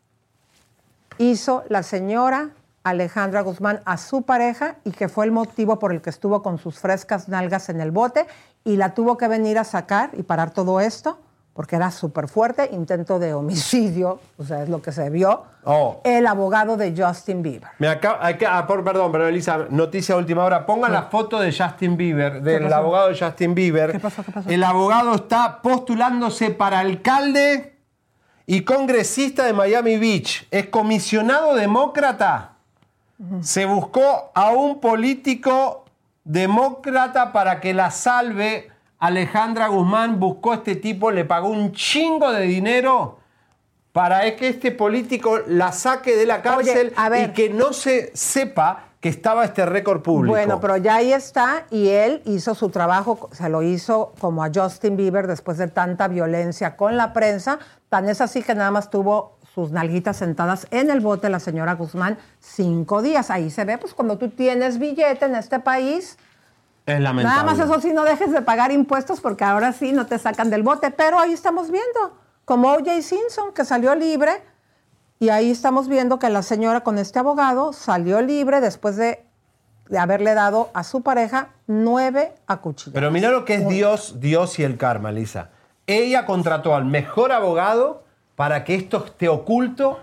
[1.19, 2.51] hizo la señora
[2.85, 6.59] Alejandra Guzmán a su pareja y que fue el motivo por el que estuvo con
[6.59, 8.27] sus frescas nalgas en el bote
[8.65, 11.19] y la tuvo que venir a sacar y parar todo esto
[11.55, 16.01] porque era súper fuerte, intento de homicidio, o sea, es lo que se vio, Oh.
[16.03, 17.69] el abogado de Justin Bieber.
[17.79, 20.65] Me acaba, hay que- ah, por- perdón, pero Elisa, noticia última hora.
[20.65, 23.93] Ponga la foto de Justin Bieber, del abogado de Justin Bieber.
[23.93, 24.25] ¿Qué pasó?
[24.25, 24.49] ¿Qué pasó?
[24.49, 27.77] El abogado está postulándose para alcalde
[28.47, 30.47] y congresista de Miami Beach.
[30.51, 32.57] Es comisionado demócrata.
[33.41, 35.85] Se buscó a un político
[36.25, 38.71] demócrata para que la salve.
[38.99, 43.19] Alejandra Guzmán buscó a este tipo, le pagó un chingo de dinero
[43.93, 47.31] para que este político la saque de la cárcel a ver.
[47.31, 50.33] y que no se sepa que estaba este récord público.
[50.33, 54.51] Bueno, pero ya ahí está y él hizo su trabajo, se lo hizo como a
[54.55, 57.59] Justin Bieber después de tanta violencia con la prensa.
[57.89, 61.75] Tan es así que nada más tuvo sus nalguitas sentadas en el bote la señora
[61.75, 63.29] Guzmán cinco días.
[63.33, 66.17] Ahí se ve, pues cuando tú tienes billete en este país,
[66.87, 67.25] es lamentable.
[67.25, 70.49] nada más eso sí, no dejes de pagar impuestos porque ahora sí no te sacan
[70.49, 70.93] del bote.
[70.93, 73.03] Pero ahí estamos viendo, como O.J.
[73.03, 74.45] Simpson, que salió libre.
[75.23, 79.25] Y ahí estamos viendo que la señora con este abogado salió libre después de,
[79.89, 82.93] de haberle dado a su pareja nueve acuchilladas.
[82.93, 85.51] Pero mira lo que es Dios, Dios y el karma, Lisa.
[85.87, 88.03] Ella contrató al mejor abogado
[88.35, 90.01] para que esto esté oculto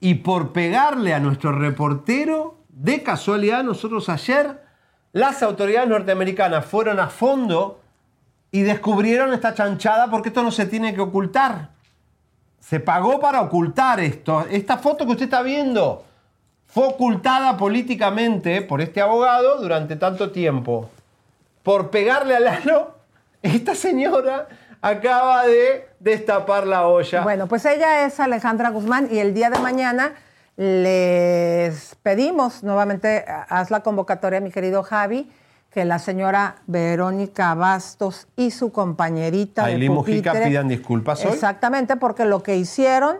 [0.00, 4.64] y por pegarle a nuestro reportero, de casualidad, nosotros ayer,
[5.12, 7.78] las autoridades norteamericanas fueron a fondo
[8.50, 11.75] y descubrieron esta chanchada porque esto no se tiene que ocultar.
[12.68, 14.44] Se pagó para ocultar esto.
[14.50, 16.04] Esta foto que usted está viendo
[16.66, 20.90] fue ocultada políticamente por este abogado durante tanto tiempo.
[21.62, 22.88] Por pegarle al ano,
[23.42, 24.48] esta señora
[24.82, 27.22] acaba de destapar la olla.
[27.22, 30.14] Bueno, pues ella es Alejandra Guzmán y el día de mañana
[30.56, 35.30] les pedimos nuevamente, haz la convocatoria, mi querido Javi,
[35.76, 41.32] que la señora Verónica Bastos y su compañerita Ailín Mujica pidan disculpas hoy.
[41.32, 43.18] Exactamente, porque lo que hicieron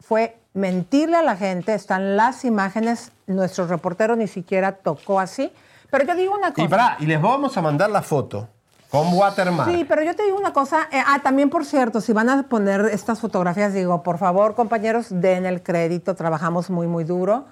[0.00, 5.50] fue mentirle a la gente, están las imágenes, nuestro reportero ni siquiera tocó así.
[5.90, 6.62] Pero yo digo una cosa.
[6.62, 8.48] Y pará, y les vamos a mandar la foto
[8.90, 9.70] con Watermark.
[9.70, 10.86] Sí, pero yo te digo una cosa.
[10.92, 15.06] eh, ah, también, por cierto, si van a poner estas fotografías, digo, por favor, compañeros,
[15.08, 16.14] den el crédito.
[16.14, 17.46] Trabajamos muy, muy duro.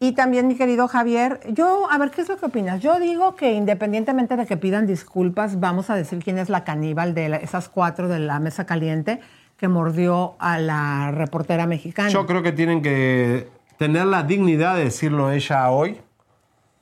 [0.00, 2.80] Y también, mi querido Javier, yo, a ver, ¿qué es lo que opinas?
[2.80, 7.14] Yo digo que independientemente de que pidan disculpas, vamos a decir quién es la caníbal
[7.14, 9.20] de esas cuatro de la mesa caliente
[9.56, 12.08] que mordió a la reportera mexicana.
[12.10, 13.48] Yo creo que tienen que
[13.78, 16.00] tener la dignidad de decirlo ella hoy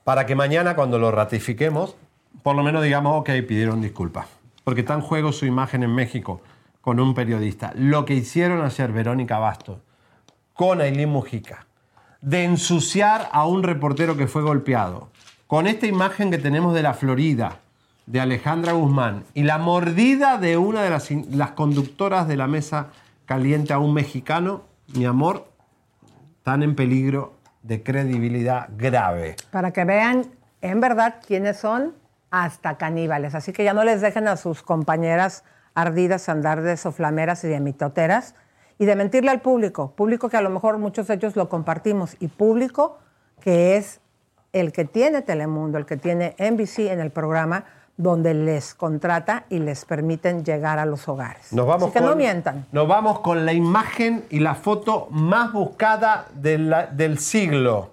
[0.04, 1.96] para que mañana cuando lo ratifiquemos,
[2.42, 4.26] por lo menos digamos, ok, pidieron disculpas.
[4.64, 6.40] Porque está en juego su imagen en México
[6.80, 7.72] con un periodista.
[7.76, 9.78] Lo que hicieron ayer Verónica Bastos
[10.54, 11.66] con Ailín Mujica,
[12.22, 15.10] de ensuciar a un reportero que fue golpeado,
[15.46, 17.58] con esta imagen que tenemos de la Florida,
[18.06, 22.88] de Alejandra Guzmán, y la mordida de una de las, las conductoras de la mesa
[23.26, 24.62] caliente a un mexicano,
[24.94, 25.48] mi amor,
[26.38, 29.36] están en peligro de credibilidad grave.
[29.50, 30.26] Para que vean
[30.60, 31.94] en verdad quiénes son
[32.30, 33.34] hasta caníbales.
[33.34, 35.44] Así que ya no les dejen a sus compañeras
[35.74, 38.34] ardidas andar de soflameras y de mitoteras
[38.82, 39.92] y de mentirle al público.
[39.94, 42.98] Público que a lo mejor muchos de ellos lo compartimos y público
[43.40, 44.00] que es
[44.52, 47.64] el que tiene Telemundo, el que tiene NBC en el programa
[47.96, 51.52] donde les contrata y les permiten llegar a los hogares.
[51.52, 52.66] Nos vamos Así que con, no mientan.
[52.72, 57.92] Nos vamos con la imagen y la foto más buscada de la- del siglo.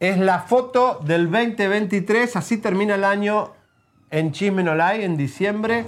[0.00, 3.50] Es la foto del 2023, así termina el año
[4.10, 5.86] en Chismenolay en diciembre.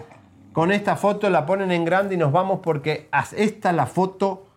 [0.53, 4.49] Con esta foto la ponen en grande y nos vamos porque esta es la foto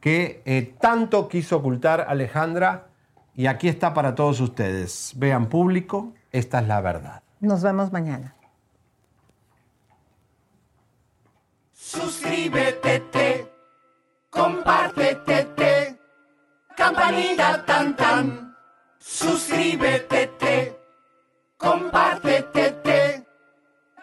[0.00, 2.86] que eh, tanto quiso ocultar Alejandra
[3.34, 5.12] y aquí está para todos ustedes.
[5.16, 7.22] Vean público, esta es la verdad.
[7.40, 8.36] Nos vemos mañana.
[11.72, 13.50] Suscríbete, te,
[14.30, 15.98] compártete, te,
[16.76, 18.56] campanita tan tan.
[18.98, 20.78] Suscríbete, te,
[21.56, 22.79] compártete, te,